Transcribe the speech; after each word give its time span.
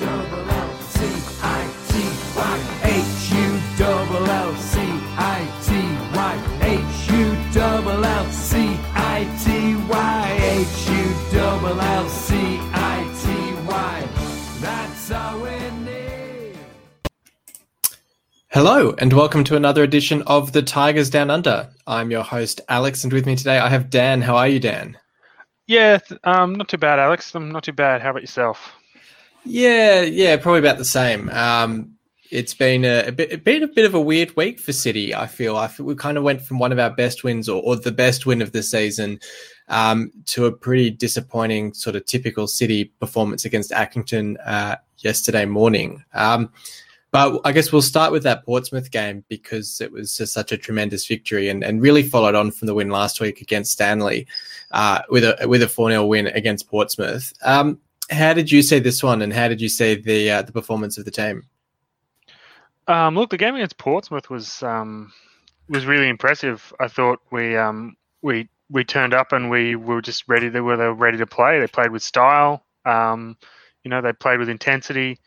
double 0.00 0.50
L 0.50 0.78
C 0.80 1.04
I 1.42 1.70
T 1.88 1.92
Y. 2.34 2.56
H 2.84 3.32
U 3.36 3.60
double 3.76 4.26
L 4.26 4.56
C 4.56 4.80
I 4.80 5.46
T 5.60 5.72
Y. 6.16 6.34
H 6.62 7.10
U 7.12 7.36
double 7.52 8.04
L 8.04 8.30
C 8.30 8.78
I 8.94 9.28
T 9.44 9.76
Y. 9.76 10.38
H 10.40 10.88
U 10.88 11.38
double 11.38 11.78
L 11.78 12.08
C 12.08 12.34
I 12.72 12.98
T 13.20 13.68
Y. 13.68 14.08
That's 14.62 15.10
all 15.10 15.38
we 15.42 15.70
need. 15.84 16.56
Hello, 18.48 18.94
and 18.96 19.12
welcome 19.12 19.44
to 19.44 19.56
another 19.56 19.82
edition 19.82 20.22
of 20.22 20.52
the 20.52 20.62
Tigers 20.62 21.10
Down 21.10 21.28
Under. 21.28 21.68
I'm 21.86 22.10
your 22.10 22.24
host, 22.24 22.62
Alex, 22.70 23.04
and 23.04 23.12
with 23.12 23.26
me 23.26 23.36
today 23.36 23.58
I 23.58 23.68
have 23.68 23.90
Dan. 23.90 24.22
How 24.22 24.36
are 24.36 24.48
you, 24.48 24.60
Dan? 24.60 24.96
Yeah, 25.66 25.98
th- 25.98 26.18
um, 26.24 26.54
not 26.54 26.70
too 26.70 26.78
bad, 26.78 26.98
Alex. 26.98 27.34
I'm 27.34 27.52
not 27.52 27.64
too 27.64 27.74
bad. 27.74 28.00
How 28.00 28.10
about 28.10 28.22
yourself? 28.22 28.72
Yeah, 29.44 30.02
yeah, 30.02 30.36
probably 30.36 30.60
about 30.60 30.78
the 30.78 30.84
same. 30.84 31.28
Um, 31.30 31.96
it's 32.30 32.54
been 32.54 32.84
a, 32.84 33.08
a 33.08 33.12
bit, 33.12 33.44
been 33.44 33.62
a 33.62 33.68
bit 33.68 33.86
of 33.86 33.94
a 33.94 34.00
weird 34.00 34.36
week 34.36 34.60
for 34.60 34.72
City. 34.72 35.14
I 35.14 35.26
feel. 35.26 35.56
I 35.56 35.66
feel 35.66 35.86
we 35.86 35.94
kind 35.94 36.16
of 36.16 36.24
went 36.24 36.42
from 36.42 36.58
one 36.58 36.72
of 36.72 36.78
our 36.78 36.90
best 36.90 37.24
wins, 37.24 37.48
or, 37.48 37.62
or 37.62 37.76
the 37.76 37.92
best 37.92 38.26
win 38.26 38.42
of 38.42 38.52
the 38.52 38.62
season, 38.62 39.18
um, 39.68 40.12
to 40.26 40.46
a 40.46 40.52
pretty 40.52 40.90
disappointing 40.90 41.74
sort 41.74 41.96
of 41.96 42.06
typical 42.06 42.46
City 42.46 42.84
performance 43.00 43.44
against 43.44 43.72
Accrington 43.72 44.36
uh, 44.44 44.76
yesterday 44.98 45.44
morning. 45.44 46.04
Um, 46.14 46.52
but 47.12 47.40
I 47.44 47.50
guess 47.50 47.72
we'll 47.72 47.82
start 47.82 48.12
with 48.12 48.22
that 48.22 48.44
Portsmouth 48.44 48.92
game 48.92 49.24
because 49.28 49.80
it 49.80 49.90
was 49.90 50.16
just 50.16 50.32
such 50.32 50.52
a 50.52 50.56
tremendous 50.56 51.06
victory 51.06 51.48
and, 51.48 51.64
and 51.64 51.82
really 51.82 52.04
followed 52.04 52.36
on 52.36 52.52
from 52.52 52.66
the 52.66 52.74
win 52.74 52.88
last 52.88 53.20
week 53.20 53.40
against 53.40 53.72
Stanley 53.72 54.28
uh, 54.70 55.02
with 55.10 55.24
a 55.24 55.48
with 55.48 55.62
a 55.62 55.68
4 55.68 55.90
0 55.90 56.06
win 56.06 56.28
against 56.28 56.68
Portsmouth. 56.68 57.32
Um, 57.42 57.80
how 58.10 58.32
did 58.34 58.50
you 58.50 58.62
see 58.62 58.78
this 58.78 59.02
one 59.02 59.22
and 59.22 59.32
how 59.32 59.48
did 59.48 59.60
you 59.60 59.68
see 59.68 59.94
the 59.94 60.30
uh, 60.30 60.42
the 60.42 60.52
performance 60.52 60.98
of 60.98 61.04
the 61.04 61.10
team? 61.10 61.44
Um, 62.86 63.14
look, 63.14 63.30
the 63.30 63.36
game 63.38 63.54
against 63.54 63.78
Portsmouth 63.78 64.30
was 64.30 64.62
um, 64.62 65.12
was 65.68 65.86
really 65.86 66.08
impressive. 66.08 66.72
I 66.80 66.88
thought 66.88 67.20
we 67.30 67.56
um, 67.56 67.96
we 68.22 68.48
we 68.70 68.84
turned 68.84 69.14
up 69.14 69.32
and 69.32 69.50
we 69.50 69.76
were 69.76 70.02
just 70.02 70.24
ready. 70.28 70.48
They 70.48 70.60
were 70.60 70.76
they 70.76 70.84
were 70.86 70.94
ready 70.94 71.18
to 71.18 71.26
play. 71.26 71.60
They 71.60 71.66
played 71.68 71.92
with 71.92 72.02
style. 72.02 72.64
Um, 72.84 73.36
you 73.84 73.90
know, 73.90 74.00
they 74.00 74.12
played 74.12 74.40
with 74.40 74.48
intensity. 74.48 75.18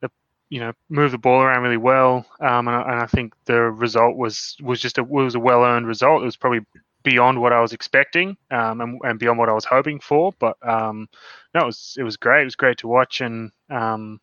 They, 0.00 0.08
you 0.50 0.60
know, 0.60 0.72
moved 0.90 1.14
the 1.14 1.18
ball 1.18 1.42
around 1.42 1.62
really 1.64 1.76
well. 1.78 2.26
Um, 2.40 2.68
and, 2.68 2.76
I- 2.76 2.92
and 2.92 3.00
I 3.02 3.06
think 3.06 3.34
the 3.46 3.60
result 3.62 4.16
was 4.16 4.56
was 4.62 4.80
just 4.80 4.98
a 4.98 5.04
was 5.04 5.34
a 5.34 5.40
well 5.40 5.64
earned 5.64 5.86
result. 5.86 6.22
It 6.22 6.26
was 6.26 6.36
probably 6.36 6.60
beyond 7.02 7.40
what 7.40 7.52
I 7.52 7.60
was 7.60 7.72
expecting 7.72 8.36
um, 8.50 8.80
and, 8.80 9.00
and 9.04 9.18
beyond 9.18 9.38
what 9.38 9.48
I 9.48 9.52
was 9.52 9.64
hoping 9.64 10.00
for. 10.00 10.32
But 10.38 10.56
um, 10.66 11.08
no, 11.54 11.62
it 11.62 11.66
was 11.66 11.96
it 11.98 12.02
was 12.02 12.16
great. 12.16 12.42
It 12.42 12.46
was 12.46 12.56
great 12.56 12.78
to 12.78 12.88
watch, 12.88 13.20
and 13.20 13.50
um, 13.70 14.20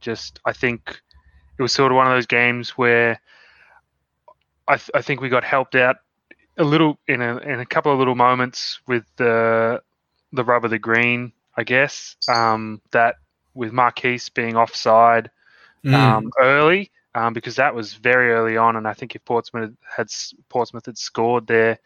just 0.00 0.40
I 0.44 0.52
think 0.52 1.00
it 1.58 1.62
was 1.62 1.72
sort 1.72 1.92
of 1.92 1.96
one 1.96 2.06
of 2.06 2.12
those 2.12 2.26
games 2.26 2.70
where 2.70 3.20
I, 4.66 4.76
th- 4.76 4.90
I 4.94 5.02
think 5.02 5.20
we 5.20 5.28
got 5.28 5.44
helped 5.44 5.74
out 5.74 5.96
a 6.58 6.64
little 6.64 6.98
in 7.06 7.22
a 7.22 7.38
in 7.38 7.60
a 7.60 7.66
couple 7.66 7.92
of 7.92 7.98
little 7.98 8.14
moments 8.14 8.80
with 8.86 9.04
the 9.16 9.82
the 10.32 10.44
rub 10.44 10.64
of 10.64 10.70
the 10.70 10.78
green, 10.78 11.32
I 11.56 11.64
guess. 11.64 12.16
Um, 12.28 12.80
that 12.92 13.16
with 13.54 13.72
Marquis 13.72 14.20
being 14.34 14.56
offside 14.56 15.30
um, 15.94 16.30
early, 16.38 16.90
um, 17.14 17.32
because 17.32 17.56
that 17.56 17.74
was 17.74 17.94
very 17.94 18.32
early 18.32 18.56
on, 18.56 18.76
and 18.76 18.86
I 18.86 18.92
think 18.94 19.14
if 19.14 19.24
Portsmouth 19.24 19.72
had 19.96 20.08
Portsmouth 20.48 20.86
had 20.86 20.98
scored 20.98 21.46
there, 21.46 21.78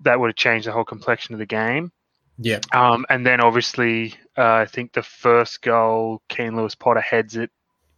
that 0.00 0.18
would 0.18 0.28
have 0.28 0.36
changed 0.36 0.66
the 0.66 0.72
whole 0.72 0.84
complexion 0.84 1.34
of 1.34 1.38
the 1.38 1.46
game. 1.46 1.92
yeah, 2.38 2.60
Um, 2.72 3.04
and 3.08 3.24
then 3.26 3.40
obviously, 3.40 4.14
uh, 4.36 4.42
I 4.54 4.66
think 4.66 4.92
the 4.92 5.02
first 5.02 5.62
goal, 5.62 6.22
Keane 6.28 6.56
Lewis 6.56 6.74
Potter 6.74 7.00
heads 7.00 7.36
it, 7.36 7.50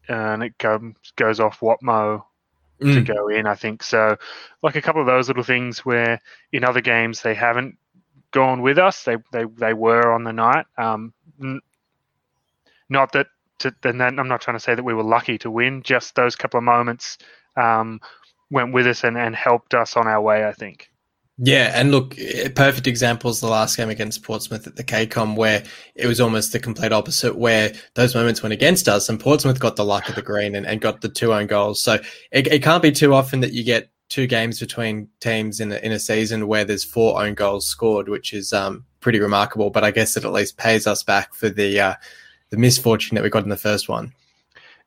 and 0.08 0.42
it 0.42 0.58
comes 0.58 0.96
goes 1.16 1.40
off 1.40 1.60
Whatmough 1.60 2.22
to 2.90 3.00
Mm. 3.00 3.04
go 3.04 3.28
in. 3.28 3.46
I 3.46 3.54
think 3.54 3.82
so. 3.82 4.16
Like 4.62 4.76
a 4.76 4.82
couple 4.82 5.00
of 5.00 5.06
those 5.06 5.28
little 5.28 5.42
things 5.44 5.84
where 5.84 6.20
in 6.52 6.64
other 6.64 6.80
games 6.80 7.22
they 7.22 7.34
haven't 7.34 7.76
gone 8.32 8.62
with 8.62 8.78
us. 8.78 9.04
They 9.04 9.16
they, 9.32 9.44
they 9.44 9.72
were 9.74 10.12
on 10.12 10.24
the 10.24 10.32
night. 10.32 10.66
Um, 10.76 11.12
n- 11.42 11.60
not 12.88 13.12
that. 13.12 13.26
To, 13.60 13.74
then 13.82 14.00
I'm 14.00 14.28
not 14.28 14.40
trying 14.40 14.56
to 14.56 14.62
say 14.62 14.74
that 14.74 14.84
we 14.84 14.94
were 14.94 15.04
lucky 15.04 15.38
to 15.38 15.50
win. 15.50 15.82
Just 15.82 16.14
those 16.14 16.36
couple 16.36 16.58
of 16.58 16.64
moments 16.64 17.18
um, 17.56 18.00
went 18.50 18.72
with 18.72 18.86
us 18.86 19.04
and, 19.04 19.16
and 19.16 19.34
helped 19.34 19.74
us 19.74 19.96
on 19.96 20.06
our 20.06 20.20
way. 20.20 20.46
I 20.46 20.52
think. 20.52 20.90
Yeah, 21.38 21.72
and 21.74 21.90
look, 21.90 22.16
eh, 22.16 22.48
perfect 22.50 22.86
examples 22.86 23.40
the 23.40 23.48
last 23.48 23.76
game 23.76 23.90
against 23.90 24.22
Portsmouth 24.22 24.68
at 24.68 24.76
the 24.76 24.84
KCOM 24.84 25.34
where 25.34 25.64
it 25.96 26.06
was 26.06 26.20
almost 26.20 26.52
the 26.52 26.60
complete 26.60 26.92
opposite, 26.92 27.36
where 27.36 27.72
those 27.94 28.14
moments 28.14 28.42
went 28.42 28.52
against 28.52 28.88
us 28.88 29.08
and 29.08 29.18
Portsmouth 29.18 29.58
got 29.58 29.74
the 29.74 29.84
luck 29.84 30.08
of 30.08 30.14
the 30.14 30.22
green 30.22 30.54
and, 30.54 30.64
and 30.64 30.80
got 30.80 31.00
the 31.00 31.08
two 31.08 31.32
own 31.32 31.48
goals. 31.48 31.82
So 31.82 31.94
it, 32.30 32.46
it 32.46 32.62
can't 32.62 32.82
be 32.82 32.92
too 32.92 33.14
often 33.14 33.40
that 33.40 33.52
you 33.52 33.64
get 33.64 33.90
two 34.08 34.28
games 34.28 34.60
between 34.60 35.08
teams 35.20 35.58
in 35.58 35.72
a, 35.72 35.76
in 35.76 35.90
a 35.90 35.98
season 35.98 36.46
where 36.46 36.64
there's 36.64 36.84
four 36.84 37.20
own 37.20 37.34
goals 37.34 37.66
scored, 37.66 38.08
which 38.08 38.32
is 38.32 38.52
um, 38.52 38.84
pretty 39.00 39.18
remarkable. 39.18 39.70
But 39.70 39.82
I 39.82 39.90
guess 39.90 40.16
it 40.16 40.24
at 40.24 40.32
least 40.32 40.56
pays 40.56 40.86
us 40.86 41.02
back 41.02 41.34
for 41.34 41.48
the 41.48 41.80
uh, 41.80 41.94
the 42.54 42.60
misfortune 42.60 43.14
that 43.16 43.24
we 43.24 43.30
got 43.30 43.42
in 43.44 43.50
the 43.50 43.56
first 43.56 43.88
one. 43.88 44.12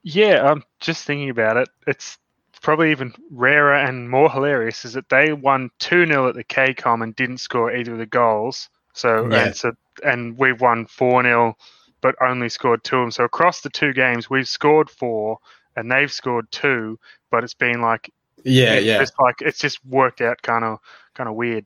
Yeah, 0.04 0.50
I'm 0.50 0.64
just 0.80 1.06
thinking 1.06 1.30
about 1.30 1.58
it. 1.58 1.70
It's 1.86 2.18
probably 2.62 2.92
even 2.92 3.14
rarer 3.32 3.76
and 3.76 4.10
more 4.10 4.30
hilarious 4.32 4.86
is 4.86 4.94
that 4.94 5.10
they 5.10 5.34
won 5.34 5.70
2 5.80 6.06
0 6.08 6.30
at 6.30 6.36
the 6.36 6.44
KCOM 6.44 7.04
and 7.04 7.16
didn't 7.16 7.38
score 7.40 7.76
either 7.76 7.94
of 7.94 8.00
the 8.00 8.06
goals. 8.06 8.70
So, 8.94 9.28
Yeah. 9.30 9.46
and, 9.46 9.56
so 9.56 9.72
and 10.04 10.38
we've 10.38 10.60
won 10.62 10.86
4 10.88 11.24
0, 11.24 11.56
but 12.02 12.16
only 12.22 12.50
scored 12.50 12.84
two 12.84 12.98
of 12.98 13.04
them. 13.04 13.12
So 13.12 13.24
across 13.26 13.62
the 13.62 13.70
two 13.70 13.94
games, 13.94 14.30
we've 14.30 14.48
scored 14.48 14.90
four 14.90 15.40
and 15.76 15.92
they've 15.92 16.12
scored 16.12 16.50
two, 16.52 17.00
but 17.30 17.44
it's 17.44 17.54
been 17.54 17.82
like, 17.82 18.12
Yeah, 18.44 18.74
it's 18.76 18.86
yeah. 18.86 19.00
just 19.00 19.14
like, 19.20 19.36
it's 19.42 19.60
just 19.60 19.84
worked 19.86 20.22
out 20.22 20.42
kind 20.42 20.64
of, 20.64 20.80
kind 21.16 21.30
of 21.30 21.36
weird. 21.36 21.66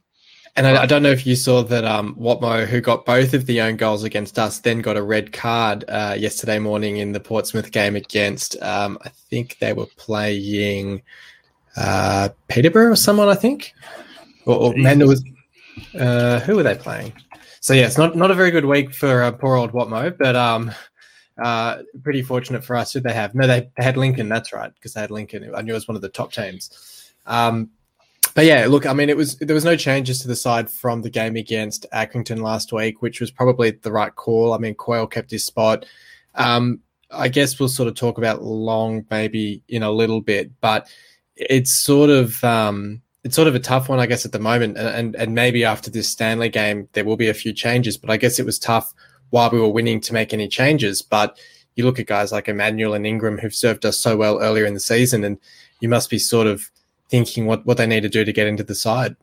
And 0.57 0.67
I, 0.67 0.83
I 0.83 0.85
don't 0.85 1.01
know 1.01 1.11
if 1.11 1.25
you 1.25 1.35
saw 1.35 1.63
that 1.63 1.85
um, 1.85 2.13
Whatmough, 2.15 2.67
who 2.67 2.81
got 2.81 3.05
both 3.05 3.33
of 3.33 3.45
the 3.45 3.61
own 3.61 3.77
goals 3.77 4.03
against 4.03 4.37
us, 4.37 4.59
then 4.59 4.81
got 4.81 4.97
a 4.97 5.01
red 5.01 5.31
card 5.31 5.85
uh, 5.87 6.15
yesterday 6.19 6.59
morning 6.59 6.97
in 6.97 7.13
the 7.13 7.21
Portsmouth 7.21 7.71
game 7.71 7.95
against, 7.95 8.61
um, 8.61 8.97
I 9.01 9.09
think 9.09 9.59
they 9.59 9.71
were 9.71 9.85
playing 9.95 11.03
uh, 11.77 12.29
Peterborough 12.49 12.91
or 12.91 12.95
someone, 12.97 13.29
I 13.29 13.35
think. 13.35 13.73
Or, 14.45 14.55
or 14.57 14.73
man, 14.75 14.99
there 14.99 15.07
was, 15.07 15.23
uh, 15.97 16.41
who 16.41 16.57
were 16.57 16.63
they 16.63 16.75
playing? 16.75 17.13
So, 17.61 17.73
yeah, 17.73 17.85
it's 17.85 17.97
not, 17.97 18.17
not 18.17 18.29
a 18.29 18.35
very 18.35 18.51
good 18.51 18.65
week 18.65 18.93
for 18.93 19.23
uh, 19.23 19.31
poor 19.31 19.55
old 19.55 19.71
Whatmough, 19.71 20.17
but 20.17 20.35
um, 20.35 20.71
uh, 21.41 21.83
pretty 22.03 22.23
fortunate 22.23 22.65
for 22.65 22.75
us. 22.75 22.91
Who 22.91 22.99
they 22.99 23.13
have? 23.13 23.33
No, 23.35 23.47
they, 23.47 23.69
they 23.77 23.83
had 23.83 23.95
Lincoln, 23.95 24.27
that's 24.27 24.51
right, 24.51 24.73
because 24.73 24.93
they 24.93 24.99
had 24.99 25.11
Lincoln. 25.11 25.49
I 25.55 25.61
knew 25.61 25.71
it 25.71 25.75
was 25.75 25.87
one 25.87 25.95
of 25.95 26.01
the 26.01 26.09
top 26.09 26.33
teams. 26.33 27.13
Um, 27.25 27.69
but 28.33 28.45
yeah, 28.45 28.65
look, 28.67 28.85
I 28.85 28.93
mean, 28.93 29.09
it 29.09 29.17
was 29.17 29.37
there 29.37 29.53
was 29.53 29.65
no 29.65 29.75
changes 29.75 30.19
to 30.19 30.27
the 30.27 30.35
side 30.35 30.69
from 30.69 31.01
the 31.01 31.09
game 31.09 31.35
against 31.35 31.85
Accrington 31.93 32.41
last 32.41 32.71
week, 32.71 33.01
which 33.01 33.19
was 33.19 33.31
probably 33.31 33.71
the 33.71 33.91
right 33.91 34.15
call. 34.15 34.53
I 34.53 34.57
mean, 34.57 34.75
Coyle 34.75 35.07
kept 35.07 35.31
his 35.31 35.45
spot. 35.45 35.85
Um, 36.35 36.79
I 37.11 37.27
guess 37.27 37.59
we'll 37.59 37.69
sort 37.69 37.89
of 37.89 37.95
talk 37.95 38.17
about 38.17 38.43
Long 38.43 39.05
maybe 39.09 39.61
in 39.67 39.83
a 39.83 39.91
little 39.91 40.21
bit, 40.21 40.51
but 40.61 40.87
it's 41.35 41.73
sort 41.83 42.09
of 42.09 42.41
um, 42.43 43.01
it's 43.23 43.35
sort 43.35 43.47
of 43.47 43.55
a 43.55 43.59
tough 43.59 43.89
one, 43.89 43.99
I 43.99 44.05
guess, 44.05 44.25
at 44.25 44.31
the 44.31 44.39
moment. 44.39 44.77
And, 44.77 44.87
and 44.87 45.15
and 45.15 45.35
maybe 45.35 45.65
after 45.65 45.91
this 45.91 46.07
Stanley 46.07 46.49
game, 46.49 46.87
there 46.93 47.05
will 47.05 47.17
be 47.17 47.29
a 47.29 47.33
few 47.33 47.53
changes. 47.53 47.97
But 47.97 48.09
I 48.09 48.17
guess 48.17 48.39
it 48.39 48.45
was 48.45 48.57
tough 48.57 48.93
while 49.29 49.49
we 49.49 49.59
were 49.59 49.69
winning 49.69 49.99
to 50.01 50.13
make 50.13 50.33
any 50.33 50.47
changes. 50.47 51.01
But 51.01 51.37
you 51.75 51.83
look 51.83 51.99
at 51.99 52.07
guys 52.07 52.31
like 52.31 52.47
Emmanuel 52.47 52.93
and 52.93 53.05
Ingram 53.05 53.37
who've 53.37 53.53
served 53.53 53.85
us 53.85 53.97
so 53.97 54.15
well 54.15 54.39
earlier 54.39 54.65
in 54.65 54.73
the 54.73 54.79
season, 54.79 55.23
and 55.23 55.37
you 55.81 55.89
must 55.89 56.09
be 56.09 56.19
sort 56.19 56.47
of 56.47 56.70
thinking 57.11 57.45
what, 57.45 57.65
what 57.65 57.77
they 57.77 57.85
need 57.85 58.01
to 58.01 58.09
do 58.09 58.25
to 58.25 58.33
get 58.33 58.47
into 58.47 58.63
the 58.63 58.73
side. 58.73 59.15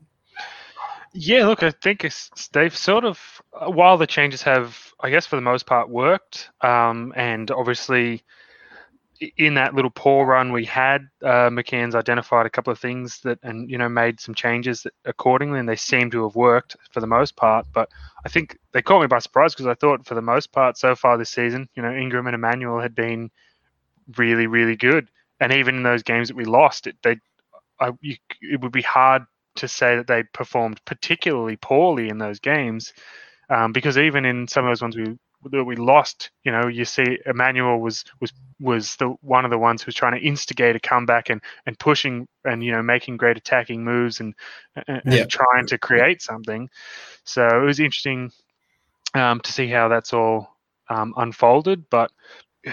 Yeah, 1.15 1.47
look, 1.47 1.63
I 1.63 1.71
think 1.71 2.07
they've 2.53 2.77
sort 2.77 3.05
of, 3.05 3.19
while 3.67 3.97
the 3.97 4.07
changes 4.07 4.43
have, 4.43 4.93
I 5.01 5.11
guess, 5.11 5.27
for 5.27 5.37
the 5.37 5.43
most 5.43 5.67
part, 5.67 5.89
worked, 5.89 6.51
um, 6.61 7.13
and 7.17 7.51
obviously 7.51 8.23
in 9.37 9.55
that 9.55 9.75
little 9.75 9.91
poor 9.91 10.27
run 10.27 10.53
we 10.53 10.65
had, 10.65 11.09
uh, 11.23 11.49
McCann's 11.51 11.95
identified 11.95 12.47
a 12.47 12.51
couple 12.51 12.73
of 12.73 12.79
things 12.79 13.21
that, 13.23 13.39
and 13.43 13.69
you 13.71 13.79
know, 13.79 13.89
made 13.89 14.21
some 14.21 14.35
changes 14.35 14.87
accordingly, 15.07 15.59
and 15.59 15.69
they 15.69 15.77
seem 15.77 16.11
to 16.11 16.23
have 16.25 16.37
worked 16.37 16.77
for 16.93 17.01
the 17.01 17.07
most 17.07 17.35
part. 17.37 17.67
But 17.73 17.89
I 18.25 18.29
think 18.29 18.59
they 18.73 18.83
caught 18.83 19.01
me 19.01 19.07
by 19.07 19.19
surprise 19.19 19.55
because 19.55 19.67
I 19.67 19.75
thought, 19.75 20.07
for 20.07 20.15
the 20.15 20.23
most 20.23 20.53
part, 20.53 20.79
so 20.79 20.95
far 20.95 21.17
this 21.17 21.31
season, 21.31 21.69
you 21.75 21.83
know, 21.83 21.93
Ingram 21.93 22.27
and 22.27 22.35
Emmanuel 22.35 22.81
had 22.81 22.95
been 22.95 23.31
really, 24.17 24.47
really 24.47 24.77
good, 24.77 25.11
and 25.41 25.53
even 25.53 25.77
in 25.77 25.83
those 25.83 26.03
games 26.03 26.29
that 26.29 26.37
we 26.37 26.45
lost, 26.45 26.87
it 26.87 26.97
they, 27.03 27.17
I, 27.81 27.93
you, 28.01 28.17
it 28.41 28.61
would 28.61 28.73
be 28.73 28.83
hard 28.83 29.25
to 29.57 29.69
say 29.69 29.97
that 29.97 30.07
they 30.07 30.23
performed 30.23 30.81
particularly 30.85 31.57
poorly 31.57 32.09
in 32.09 32.19
those 32.19 32.39
games, 32.39 32.93
um, 33.51 33.73
because 33.73 33.99
even 33.99 34.25
in 34.25 34.49
some 34.49 34.65
of 34.65 34.71
those 34.71 34.83
ones 34.83 34.97
we 34.97 35.17
that 35.45 35.65
we 35.65 35.77
lost, 35.77 36.31
you 36.45 36.51
know, 36.51 36.67
you 36.67 36.85
see 36.85 37.19
Emmanuel 37.27 37.79
was 37.79 38.05
was 38.21 38.33
was 38.61 38.97
the 38.97 39.09
one 39.21 39.45
of 39.45 39.51
the 39.51 39.59
ones 39.59 39.83
who 39.83 39.87
was 39.89 39.95
trying 39.95 40.19
to 40.19 40.27
instigate 40.27 40.77
a 40.77 40.81
comeback 40.81 41.31
and 41.31 41.41
and 41.67 41.79
pushing 41.79 42.27
and 42.45 42.65
you 42.65 42.73
know 42.73 42.83
making 42.83 43.17
great 43.17 43.37
attacking 43.37 43.85
moves 43.85 44.21
and 44.21 44.35
and, 44.89 45.03
and 45.05 45.31
trying 45.31 45.67
to 45.67 45.79
create 45.79 46.23
something. 46.23 46.69
So 47.25 47.47
it 47.47 47.65
was 47.65 47.81
interesting 47.81 48.33
um, 49.15 49.41
to 49.41 49.53
see 49.53 49.69
how 49.69 49.89
that's 49.89 50.13
all 50.13 50.57
um, 50.89 51.15
unfolded, 51.17 51.89
but 51.91 52.11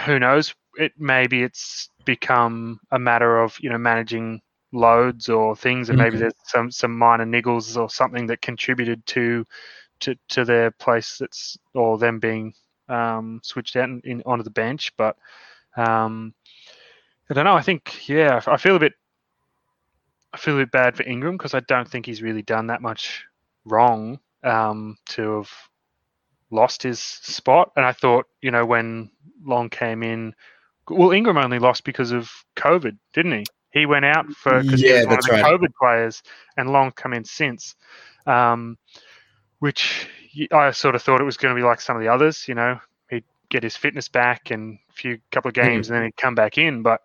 who 0.06 0.20
knows? 0.20 0.54
It 0.78 0.94
maybe 0.98 1.44
it's 1.44 1.90
become 2.04 2.80
a 2.92 3.00
matter 3.00 3.40
of 3.40 3.58
you 3.60 3.70
know 3.70 3.78
managing 3.78 4.42
loads 4.76 5.30
or 5.30 5.56
things, 5.56 5.90
and 5.90 5.98
maybe 5.98 6.18
Mhm. 6.18 6.20
there's 6.20 6.34
some 6.46 6.72
some 6.72 6.98
minor 6.98 7.26
niggles 7.26 7.78
or 7.78 7.90
something 7.90 8.28
that 8.28 8.42
contributed 8.42 9.06
to 9.08 9.46
to 10.02 10.16
to 10.30 10.46
their 10.46 10.72
place 10.72 11.18
that's 11.20 11.58
or 11.74 11.98
them 11.98 12.20
being 12.20 12.54
um, 12.90 13.40
switched 13.44 13.76
out 13.78 13.90
in, 13.90 14.02
in 14.04 14.24
onto 14.26 14.44
the 14.44 14.50
bench. 14.52 14.92
But 14.98 15.18
um, 15.78 16.34
I 17.30 17.34
don't 17.34 17.46
know. 17.46 17.56
I 17.56 17.62
think 17.62 18.08
yeah, 18.10 18.42
I 18.48 18.58
feel 18.58 18.76
a 18.76 18.80
bit. 18.80 18.94
I 20.34 20.38
feel 20.38 20.56
a 20.56 20.62
bit 20.64 20.72
bad 20.72 20.98
for 20.98 21.04
Ingram 21.04 21.38
because 21.38 21.54
I 21.54 21.62
don't 21.62 21.90
think 21.90 22.06
he's 22.06 22.22
really 22.22 22.42
done 22.42 22.68
that 22.68 22.82
much 22.82 23.26
wrong 23.66 24.20
um, 24.44 24.98
to 25.08 25.38
have 25.38 25.52
lost 26.52 26.84
his 26.84 27.00
spot. 27.00 27.72
And 27.76 27.86
I 27.86 27.94
thought, 27.94 28.26
you 28.42 28.52
know, 28.52 28.66
when 28.66 29.10
Long 29.44 29.70
came 29.70 30.04
in, 30.04 30.36
well, 30.90 31.12
Ingram 31.12 31.38
only 31.38 31.60
lost 31.60 31.86
because 31.86 32.12
of 32.12 32.30
COVID, 32.58 32.98
didn't 33.14 33.32
he? 33.32 33.46
He 33.76 33.86
went 33.86 34.06
out 34.06 34.32
for 34.32 34.64
because 34.64 34.82
he 34.82 34.88
Yeah, 34.88 34.94
was 34.94 35.06
one 35.06 35.20
of 35.20 35.26
the 35.26 35.32
right. 35.32 35.44
COVID 35.44 35.74
players, 35.80 36.24
and 36.56 36.72
Long 36.72 36.92
come 36.94 37.14
in 37.14 37.26
since, 37.26 37.76
um, 38.26 38.78
which 39.60 40.08
I 40.54 40.72
sort 40.72 40.96
of 40.96 41.02
thought 41.04 41.20
it 41.20 41.26
was 41.26 41.36
going 41.38 41.54
to 41.54 41.60
be 41.60 41.66
like 41.66 41.82
some 41.82 41.98
of 41.98 42.02
the 42.02 42.08
others. 42.08 42.48
You 42.48 42.56
know, 42.56 42.80
he'd 43.10 43.26
get 43.50 43.64
his 43.64 43.76
fitness 43.76 44.08
back 44.08 44.50
and 44.50 44.80
a 44.90 44.94
few 44.94 45.20
couple 45.30 45.50
of 45.50 45.56
games, 45.56 45.90
and 45.90 45.98
then 45.98 46.06
he'd 46.06 46.16
come 46.16 46.36
back 46.36 46.58
in. 46.58 46.84
But 46.84 47.02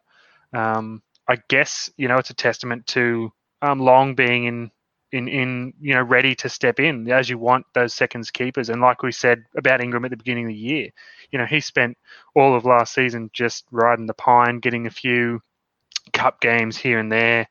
um, 0.53 1.03
I 1.29 1.39
guess 1.49 1.91
you 1.97 2.07
know 2.07 2.19
it's 2.19 2.31
a 2.31 2.35
testament 2.35 2.87
to 2.89 3.33
um, 3.63 3.81
Long 3.81 4.15
being 4.15 4.45
in 4.45 4.71
in 5.11 5.27
in 5.27 5.75
you 5.81 5.95
know 5.95 6.03
ready 6.03 6.37
to 6.37 6.49
step 6.49 6.79
in 6.79 7.11
as 7.11 7.29
you 7.29 7.37
want 7.37 7.67
those 7.75 7.95
seconds 7.95 8.31
keepers. 8.31 8.69
And 8.71 8.81
like 8.81 9.03
we 9.03 9.11
said 9.11 9.43
about 9.57 9.81
Ingram 9.81 10.05
at 10.05 10.13
the 10.13 10.17
beginning 10.17 10.45
of 10.45 10.51
the 10.51 10.55
year, 10.55 10.91
you 11.33 11.39
know 11.41 11.47
he 11.47 11.59
spent 11.59 11.99
all 12.37 12.55
of 12.55 12.65
last 12.65 12.95
season 12.95 13.29
just 13.33 13.65
riding 13.73 14.07
the 14.07 14.15
pine, 14.15 14.61
getting 14.61 14.87
a 14.87 14.91
few 14.91 15.43
cup 16.13 16.41
games 16.41 16.77
here 16.77 16.99
and 16.99 17.11
there. 17.11 17.49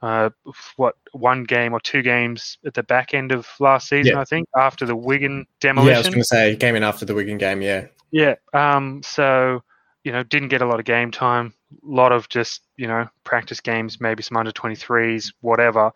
Uh, 0.00 0.30
what 0.76 0.96
one 1.12 1.44
game 1.44 1.72
or 1.72 1.78
two 1.78 2.02
games 2.02 2.58
at 2.66 2.74
the 2.74 2.82
back 2.82 3.14
end 3.14 3.30
of 3.30 3.46
last 3.60 3.88
season, 3.88 4.14
Yeah. 4.14 4.20
I 4.20 4.24
think, 4.24 4.48
after 4.56 4.84
the 4.84 4.96
Wigan 4.96 5.46
demolition. 5.60 5.90
Yeah, 5.92 5.96
I 5.96 5.98
was 6.00 6.08
going 6.08 6.18
to 6.18 6.24
say 6.24 6.56
came 6.56 6.74
in 6.74 6.82
after 6.82 7.04
the 7.04 7.14
Wigan 7.14 7.38
game. 7.38 7.62
Yeah, 7.62 7.86
Yeah. 8.10 8.34
Um, 8.52 9.00
so, 9.04 9.62
you 10.02 10.10
know, 10.10 10.24
didn't 10.24 10.48
get 10.48 10.60
a 10.60 10.66
lot 10.66 10.80
of 10.80 10.86
game 10.86 11.12
time, 11.12 11.54
a 11.70 11.86
lot 11.86 12.10
of 12.10 12.28
just, 12.28 12.62
you 12.76 12.88
know, 12.88 13.08
practice 13.22 13.60
games, 13.60 14.00
maybe 14.00 14.24
some 14.24 14.36
under 14.36 14.50
23s, 14.50 15.32
whatever, 15.40 15.92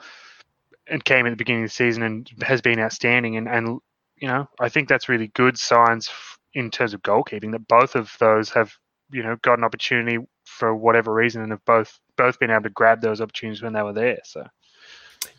and 0.87 1.05
came 1.05 1.27
at 1.27 1.31
the 1.31 1.37
beginning 1.37 1.65
of 1.65 1.71
the 1.71 1.75
season 1.75 2.05
and 2.05 2.31
has 2.43 2.61
been 2.61 2.79
outstanding. 2.79 3.37
And, 3.37 3.49
and 3.49 3.81
you 4.19 4.29
know, 4.29 4.49
I 4.61 4.69
think 4.69 4.89
that's 4.89 5.09
really 5.09 5.29
good 5.29 5.59
signs 5.59 6.09
f- 6.09 6.39
in 6.55 6.71
terms 6.71 6.95
of 6.95 7.03
goalkeeping 7.03 7.51
that 7.51 7.67
both 7.67 7.97
of 7.97 8.15
those 8.21 8.51
have, 8.51 8.73
you 9.11 9.25
know, 9.25 9.35
got 9.43 9.59
an 9.59 9.65
opportunity 9.65 10.19
for 10.47 10.75
whatever 10.75 11.13
reason 11.13 11.43
and 11.43 11.51
have 11.51 11.65
both 11.65 11.99
both 12.17 12.39
been 12.39 12.51
able 12.51 12.63
to 12.63 12.71
grab 12.71 13.01
those 13.01 13.21
opportunities 13.21 13.63
when 13.63 13.75
they 13.75 13.83
were 13.83 13.93
there. 13.93 14.19
So, 14.25 14.47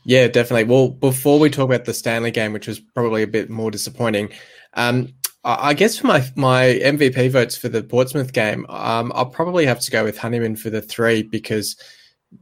yeah, 0.04 0.28
definitely. 0.28 0.66
Well, 0.66 0.90
before 0.90 1.40
we 1.40 1.50
talk 1.50 1.66
about 1.66 1.86
the 1.86 1.94
Stanley 1.94 2.32
game, 2.32 2.54
which 2.54 2.68
was 2.68 2.80
probably 2.80 3.24
a 3.24 3.28
bit 3.28 3.50
more 3.50 3.72
disappointing, 3.72 4.30
um, 4.74 5.14
I 5.44 5.74
guess 5.74 5.98
for 5.98 6.08
my 6.08 6.26
my 6.36 6.80
MVP 6.84 7.32
votes 7.32 7.56
for 7.56 7.70
the 7.70 7.82
Portsmouth 7.82 8.34
game, 8.34 8.66
um, 8.70 9.12
I'll 9.16 9.26
probably 9.26 9.66
have 9.66 9.80
to 9.80 9.92
go 9.92 10.04
with 10.04 10.18
Honeyman 10.18 10.58
for 10.58 10.70
the 10.70 10.82
three 10.82 11.24
because 11.24 11.78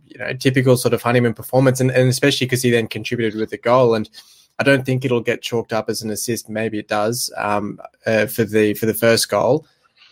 you 0.05 0.17
know 0.17 0.33
typical 0.33 0.75
sort 0.75 0.93
of 0.93 1.03
Honeyman 1.03 1.33
performance, 1.33 1.79
and, 1.79 1.91
and 1.91 2.09
especially 2.09 2.47
because 2.47 2.63
he 2.63 2.71
then 2.71 2.87
contributed 2.87 3.39
with 3.39 3.51
the 3.51 3.57
goal. 3.57 3.93
And 3.93 4.09
I 4.57 4.63
don't 4.63 4.85
think 4.85 5.05
it'll 5.05 5.21
get 5.21 5.41
chalked 5.43 5.71
up 5.71 5.89
as 5.89 6.01
an 6.01 6.09
assist. 6.09 6.49
Maybe 6.49 6.79
it 6.79 6.87
does 6.87 7.31
um, 7.37 7.79
uh, 8.07 8.25
for 8.25 8.43
the 8.43 8.73
for 8.73 8.87
the 8.87 8.93
first 8.93 9.29
goal, 9.29 9.67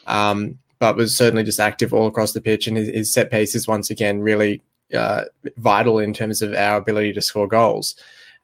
um, 0.05 0.59
but 0.79 0.95
was 0.95 1.15
certainly 1.15 1.43
just 1.43 1.59
active 1.59 1.93
all 1.93 2.07
across 2.07 2.33
the 2.33 2.41
pitch, 2.41 2.67
and 2.67 2.77
his, 2.77 2.89
his 2.89 3.13
set 3.13 3.31
piece 3.31 3.55
is 3.55 3.67
once 3.67 3.89
again 3.89 4.21
really 4.21 4.61
uh, 4.93 5.23
vital 5.57 5.99
in 5.99 6.13
terms 6.13 6.41
of 6.41 6.53
our 6.53 6.77
ability 6.77 7.13
to 7.13 7.21
score 7.21 7.47
goals. 7.47 7.95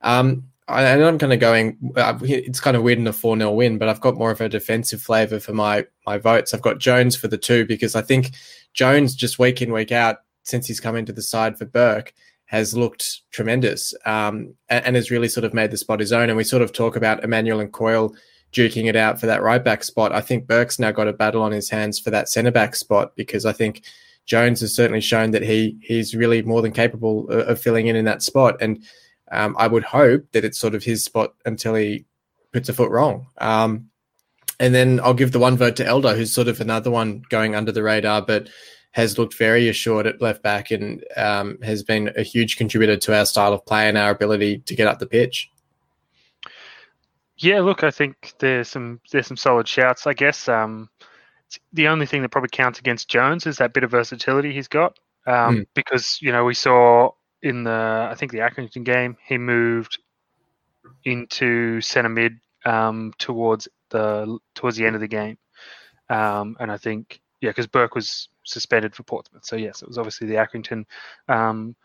Um, 0.02 0.44
and 0.68 1.04
I'm 1.04 1.18
kind 1.18 1.34
of 1.34 1.40
going. 1.40 1.78
Uh, 1.96 2.18
it's 2.22 2.60
kind 2.60 2.78
of 2.78 2.84
weird 2.84 3.00
in 3.00 3.08
a 3.08 3.14
four 3.14 3.36
0 3.36 3.52
win, 3.52 3.78
but 3.78 3.90
I've 3.90 4.02
got 4.02 4.18
more 4.18 4.32
of 4.32 4.42
a 4.42 4.50
defensive 4.50 5.02
flavour 5.02 5.40
for 5.40 5.54
my 5.54 5.86
my 6.06 6.18
votes. 6.18 6.54
I've 6.54 6.62
got 6.62 6.78
Jones 6.78 7.16
for 7.16 7.28
the 7.28 7.38
two 7.38 7.66
because 7.66 7.96
I 7.96 8.02
think 8.02 8.32
Jones 8.74 9.16
just 9.16 9.40
week 9.40 9.62
in 9.62 9.74
week 9.74 9.92
out 9.92 10.18
since 10.44 10.68
he's 10.68 10.80
come 10.80 10.96
into 10.96 11.14
the 11.14 11.22
side 11.22 11.58
for 11.58 11.66
Burke 11.66 12.14
has 12.46 12.76
looked 12.76 13.22
tremendous 13.32 13.94
um, 14.06 14.56
and, 14.70 14.84
and 14.86 14.96
has 14.96 15.12
really 15.12 15.30
sort 15.30 15.44
of 15.44 15.54
made 15.54 15.70
the 15.70 15.78
spot 15.78 16.00
his 16.00 16.12
own. 16.12 16.30
And 16.30 16.38
we 16.38 16.44
sort 16.44 16.64
of 16.64 16.74
talk 16.74 16.96
about 16.96 17.24
Emmanuel 17.24 17.60
and 17.60 17.72
Coyle 17.72 18.16
duking 18.52 18.88
it 18.88 18.96
out 18.96 19.20
for 19.20 19.26
that 19.28 19.44
right 19.44 19.64
back 19.64 19.84
spot. 19.84 20.12
I 20.12 20.22
think 20.22 20.48
Burke's 20.48 20.80
now 20.80 20.92
got 20.92 21.08
a 21.08 21.14
battle 21.14 21.42
on 21.42 21.52
his 21.52 21.70
hands 21.70 22.00
for 22.00 22.10
that 22.10 22.30
centre 22.30 22.52
back 22.52 22.76
spot 22.76 23.16
because 23.16 23.46
I 23.46 23.54
think 23.54 23.84
Jones 24.26 24.62
has 24.62 24.76
certainly 24.76 25.02
shown 25.02 25.32
that 25.32 25.42
he 25.42 25.78
he's 25.82 26.16
really 26.16 26.42
more 26.42 26.62
than 26.62 26.72
capable 26.72 27.30
of, 27.30 27.48
of 27.48 27.62
filling 27.62 27.88
in 27.88 27.96
in 27.96 28.06
that 28.06 28.22
spot. 28.22 28.58
And 28.62 28.84
um, 29.32 29.56
I 29.58 29.68
would 29.68 29.84
hope 29.84 30.32
that 30.32 30.46
it's 30.46 30.60
sort 30.60 30.76
of 30.76 30.84
his 30.84 31.04
spot 31.04 31.34
until 31.46 31.76
he 31.76 32.06
puts 32.52 32.70
a 32.70 32.74
foot 32.74 32.92
wrong. 32.92 33.28
Um, 33.38 33.90
and 34.60 34.76
then 34.76 35.00
I'll 35.02 35.14
give 35.14 35.32
the 35.32 35.40
one 35.40 35.58
vote 35.58 35.76
to 35.78 35.86
Elder, 35.86 36.16
who's 36.16 36.34
sort 36.34 36.48
of 36.48 36.60
another 36.60 36.92
one 36.92 37.24
going 37.30 37.56
under 37.56 37.72
the 37.72 37.84
radar, 37.84 38.22
but 38.22 38.50
has 38.92 39.18
looked 39.18 39.36
very 39.36 39.70
assured 39.70 40.08
at 40.08 40.22
left 40.22 40.42
back 40.42 40.72
and 40.72 41.04
um, 41.16 41.60
has 41.62 41.84
been 41.84 42.12
a 42.18 42.24
huge 42.24 42.58
contributor 42.58 42.98
to 42.98 43.16
our 43.16 43.26
style 43.26 43.54
of 43.54 43.66
play 43.66 43.88
and 43.88 43.98
our 43.98 44.10
ability 44.10 44.60
to 44.60 44.76
get 44.76 44.88
up 44.88 45.00
the 45.00 45.06
pitch. 45.06 45.50
Yeah, 47.42 47.62
look, 47.62 47.84
I 47.84 47.92
think 47.92 48.34
there's 48.40 48.68
some 48.68 49.00
there's 49.12 49.28
some 49.28 49.38
solid 49.38 49.68
shouts. 49.68 50.06
I 50.06 50.14
guess 50.14 50.50
um, 50.50 50.90
the 51.72 51.88
only 51.88 52.06
thing 52.06 52.22
that 52.22 52.30
probably 52.30 52.50
counts 52.50 52.80
against 52.80 53.08
Jones 53.08 53.48
is 53.48 53.58
that 53.58 53.74
bit 53.74 53.86
of 53.86 53.92
versatility 53.92 54.54
he's 54.54 54.68
got. 54.68 54.98
Um, 55.26 55.58
Mm. 55.60 55.66
Because 55.74 56.20
you 56.22 56.32
know 56.32 56.44
we 56.44 56.54
saw 56.54 57.12
in 57.42 57.64
the 57.64 58.08
I 58.12 58.16
think 58.16 58.32
the 58.34 58.40
Accrington 58.40 58.84
game 58.84 59.16
he 59.26 59.38
moved 59.38 60.00
into 61.06 61.80
centre 61.82 62.10
mid 62.10 62.34
um, 62.66 63.14
towards 63.20 63.70
the 63.90 64.38
towards 64.56 64.76
the 64.76 64.86
end 64.86 64.96
of 64.96 65.02
the 65.02 65.08
game, 65.08 65.38
um, 66.10 66.58
and 66.60 66.70
I 66.72 66.78
think 66.78 67.22
yeah 67.42 67.52
because 67.52 67.68
Burke 67.68 67.96
was 67.96 68.28
suspended 68.44 68.96
for 68.96 69.04
Portsmouth, 69.04 69.46
so 69.46 69.56
yes, 69.56 69.82
it 69.82 69.88
was 69.88 69.98
obviously 69.98 70.28
the 70.28 70.36
Accrington 70.36 70.86
um, 71.30 71.76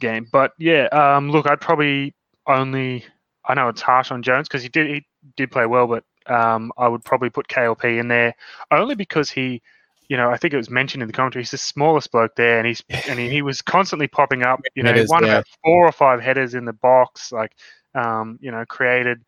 game. 0.00 0.26
But 0.32 0.52
yeah, 0.58 0.86
um, 0.86 1.30
look, 1.30 1.46
I'd 1.46 1.60
probably 1.60 2.14
only 2.46 3.04
I 3.46 3.54
know 3.54 3.68
it's 3.68 3.82
harsh 3.82 4.10
on 4.10 4.22
Jones 4.22 4.48
because 4.48 4.62
he 4.62 4.68
did 4.68 4.88
he 4.88 5.06
did 5.36 5.50
play 5.50 5.66
well, 5.66 5.86
but 5.86 6.04
um, 6.26 6.72
I 6.76 6.88
would 6.88 7.04
probably 7.04 7.30
put 7.30 7.48
KLP 7.48 7.98
in 7.98 8.08
there 8.08 8.34
only 8.70 8.94
because 8.94 9.30
he, 9.30 9.62
you 10.08 10.16
know, 10.16 10.30
I 10.30 10.36
think 10.36 10.54
it 10.54 10.56
was 10.56 10.70
mentioned 10.70 11.02
in 11.02 11.06
the 11.06 11.12
commentary. 11.12 11.42
He's 11.42 11.52
the 11.52 11.58
smallest 11.58 12.10
bloke 12.10 12.34
there, 12.36 12.58
and 12.58 12.66
he's 12.66 12.82
and 13.08 13.18
he, 13.18 13.28
he 13.28 13.42
was 13.42 13.62
constantly 13.62 14.08
popping 14.08 14.42
up. 14.42 14.60
You 14.74 14.82
know, 14.82 15.04
one 15.06 15.24
about 15.24 15.46
four 15.64 15.86
or 15.86 15.92
five 15.92 16.20
headers 16.20 16.54
in 16.54 16.64
the 16.64 16.72
box, 16.72 17.32
like 17.32 17.52
um, 17.94 18.38
you 18.40 18.50
know, 18.50 18.64
created 18.66 19.24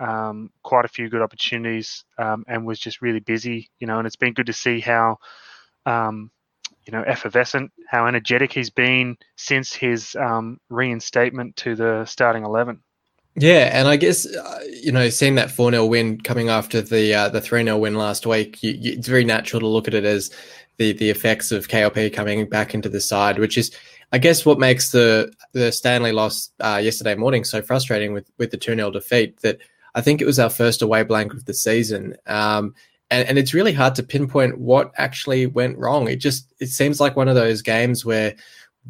um, 0.00 0.50
quite 0.62 0.84
a 0.84 0.88
few 0.88 1.08
good 1.08 1.22
opportunities, 1.22 2.04
um, 2.18 2.44
and 2.48 2.66
was 2.66 2.78
just 2.78 3.02
really 3.02 3.20
busy. 3.20 3.70
You 3.78 3.86
know, 3.86 3.98
and 3.98 4.06
it's 4.06 4.16
been 4.16 4.34
good 4.34 4.46
to 4.46 4.52
see 4.52 4.80
how. 4.80 5.18
Um, 5.86 6.30
you 6.86 6.92
know, 6.92 7.02
effervescent, 7.02 7.70
how 7.86 8.06
energetic 8.06 8.50
he's 8.50 8.70
been 8.70 9.18
since 9.36 9.74
his 9.74 10.16
um, 10.16 10.58
reinstatement 10.70 11.54
to 11.56 11.76
the 11.76 12.06
starting 12.06 12.44
eleven. 12.44 12.80
Yeah, 13.40 13.70
and 13.72 13.86
I 13.86 13.96
guess 13.96 14.26
uh, 14.26 14.60
you 14.82 14.90
know, 14.90 15.08
seeing 15.10 15.36
that 15.36 15.50
four 15.50 15.70
0 15.70 15.86
win 15.86 16.20
coming 16.20 16.48
after 16.48 16.80
the 16.82 17.14
uh, 17.14 17.28
the 17.28 17.40
three 17.40 17.62
0 17.62 17.78
win 17.78 17.94
last 17.94 18.26
week, 18.26 18.62
you, 18.62 18.72
you, 18.72 18.92
it's 18.92 19.08
very 19.08 19.24
natural 19.24 19.60
to 19.60 19.66
look 19.66 19.86
at 19.86 19.94
it 19.94 20.04
as 20.04 20.30
the 20.78 20.92
the 20.94 21.10
effects 21.10 21.52
of 21.52 21.68
KLP 21.68 22.12
coming 22.12 22.48
back 22.48 22.74
into 22.74 22.88
the 22.88 23.00
side, 23.00 23.38
which 23.38 23.56
is, 23.56 23.70
I 24.12 24.18
guess, 24.18 24.44
what 24.44 24.58
makes 24.58 24.90
the 24.90 25.32
the 25.52 25.70
Stanley 25.70 26.12
loss 26.12 26.50
uh, 26.60 26.80
yesterday 26.82 27.14
morning 27.14 27.44
so 27.44 27.62
frustrating 27.62 28.12
with 28.12 28.28
with 28.38 28.50
the 28.50 28.56
two 28.56 28.74
0 28.74 28.90
defeat. 28.90 29.40
That 29.42 29.58
I 29.94 30.00
think 30.00 30.20
it 30.20 30.26
was 30.26 30.38
our 30.38 30.50
first 30.50 30.82
away 30.82 31.04
blank 31.04 31.32
of 31.32 31.44
the 31.44 31.54
season. 31.54 32.16
Um, 32.26 32.74
and, 33.10 33.26
and 33.26 33.38
it's 33.38 33.54
really 33.54 33.72
hard 33.72 33.94
to 33.94 34.02
pinpoint 34.02 34.58
what 34.58 34.92
actually 34.96 35.46
went 35.46 35.78
wrong. 35.78 36.08
It 36.08 36.16
just 36.16 36.52
it 36.60 36.68
seems 36.68 37.00
like 37.00 37.16
one 37.16 37.28
of 37.28 37.34
those 37.36 37.62
games 37.62 38.04
where 38.04 38.34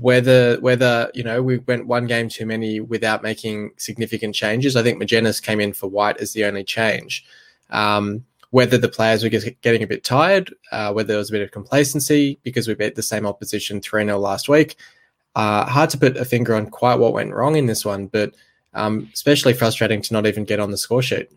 whether 0.01 0.59
whether 0.61 1.11
you 1.15 1.25
know 1.25 1.43
we 1.43 1.59
went 1.59 1.87
one 1.87 2.07
game 2.07 2.29
too 2.29 2.47
many 2.47 2.81
without 2.81 3.23
making 3.23 3.73
significant 3.77 4.35
changes. 4.35 4.77
I 4.77 4.83
think 4.83 5.03
Magennis 5.03 5.43
came 5.43 5.61
in 5.61 5.73
for 5.73 5.89
Whyte 5.89 6.19
as 6.19 6.33
the 6.33 6.45
only 6.45 6.65
change. 6.65 7.25
Um, 7.71 8.25
whether 8.51 8.79
the 8.79 8.89
players 8.89 9.23
were 9.23 9.29
getting 9.29 9.83
a 9.83 9.87
bit 9.87 10.05
tired, 10.05 10.55
uh, 10.73 10.93
whether 10.93 11.09
there 11.09 11.19
was 11.19 11.29
a 11.29 11.33
bit 11.33 11.43
of 11.43 11.51
complacency 11.51 12.39
because 12.43 12.67
we 12.67 12.75
beat 12.75 12.95
the 12.95 13.03
same 13.03 13.27
opposition 13.27 13.81
3 13.81 14.05
0 14.05 14.19
last 14.19 14.49
week. 14.49 14.77
Uh, 15.35 15.67
hard 15.67 15.91
to 15.91 15.99
put 15.99 16.17
a 16.17 16.25
finger 16.25 16.55
on 16.55 16.71
quite 16.71 16.99
what 16.99 17.13
went 17.13 17.35
wrong 17.35 17.57
in 17.57 17.67
this 17.67 17.85
one, 17.85 18.07
but 18.07 18.35
um, 18.75 19.09
especially 19.13 19.53
frustrating 19.53 20.01
to 20.01 20.15
not 20.15 20.27
even 20.27 20.45
get 20.45 20.61
on 20.61 20.71
the 20.71 20.79
score 20.79 21.03
sheet. 21.03 21.31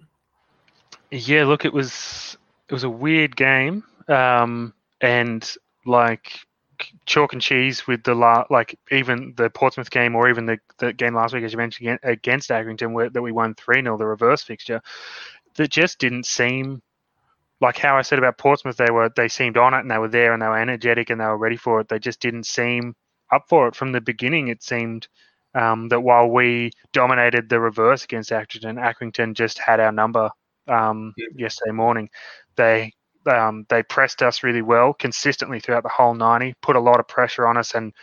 Yeah, 1.12 1.44
look, 1.44 1.66
it 1.66 1.74
was 1.74 2.38
it 2.70 2.74
was 2.74 2.84
a 2.84 2.90
weird 2.90 3.36
game, 3.36 3.84
um, 4.08 4.74
and 5.02 5.56
like 5.86 6.40
chalk 7.06 7.34
and 7.34 7.42
cheese 7.42 7.88
with 7.88 8.04
the 8.04 8.16
la- 8.16 8.46
like 8.50 8.78
even 8.92 9.34
the 9.38 9.50
Portsmouth 9.50 9.90
game 9.90 10.16
or 10.16 10.30
even 10.30 10.46
the, 10.46 10.58
the 10.80 10.94
game 10.94 11.16
last 11.16 11.34
week 11.34 11.44
as 11.44 11.52
you 11.52 11.58
mentioned 11.58 12.00
against, 12.04 12.50
Accrington 12.50 12.94
where, 12.94 13.10
that 13.10 13.22
we 13.22 13.32
won 13.32 13.56
three 13.56 13.82
0 13.82 13.98
the 13.98 14.06
reverse 14.06 14.44
fixture 14.44 14.82
that 15.56 15.70
just 15.70 16.00
didn't 16.00 16.26
seem 16.26 16.82
like 17.62 17.78
how 17.78 17.96
I 17.96 18.02
said 18.02 18.18
about 18.18 18.40
Portsmouth, 18.40 18.78
they 18.78 18.92
were 18.92 19.10
they 19.16 19.28
seemed 19.28 19.56
on 19.56 19.74
it 19.74 19.80
and 19.80 19.92
they 19.92 20.00
were 20.00 20.08
there 20.08 20.34
and 20.34 20.42
they 20.42 20.48
were 20.48 20.58
energetic 20.58 21.10
and 21.10 21.22
they 21.22 21.26
were 21.26 21.38
ready 21.38 21.58
for 21.58 21.80
it. 21.80 21.88
They 21.88 22.00
just 22.00 22.20
didn't 22.20 22.46
seem 22.46 22.96
up 23.32 23.46
for 23.48 23.68
it 23.68 23.76
from 23.76 23.92
the 23.92 24.02
beginning. 24.02 24.48
It 24.48 24.64
seemed 24.64 25.08
um, 25.54 25.88
that 25.90 26.02
while 26.02 26.28
we 26.28 26.72
dominated 26.92 27.48
the 27.48 27.60
reverse 27.60 28.04
against 28.04 28.32
Accrington, 28.32 28.80
Accrington 28.80 29.36
just 29.36 29.60
had 29.60 29.80
our 29.80 29.92
number 29.92 30.30
um, 30.68 31.14
yeah. 31.18 31.28
yesterday 31.36 31.72
morning. 31.72 32.10
They 32.56 32.94
um, 33.28 33.66
they 33.70 33.84
pressed 33.84 34.22
us 34.22 34.44
really 34.44 34.62
well 34.62 34.94
consistently 34.94 35.60
throughout 35.60 35.84
the 35.84 35.90
whole 35.90 36.14
90, 36.14 36.56
put 36.62 36.76
a 36.76 36.80
lot 36.80 37.00
of 37.00 37.08
pressure 37.08 37.48
on 37.48 37.58
us, 37.58 37.74
and 37.74 37.94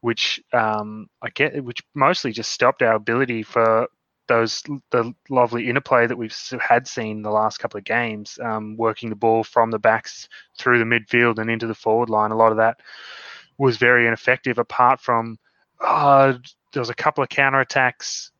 which 0.00 0.40
um, 0.52 1.08
I 1.22 1.30
get, 1.30 1.62
which 1.64 1.82
mostly 1.94 2.32
just 2.32 2.50
stopped 2.50 2.82
our 2.82 2.94
ability 2.94 3.42
for 3.42 3.88
those 4.28 4.62
the 4.90 5.12
lovely 5.30 5.68
interplay 5.68 6.06
that 6.06 6.16
we've 6.16 6.36
had 6.60 6.86
seen 6.86 7.22
the 7.22 7.30
last 7.30 7.58
couple 7.58 7.78
of 7.78 7.84
games, 7.84 8.38
um, 8.42 8.76
working 8.76 9.08
the 9.08 9.16
ball 9.16 9.42
from 9.42 9.70
the 9.70 9.78
backs 9.78 10.28
through 10.58 10.78
the 10.78 10.84
midfield 10.84 11.38
and 11.38 11.50
into 11.50 11.66
the 11.66 11.74
forward 11.74 12.10
line. 12.10 12.30
A 12.30 12.36
lot 12.36 12.52
of 12.52 12.58
that 12.58 12.80
was 13.56 13.78
very 13.78 14.06
ineffective. 14.06 14.58
Apart 14.58 15.00
from 15.00 15.38
uh, 15.80 16.34
there 16.72 16.80
was 16.80 16.90
a 16.90 16.94
couple 16.94 17.24
of 17.24 17.30
counter 17.30 17.60
attacks. 17.60 18.30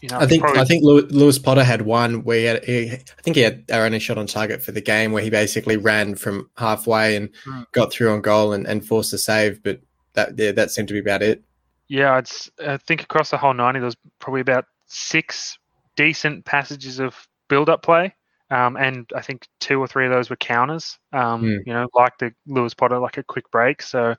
You 0.00 0.08
know, 0.10 0.18
I 0.18 0.26
think 0.26 0.42
probably... 0.42 0.60
I 0.60 0.64
think 0.64 0.84
Lewis 0.84 1.38
Potter 1.38 1.64
had 1.64 1.82
one 1.82 2.22
where 2.22 2.38
he 2.38 2.44
had 2.44 2.64
he, 2.64 2.92
I 2.92 3.22
think 3.22 3.36
he 3.36 3.42
had 3.42 3.64
our 3.72 3.84
only 3.84 3.98
shot 3.98 4.18
on 4.18 4.26
target 4.26 4.62
for 4.62 4.72
the 4.72 4.80
game 4.80 5.12
where 5.12 5.22
he 5.22 5.30
basically 5.30 5.76
ran 5.76 6.14
from 6.14 6.48
halfway 6.56 7.16
and 7.16 7.30
mm. 7.44 7.64
got 7.72 7.92
through 7.92 8.12
on 8.12 8.20
goal 8.20 8.52
and, 8.52 8.66
and 8.66 8.86
forced 8.86 9.12
a 9.12 9.18
save, 9.18 9.62
but 9.62 9.80
that 10.12 10.38
yeah, 10.38 10.52
that 10.52 10.70
seemed 10.70 10.88
to 10.88 10.94
be 10.94 11.00
about 11.00 11.22
it. 11.22 11.42
Yeah, 11.88 12.18
it's 12.18 12.50
I 12.64 12.76
think 12.76 13.02
across 13.02 13.30
the 13.30 13.38
whole 13.38 13.54
ninety, 13.54 13.80
there 13.80 13.86
was 13.86 13.96
probably 14.18 14.40
about 14.40 14.66
six 14.86 15.58
decent 15.96 16.44
passages 16.44 17.00
of 17.00 17.16
build-up 17.48 17.82
play, 17.82 18.14
um, 18.50 18.76
and 18.76 19.10
I 19.16 19.22
think 19.22 19.48
two 19.58 19.80
or 19.80 19.88
three 19.88 20.04
of 20.04 20.12
those 20.12 20.30
were 20.30 20.36
counters. 20.36 20.98
Um, 21.12 21.42
mm. 21.42 21.58
You 21.66 21.72
know, 21.72 21.88
like 21.94 22.18
the 22.18 22.32
Lewis 22.46 22.74
Potter, 22.74 22.98
like 22.98 23.16
a 23.16 23.22
quick 23.22 23.50
break. 23.50 23.82
So 23.82 24.14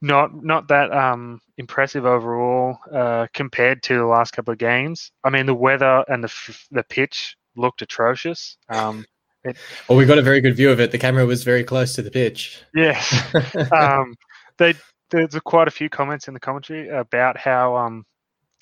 not 0.00 0.42
not 0.42 0.68
that 0.68 0.90
um, 0.90 1.40
impressive 1.58 2.04
overall 2.04 2.78
uh, 2.92 3.26
compared 3.32 3.82
to 3.84 3.96
the 3.96 4.04
last 4.04 4.32
couple 4.32 4.52
of 4.52 4.58
games. 4.58 5.10
I 5.24 5.30
mean, 5.30 5.46
the 5.46 5.54
weather 5.54 6.04
and 6.08 6.22
the 6.22 6.28
f- 6.28 6.66
the 6.70 6.82
pitch 6.82 7.36
looked 7.56 7.82
atrocious. 7.82 8.56
Um, 8.68 9.04
it, 9.44 9.56
well, 9.88 9.96
we 9.96 10.04
got 10.04 10.18
a 10.18 10.22
very 10.22 10.40
good 10.40 10.56
view 10.56 10.70
of 10.70 10.80
it. 10.80 10.90
The 10.90 10.98
camera 10.98 11.24
was 11.24 11.44
very 11.44 11.64
close 11.64 11.94
to 11.94 12.02
the 12.02 12.10
pitch. 12.10 12.62
Yes, 12.74 13.14
um, 13.72 14.14
they 14.58 14.74
there's 15.10 15.38
quite 15.44 15.68
a 15.68 15.72
few 15.72 15.88
comments 15.88 16.28
in 16.28 16.34
the 16.34 16.40
commentary 16.40 16.88
about 16.88 17.36
how 17.36 17.76
um, 17.76 18.04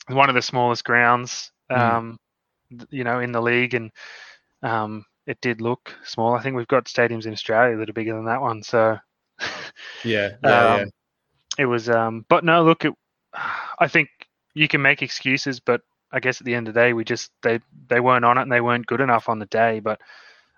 one 0.08 0.28
of 0.28 0.34
the 0.34 0.42
smallest 0.42 0.84
grounds, 0.84 1.50
mm. 1.70 2.16
you 2.90 3.04
know, 3.04 3.20
in 3.20 3.32
the 3.32 3.40
league, 3.40 3.74
and 3.74 3.90
um, 4.62 5.04
it 5.26 5.40
did 5.40 5.60
look 5.60 5.94
small. 6.04 6.34
I 6.34 6.42
think 6.42 6.56
we've 6.56 6.68
got 6.68 6.84
stadiums 6.84 7.26
in 7.26 7.32
Australia 7.32 7.76
that 7.78 7.88
are 7.88 7.94
bigger 7.94 8.14
than 8.14 8.26
that 8.26 8.40
one. 8.40 8.62
So, 8.62 8.98
yeah, 10.04 10.30
yeah, 10.44 10.74
um, 10.74 10.80
yeah. 10.80 10.84
It 11.58 11.66
was. 11.66 11.88
Um, 11.88 12.25
but 12.28 12.44
no, 12.44 12.64
look, 12.64 12.84
it, 12.84 12.94
I 13.78 13.88
think 13.88 14.08
you 14.54 14.68
can 14.68 14.82
make 14.82 15.02
excuses, 15.02 15.61
but 15.61 15.82
I 16.12 16.20
guess 16.20 16.40
at 16.40 16.44
the 16.44 16.54
end 16.54 16.68
of 16.68 16.75
the 16.75 16.80
day, 16.80 16.92
we 16.92 17.04
just 17.04 17.30
they 17.42 17.61
they 17.88 18.00
weren't 18.00 18.25
on 18.25 18.38
it 18.38 18.42
and 18.42 18.52
they 18.52 18.61
weren't 18.61 18.87
good 18.87 19.00
enough 19.00 19.28
on 19.28 19.38
the 19.38 19.46
day. 19.46 19.80
But 19.80 20.00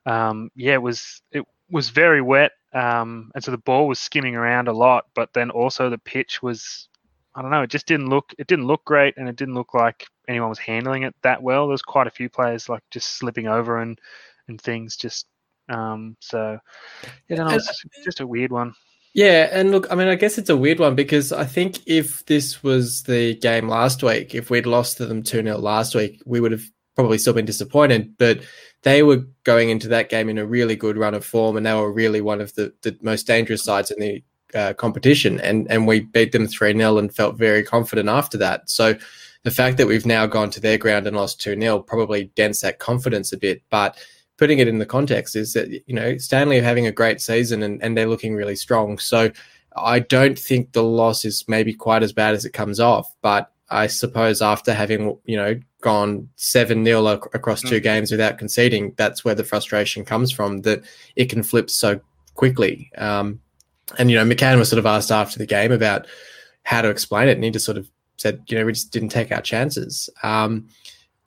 um, 0.04 0.50
yeah, 0.54 0.74
it 0.74 0.82
was 0.82 1.22
it 1.32 1.44
was 1.70 1.88
very 1.88 2.20
wet, 2.20 2.52
um, 2.72 3.30
and 3.34 3.42
so 3.42 3.50
the 3.50 3.58
ball 3.58 3.88
was 3.88 3.98
skimming 3.98 4.36
around 4.36 4.68
a 4.68 4.72
lot. 4.72 5.06
But 5.14 5.32
then 5.32 5.50
also 5.50 5.90
the 5.90 5.98
pitch 5.98 6.42
was 6.42 6.88
I 7.34 7.42
don't 7.42 7.50
know. 7.50 7.62
It 7.62 7.70
just 7.70 7.86
didn't 7.86 8.08
look. 8.08 8.34
It 8.38 8.46
didn't 8.46 8.66
look 8.66 8.84
great, 8.84 9.14
and 9.16 9.28
it 9.28 9.36
didn't 9.36 9.54
look 9.54 9.74
like 9.74 10.06
anyone 10.28 10.48
was 10.48 10.58
handling 10.58 11.02
it 11.02 11.14
that 11.22 11.42
well. 11.42 11.68
There's 11.68 11.82
quite 11.82 12.06
a 12.06 12.10
few 12.10 12.28
players 12.28 12.68
like 12.68 12.82
just 12.90 13.18
slipping 13.18 13.46
over 13.46 13.80
and 13.80 13.98
and 14.48 14.60
things. 14.60 14.96
Just 14.96 15.26
um, 15.68 16.16
so 16.20 16.58
yeah, 17.28 17.36
know, 17.36 17.48
it's 17.48 17.84
just 18.04 18.20
a 18.20 18.26
weird 18.26 18.52
one. 18.52 18.74
Yeah, 19.16 19.48
and 19.50 19.70
look, 19.70 19.86
I 19.90 19.94
mean, 19.94 20.08
I 20.08 20.14
guess 20.14 20.36
it's 20.36 20.50
a 20.50 20.56
weird 20.58 20.78
one 20.78 20.94
because 20.94 21.32
I 21.32 21.46
think 21.46 21.78
if 21.86 22.26
this 22.26 22.62
was 22.62 23.04
the 23.04 23.34
game 23.36 23.66
last 23.66 24.02
week, 24.02 24.34
if 24.34 24.50
we'd 24.50 24.66
lost 24.66 24.98
to 24.98 25.06
them 25.06 25.22
2 25.22 25.42
0 25.42 25.56
last 25.56 25.94
week, 25.94 26.22
we 26.26 26.38
would 26.38 26.52
have 26.52 26.64
probably 26.96 27.16
still 27.16 27.32
been 27.32 27.46
disappointed. 27.46 28.12
But 28.18 28.42
they 28.82 29.02
were 29.02 29.24
going 29.44 29.70
into 29.70 29.88
that 29.88 30.10
game 30.10 30.28
in 30.28 30.36
a 30.36 30.44
really 30.44 30.76
good 30.76 30.98
run 30.98 31.14
of 31.14 31.24
form, 31.24 31.56
and 31.56 31.64
they 31.64 31.72
were 31.72 31.90
really 31.90 32.20
one 32.20 32.42
of 32.42 32.54
the, 32.56 32.74
the 32.82 32.94
most 33.00 33.26
dangerous 33.26 33.64
sides 33.64 33.90
in 33.90 34.00
the 34.00 34.22
uh, 34.54 34.74
competition, 34.74 35.40
and 35.40 35.66
and 35.70 35.86
we 35.86 36.00
beat 36.00 36.32
them 36.32 36.46
three 36.46 36.76
0 36.76 36.98
and 36.98 37.14
felt 37.14 37.38
very 37.38 37.62
confident 37.62 38.10
after 38.10 38.36
that. 38.36 38.68
So 38.68 38.98
the 39.44 39.50
fact 39.50 39.78
that 39.78 39.86
we've 39.86 40.04
now 40.04 40.26
gone 40.26 40.50
to 40.50 40.60
their 40.60 40.76
ground 40.76 41.06
and 41.06 41.16
lost 41.16 41.40
two 41.40 41.58
0 41.58 41.78
probably 41.80 42.24
dents 42.36 42.60
that 42.60 42.80
confidence 42.80 43.32
a 43.32 43.38
bit, 43.38 43.62
but. 43.70 43.96
Putting 44.38 44.58
it 44.58 44.68
in 44.68 44.78
the 44.78 44.86
context 44.86 45.34
is 45.34 45.52
that 45.54 45.70
you 45.70 45.94
know 45.94 46.18
Stanley 46.18 46.58
are 46.58 46.64
having 46.64 46.86
a 46.86 46.92
great 46.92 47.20
season 47.20 47.62
and, 47.62 47.82
and 47.82 47.96
they're 47.96 48.08
looking 48.08 48.34
really 48.34 48.56
strong. 48.56 48.98
So 48.98 49.30
I 49.76 50.00
don't 50.00 50.38
think 50.38 50.72
the 50.72 50.82
loss 50.82 51.24
is 51.24 51.44
maybe 51.48 51.72
quite 51.72 52.02
as 52.02 52.12
bad 52.12 52.34
as 52.34 52.44
it 52.44 52.52
comes 52.52 52.80
off, 52.80 53.10
but 53.22 53.52
I 53.70 53.86
suppose 53.86 54.42
after 54.42 54.72
having 54.72 55.18
you 55.24 55.36
know 55.36 55.58
gone 55.80 56.28
seven 56.36 56.84
0 56.84 57.06
across 57.06 57.60
two 57.62 57.80
mm. 57.80 57.82
games 57.82 58.10
without 58.10 58.38
conceding, 58.38 58.94
that's 58.96 59.24
where 59.24 59.34
the 59.34 59.44
frustration 59.44 60.04
comes 60.04 60.30
from. 60.30 60.62
That 60.62 60.82
it 61.16 61.26
can 61.26 61.42
flip 61.42 61.70
so 61.70 62.00
quickly. 62.34 62.90
Um, 62.98 63.40
and 63.98 64.10
you 64.10 64.16
know, 64.16 64.24
McCann 64.24 64.58
was 64.58 64.68
sort 64.68 64.78
of 64.78 64.86
asked 64.86 65.10
after 65.10 65.38
the 65.38 65.46
game 65.46 65.72
about 65.72 66.06
how 66.64 66.82
to 66.82 66.90
explain 66.90 67.28
it, 67.28 67.32
and 67.36 67.44
he 67.44 67.50
just 67.50 67.64
sort 67.64 67.78
of 67.78 67.88
said, 68.16 68.42
you 68.48 68.58
know, 68.58 68.64
we 68.64 68.72
just 68.72 68.92
didn't 68.92 69.10
take 69.10 69.30
our 69.32 69.42
chances. 69.42 70.08
Um, 70.22 70.68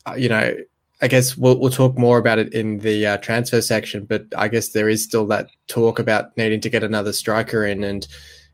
uh, 0.06 0.16
you 0.16 0.30
know, 0.30 0.56
I 1.02 1.08
guess 1.08 1.38
we'll 1.38 1.58
we'll 1.58 1.72
talk 1.72 1.98
more 1.98 2.18
about 2.18 2.40
it 2.40 2.54
in 2.54 2.80
the 2.80 3.06
uh, 3.06 3.18
transfer 3.18 3.62
section, 3.62 4.06
but 4.06 4.26
I 4.38 4.48
guess 4.48 4.70
there 4.70 4.90
is 4.90 5.04
still 5.04 5.26
that 5.28 5.50
talk 5.68 6.00
about 6.00 6.36
needing 6.38 6.60
to 6.62 6.70
get 6.70 6.84
another 6.84 7.14
striker 7.14 7.66
in, 7.66 7.84
and 7.84 8.08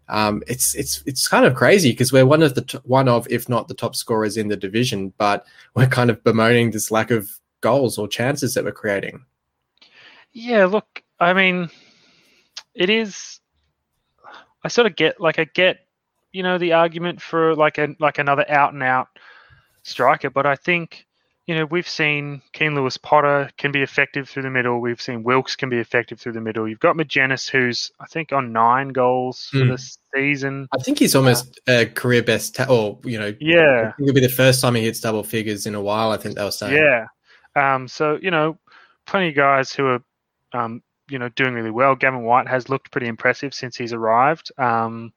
um, 0.09 0.43
it's 0.47 0.75
it's 0.75 1.01
it's 1.05 1.27
kind 1.27 1.45
of 1.45 1.55
crazy 1.55 1.91
because 1.91 2.13
we're 2.13 2.25
one 2.25 2.43
of 2.43 2.53
the 2.53 2.61
t- 2.61 2.79
one 2.83 3.07
of 3.07 3.27
if 3.31 3.49
not 3.49 3.67
the 3.67 3.73
top 3.73 3.95
scorers 3.95 4.37
in 4.37 4.47
the 4.47 4.57
division, 4.57 5.11
but 5.17 5.45
we're 5.75 5.87
kind 5.87 6.09
of 6.09 6.23
bemoaning 6.23 6.71
this 6.71 6.91
lack 6.91 7.09
of 7.09 7.29
goals 7.61 7.97
or 7.97 8.07
chances 8.07 8.53
that 8.53 8.63
we're 8.63 8.71
creating. 8.71 9.25
Yeah, 10.31 10.65
look, 10.65 11.01
I 11.19 11.33
mean, 11.33 11.69
it 12.75 12.91
is 12.91 13.39
I 14.63 14.67
sort 14.67 14.87
of 14.87 14.95
get 14.95 15.19
like 15.19 15.39
I 15.39 15.45
get 15.45 15.85
you 16.31 16.43
know 16.43 16.57
the 16.57 16.73
argument 16.73 17.21
for 17.21 17.55
like 17.55 17.77
a 17.77 17.95
like 17.99 18.19
another 18.19 18.45
out 18.49 18.73
and 18.73 18.83
out 18.83 19.07
striker, 19.83 20.29
but 20.29 20.45
I 20.45 20.55
think 20.55 21.05
you 21.47 21.53
know 21.53 21.65
we've 21.65 21.87
seen 21.87 22.41
Keane 22.53 22.75
Lewis 22.75 22.97
Potter 22.97 23.49
can 23.57 23.71
be 23.71 23.81
effective 23.81 24.27
through 24.27 24.43
the 24.43 24.49
middle. 24.49 24.79
We've 24.79 25.01
seen 25.01 25.23
Wilks 25.23 25.55
can 25.55 25.69
be 25.69 25.77
effective 25.77 26.19
through 26.19 26.33
the 26.33 26.41
middle. 26.41 26.67
You've 26.67 26.79
got 26.79 26.95
Magennis 26.95 27.49
who's 27.49 27.91
I 27.99 28.05
think 28.07 28.31
on 28.31 28.51
nine 28.51 28.89
goals 28.89 29.49
mm. 29.53 29.59
for 29.59 29.65
hmm. 29.65 29.71
the 29.71 29.95
season. 30.15 30.67
I 30.73 30.81
think 30.81 30.99
he's 30.99 31.15
almost 31.15 31.59
uh, 31.67 31.73
a 31.81 31.85
career 31.85 32.23
best, 32.23 32.55
ta- 32.55 32.67
or 32.69 32.99
you 33.03 33.19
know, 33.19 33.33
yeah, 33.39 33.93
it'll 33.99 34.13
be 34.13 34.21
the 34.21 34.29
first 34.29 34.61
time 34.61 34.75
he 34.75 34.83
hits 34.83 34.99
double 34.99 35.23
figures 35.23 35.65
in 35.65 35.75
a 35.75 35.81
while. 35.81 36.11
I 36.11 36.17
think 36.17 36.35
they 36.35 36.43
were 36.43 36.51
saying. 36.51 36.73
Yeah, 36.73 37.05
um, 37.55 37.87
so 37.87 38.17
you 38.21 38.31
know, 38.31 38.57
plenty 39.05 39.29
of 39.29 39.35
guys 39.35 39.71
who 39.71 39.85
are 39.85 40.03
um, 40.53 40.81
you 41.09 41.19
know 41.19 41.29
doing 41.29 41.53
really 41.53 41.71
well. 41.71 41.95
Gavin 41.95 42.23
Whyte 42.23 42.47
has 42.47 42.69
looked 42.69 42.91
pretty 42.91 43.07
impressive 43.07 43.53
since 43.53 43.75
he's 43.75 43.93
arrived. 43.93 44.51
Um, 44.57 45.13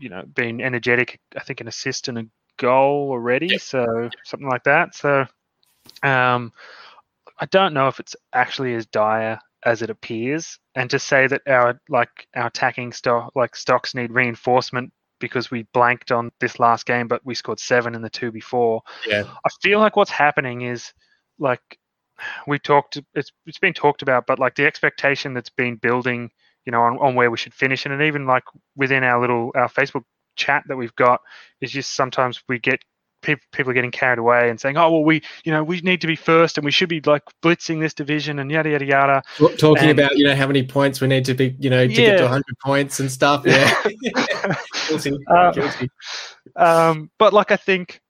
you 0.00 0.08
know, 0.08 0.22
been 0.34 0.60
energetic. 0.60 1.20
I 1.36 1.40
think 1.40 1.60
an 1.60 1.68
assist 1.68 2.08
and 2.08 2.18
a 2.18 2.26
goal 2.62 3.10
already, 3.10 3.48
yep. 3.48 3.60
so 3.60 4.08
something 4.24 4.48
like 4.48 4.64
that. 4.64 4.94
So, 4.94 5.26
um, 6.02 6.52
I 7.38 7.46
don't 7.50 7.74
know 7.74 7.88
if 7.88 8.00
it's 8.00 8.16
actually 8.32 8.74
as 8.74 8.86
dire 8.86 9.38
as 9.64 9.82
it 9.82 9.90
appears. 9.90 10.58
And 10.74 10.88
to 10.90 10.98
say 10.98 11.26
that 11.26 11.42
our 11.46 11.80
like 11.88 12.26
our 12.34 12.46
attacking 12.46 12.92
stock 12.92 13.32
like 13.34 13.56
stocks 13.56 13.94
need 13.94 14.12
reinforcement 14.12 14.92
because 15.18 15.50
we 15.50 15.66
blanked 15.72 16.10
on 16.10 16.30
this 16.40 16.58
last 16.58 16.86
game, 16.86 17.08
but 17.08 17.24
we 17.24 17.34
scored 17.34 17.60
seven 17.60 17.94
in 17.94 18.02
the 18.02 18.10
two 18.10 18.32
before. 18.32 18.82
Yeah, 19.06 19.24
I 19.44 19.48
feel 19.60 19.78
like 19.78 19.96
what's 19.96 20.10
happening 20.10 20.62
is 20.62 20.92
like 21.38 21.78
we 22.46 22.58
talked 22.58 22.98
it's 23.14 23.32
it's 23.46 23.58
been 23.58 23.72
talked 23.72 24.02
about 24.02 24.26
but 24.26 24.38
like 24.38 24.54
the 24.54 24.66
expectation 24.66 25.34
that's 25.34 25.50
been 25.50 25.76
building 25.76 26.30
you 26.64 26.72
know 26.72 26.82
on, 26.82 26.98
on 26.98 27.14
where 27.14 27.30
we 27.30 27.36
should 27.36 27.54
finish 27.54 27.84
and 27.86 28.02
even 28.02 28.26
like 28.26 28.44
within 28.76 29.02
our 29.02 29.20
little 29.20 29.50
our 29.54 29.68
facebook 29.68 30.04
chat 30.36 30.64
that 30.68 30.76
we've 30.76 30.94
got 30.96 31.20
is 31.60 31.70
just 31.70 31.94
sometimes 31.94 32.42
we 32.48 32.58
get 32.58 32.80
people 33.22 33.44
people 33.52 33.72
getting 33.72 33.92
carried 33.92 34.18
away 34.18 34.50
and 34.50 34.60
saying 34.60 34.76
oh 34.76 34.90
well 34.90 35.04
we 35.04 35.22
you 35.44 35.52
know 35.52 35.62
we 35.62 35.80
need 35.82 36.00
to 36.00 36.08
be 36.08 36.16
first 36.16 36.58
and 36.58 36.64
we 36.64 36.72
should 36.72 36.88
be 36.88 37.00
like 37.02 37.22
blitzing 37.40 37.80
this 37.80 37.94
division 37.94 38.40
and 38.40 38.50
yada 38.50 38.70
yada 38.70 38.84
yada 38.84 39.22
talking 39.58 39.90
and, 39.90 39.98
about 39.98 40.16
you 40.16 40.24
know 40.24 40.34
how 40.34 40.46
many 40.46 40.66
points 40.66 41.00
we 41.00 41.06
need 41.06 41.24
to 41.24 41.32
be 41.32 41.54
you 41.60 41.70
know 41.70 41.86
to 41.86 41.92
yeah. 41.92 42.10
get 42.10 42.16
to 42.16 42.22
100 42.24 42.44
points 42.64 42.98
and 42.98 43.12
stuff 43.12 43.44
yeah 43.46 43.72
guilty. 44.88 45.12
Guilty. 45.54 45.88
Um, 46.56 47.12
but 47.18 47.32
like 47.32 47.52
i 47.52 47.56
think 47.56 48.00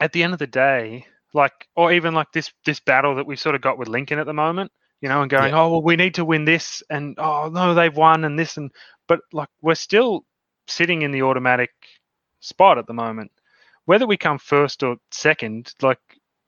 at 0.00 0.12
the 0.12 0.22
end 0.22 0.32
of 0.32 0.38
the 0.38 0.46
day 0.46 1.04
like 1.34 1.52
or 1.76 1.92
even 1.92 2.14
like 2.14 2.32
this 2.32 2.52
this 2.64 2.80
battle 2.80 3.14
that 3.16 3.26
we've 3.26 3.40
sort 3.40 3.54
of 3.54 3.60
got 3.60 3.78
with 3.78 3.88
Lincoln 3.88 4.18
at 4.18 4.26
the 4.26 4.32
moment, 4.32 4.70
you 5.00 5.08
know, 5.08 5.22
and 5.22 5.30
going, 5.30 5.52
yeah. 5.52 5.60
oh 5.60 5.70
well, 5.70 5.82
we 5.82 5.96
need 5.96 6.14
to 6.14 6.24
win 6.24 6.44
this, 6.44 6.82
and 6.90 7.14
oh 7.18 7.48
no, 7.48 7.74
they've 7.74 7.96
won, 7.96 8.24
and 8.24 8.38
this, 8.38 8.56
and 8.56 8.70
but 9.06 9.20
like 9.32 9.48
we're 9.62 9.74
still 9.74 10.24
sitting 10.66 11.02
in 11.02 11.10
the 11.10 11.22
automatic 11.22 11.70
spot 12.40 12.78
at 12.78 12.86
the 12.86 12.92
moment. 12.94 13.30
Whether 13.86 14.06
we 14.06 14.16
come 14.16 14.38
first 14.38 14.82
or 14.82 14.96
second, 15.10 15.74
like 15.82 15.98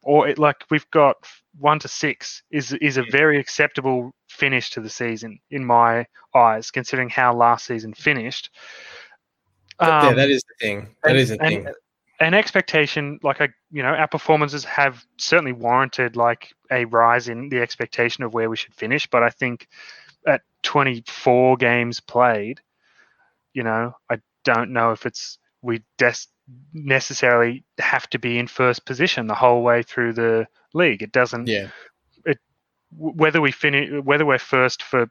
or 0.02 0.28
it, 0.28 0.38
like 0.38 0.64
we've 0.70 0.90
got 0.90 1.16
one 1.58 1.78
to 1.80 1.88
six 1.88 2.42
is 2.50 2.72
is 2.74 2.96
a 2.96 3.04
very 3.10 3.38
acceptable 3.38 4.12
finish 4.28 4.70
to 4.70 4.80
the 4.80 4.88
season 4.90 5.38
in 5.50 5.64
my 5.64 6.06
eyes, 6.34 6.70
considering 6.70 7.08
how 7.10 7.34
last 7.34 7.66
season 7.66 7.94
finished. 7.94 8.50
yeah, 9.80 10.08
Um, 10.08 10.16
that 10.16 10.30
is 10.30 10.42
the 10.42 10.54
thing. 10.66 10.94
That 11.02 11.10
and- 11.10 11.18
is 11.18 11.28
the 11.30 11.42
and- 11.42 11.64
thing. 11.64 11.74
an 12.20 12.34
expectation 12.34 13.18
like 13.24 13.40
a 13.40 13.48
you 13.72 13.82
know 13.82 13.88
our 13.88 14.06
performances 14.06 14.64
have 14.64 15.04
certainly 15.18 15.52
warranted 15.52 16.14
like 16.14 16.52
a 16.70 16.84
rise 16.84 17.28
in 17.28 17.48
the 17.48 17.60
expectation 17.60 18.22
of 18.22 18.32
where 18.32 18.48
we 18.48 18.56
should 18.56 18.74
finish 18.74 19.08
but 19.08 19.24
i 19.24 19.30
think 19.30 19.66
at 20.26 20.42
24 20.62 21.56
games 21.56 21.98
played 21.98 22.60
you 23.54 23.62
know 23.62 23.92
i 24.10 24.18
don't 24.44 24.70
know 24.72 24.92
if 24.92 25.06
it's 25.06 25.38
we 25.62 25.82
des- 25.98 26.26
necessarily 26.72 27.64
have 27.78 28.08
to 28.10 28.18
be 28.18 28.38
in 28.38 28.46
first 28.46 28.84
position 28.84 29.26
the 29.26 29.34
whole 29.34 29.62
way 29.62 29.82
through 29.82 30.12
the 30.12 30.46
league 30.74 31.02
it 31.02 31.12
doesn't 31.12 31.46
Yeah, 31.46 31.68
w- 32.26 33.14
whether 33.16 33.40
we 33.40 33.50
finish 33.52 33.90
whether 34.04 34.24
we're 34.26 34.38
first 34.38 34.82
for 34.82 35.06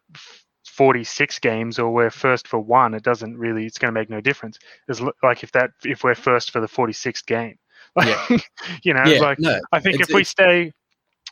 46 0.66 1.40
games 1.40 1.80
or 1.80 1.92
we're 1.92 2.10
first 2.10 2.48
for 2.48 2.60
one 2.60 2.94
it 2.94 3.04
doesn't 3.04 3.38
really 3.38 3.66
it's 3.66 3.78
going 3.78 3.94
to 3.94 4.00
make 4.00 4.10
no 4.10 4.22
difference 4.22 4.58
It's 4.88 5.02
like 5.24 5.44
if 5.44 5.52
that 5.54 5.72
if 5.84 6.04
we're 6.04 6.16
first 6.16 6.52
for 6.52 6.62
the 6.62 6.68
46th 6.68 7.26
game 7.26 7.58
Yeah. 7.98 8.28
you 8.84 8.94
know 8.94 9.04
yeah. 9.06 9.20
like 9.20 9.40
no, 9.40 9.60
i 9.72 9.80
think 9.80 10.00
if 10.00 10.10
we 10.14 10.24
stay 10.24 10.72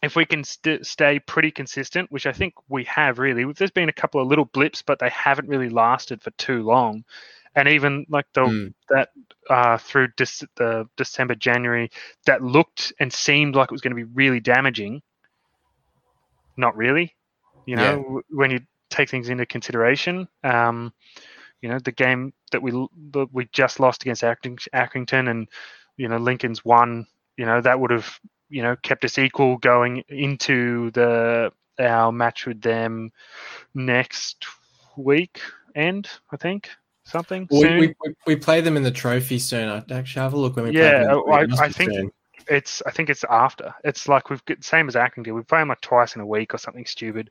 if 0.01 0.15
we 0.15 0.25
can 0.25 0.43
st- 0.43 0.85
stay 0.85 1.19
pretty 1.19 1.51
consistent 1.51 2.11
which 2.11 2.25
i 2.25 2.31
think 2.31 2.53
we 2.69 2.83
have 2.85 3.19
really 3.19 3.51
there's 3.53 3.71
been 3.71 3.89
a 3.89 3.93
couple 3.93 4.21
of 4.21 4.27
little 4.27 4.45
blips 4.45 4.81
but 4.81 4.99
they 4.99 5.09
haven't 5.09 5.47
really 5.49 5.69
lasted 5.69 6.21
for 6.21 6.31
too 6.31 6.63
long 6.63 7.03
and 7.55 7.67
even 7.67 8.05
like 8.09 8.25
the 8.33 8.41
Mm. 8.41 8.73
that 8.89 9.09
uh, 9.49 9.77
through 9.79 10.09
Dec- 10.09 10.47
the 10.55 10.87
December 10.97 11.33
January 11.35 11.89
that 12.25 12.43
looked 12.43 12.93
and 12.99 13.11
seemed 13.11 13.55
like 13.55 13.65
it 13.65 13.71
was 13.71 13.81
going 13.81 13.89
to 13.91 13.95
be 14.05 14.11
really 14.13 14.39
damaging. 14.39 15.01
Not 16.57 16.77
really, 16.77 17.15
you 17.65 17.75
know, 17.75 17.83
Yeah. 17.83 17.95
w- 18.03 18.21
when 18.29 18.51
you 18.51 18.59
take 18.91 19.09
things 19.09 19.29
into 19.29 19.45
consideration. 19.47 20.27
Um, 20.43 20.93
you 21.61 21.69
know, 21.69 21.79
the 21.79 21.91
game 21.91 22.33
that 22.51 22.61
we 22.61 22.71
that 23.13 23.29
we 23.33 23.45
just 23.51 23.79
lost 23.79 24.03
against 24.03 24.21
Accring- 24.21 24.67
Accrington, 24.73 25.29
and 25.29 25.47
you 25.97 26.07
know 26.07 26.17
Lincoln's 26.17 26.63
won. 26.63 27.07
You 27.37 27.45
know 27.45 27.61
that 27.61 27.79
would 27.79 27.91
have 27.91 28.19
you 28.49 28.61
know 28.61 28.75
kept 28.83 29.05
us 29.05 29.17
equal 29.17 29.57
going 29.57 30.03
into 30.09 30.91
the 30.91 31.51
our 31.79 32.11
match 32.11 32.45
with 32.45 32.61
them 32.61 33.11
next 33.73 34.45
week 34.97 35.39
end. 35.75 36.09
I 36.31 36.37
think 36.37 36.69
something. 37.05 37.47
we, 37.51 37.77
we, 37.77 37.95
we, 38.27 38.35
play 38.35 38.61
them 38.61 38.75
in 38.77 38.83
the 38.83 38.91
trophy 38.91 39.39
soon. 39.39 39.69
I 39.69 39.77
actually 39.93 40.21
have 40.21 40.33
a 40.33 40.37
look 40.37 40.55
when 40.55 40.65
we 40.65 40.71
play 40.71 40.81
Yeah, 40.81 40.99
them. 40.99 41.01
in 41.01 41.07
the 41.07 41.31
I- 41.31 41.37
trophy. 41.37 41.43
It 41.43 41.49
must 41.49 41.61
I 41.61 41.69
think- 41.69 41.93
soon. 41.93 42.11
it's 42.49 42.81
I 42.85 42.91
think 42.91 43.09
it's 43.09 43.23
after. 43.29 43.73
It's 43.83 44.07
like 44.07 44.29
we've 44.29 44.43
got 44.45 44.63
same 44.63 44.87
as 44.87 44.95
Accrington. 44.95 45.33
We 45.35 45.43
play 45.43 45.59
them 45.59 45.69
like 45.69 45.81
twice 45.81 46.15
in 46.15 46.21
a 46.21 46.25
week 46.25 46.53
or 46.53 46.57
something 46.57 46.85
stupid. 46.85 47.29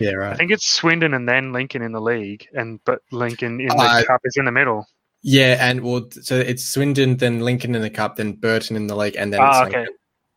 Yeah, 0.00 0.30
I 0.30 0.34
think 0.36 0.50
it's 0.50 0.66
Swindon 0.66 1.14
and 1.14 1.28
then 1.28 1.52
Lincoln 1.52 1.82
in 1.82 1.92
the 1.92 2.00
league, 2.00 2.48
and 2.54 2.80
but 2.84 3.00
Lincoln 3.12 3.60
in 3.60 3.68
the 3.68 3.74
Uh, 3.76 4.02
cup 4.04 4.20
is 4.24 4.36
in 4.36 4.44
the 4.46 4.52
middle. 4.52 4.86
Yeah, 5.22 5.56
and 5.60 5.80
well, 5.82 6.06
so 6.10 6.38
it's 6.38 6.64
Swindon, 6.64 7.16
then 7.16 7.40
Lincoln 7.40 7.74
in 7.74 7.80
the 7.80 7.88
cup, 7.90 8.16
then 8.16 8.32
Burton 8.32 8.76
in 8.76 8.86
the 8.88 8.96
league, 8.96 9.16
and 9.16 9.32
then 9.32 9.40
it's 9.40 9.56
Ah, 9.56 9.62
Lincoln. 9.62 9.86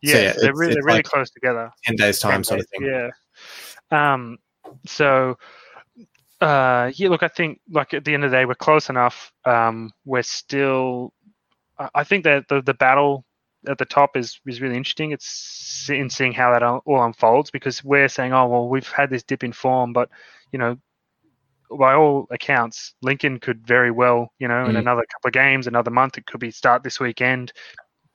Okay. 0.04 0.12
So, 0.12 0.18
Yeah, 0.18 0.24
yeah, 0.24 0.32
they're 0.40 0.54
really, 0.54 0.74
they're 0.74 0.82
really 0.84 0.98
like 0.98 1.04
close 1.06 1.30
together. 1.30 1.70
ten 1.84 1.96
days 1.96 2.18
time, 2.20 2.44
sort 2.44 2.60
of 2.60 2.66
thing. 2.68 2.82
Yeah. 2.84 3.10
Um. 3.90 4.38
So. 4.86 5.36
Uh. 6.40 6.90
Yeah. 6.94 7.08
Look, 7.08 7.22
I 7.22 7.28
think 7.28 7.60
like 7.70 7.94
at 7.94 8.04
the 8.04 8.14
end 8.14 8.24
of 8.24 8.30
the 8.30 8.36
day, 8.36 8.44
we're 8.44 8.54
close 8.54 8.88
enough. 8.90 9.32
Um. 9.44 9.92
We're 10.04 10.22
still. 10.22 11.12
I- 11.94 12.04
think 12.04 12.24
that 12.24 12.48
the 12.48 12.60
the 12.62 12.74
battle 12.74 13.24
at 13.68 13.78
the 13.78 13.84
top 13.84 14.16
is 14.16 14.40
is 14.46 14.60
really 14.60 14.76
interesting. 14.76 15.12
It's 15.12 15.88
in 15.90 16.10
seeing 16.10 16.32
how 16.32 16.52
that 16.52 16.62
all 16.62 17.04
unfolds 17.04 17.50
because 17.50 17.82
we're 17.84 18.08
saying, 18.08 18.32
oh 18.32 18.46
well, 18.46 18.68
we've 18.68 18.88
had 18.88 19.10
this 19.10 19.22
dip 19.22 19.44
in 19.44 19.52
form, 19.52 19.92
but 19.92 20.08
you 20.52 20.58
know, 20.58 20.76
by 21.78 21.94
all 21.94 22.26
accounts, 22.30 22.94
Lincoln 23.02 23.38
could 23.38 23.66
very 23.66 23.90
well, 23.90 24.32
you 24.38 24.48
know, 24.48 24.64
in 24.64 24.72
Mm. 24.74 24.78
another 24.78 25.04
couple 25.12 25.28
of 25.28 25.32
games, 25.34 25.66
another 25.66 25.90
month, 25.90 26.18
it 26.18 26.26
could 26.26 26.40
be 26.40 26.50
start 26.50 26.82
this 26.82 26.98
weekend, 26.98 27.52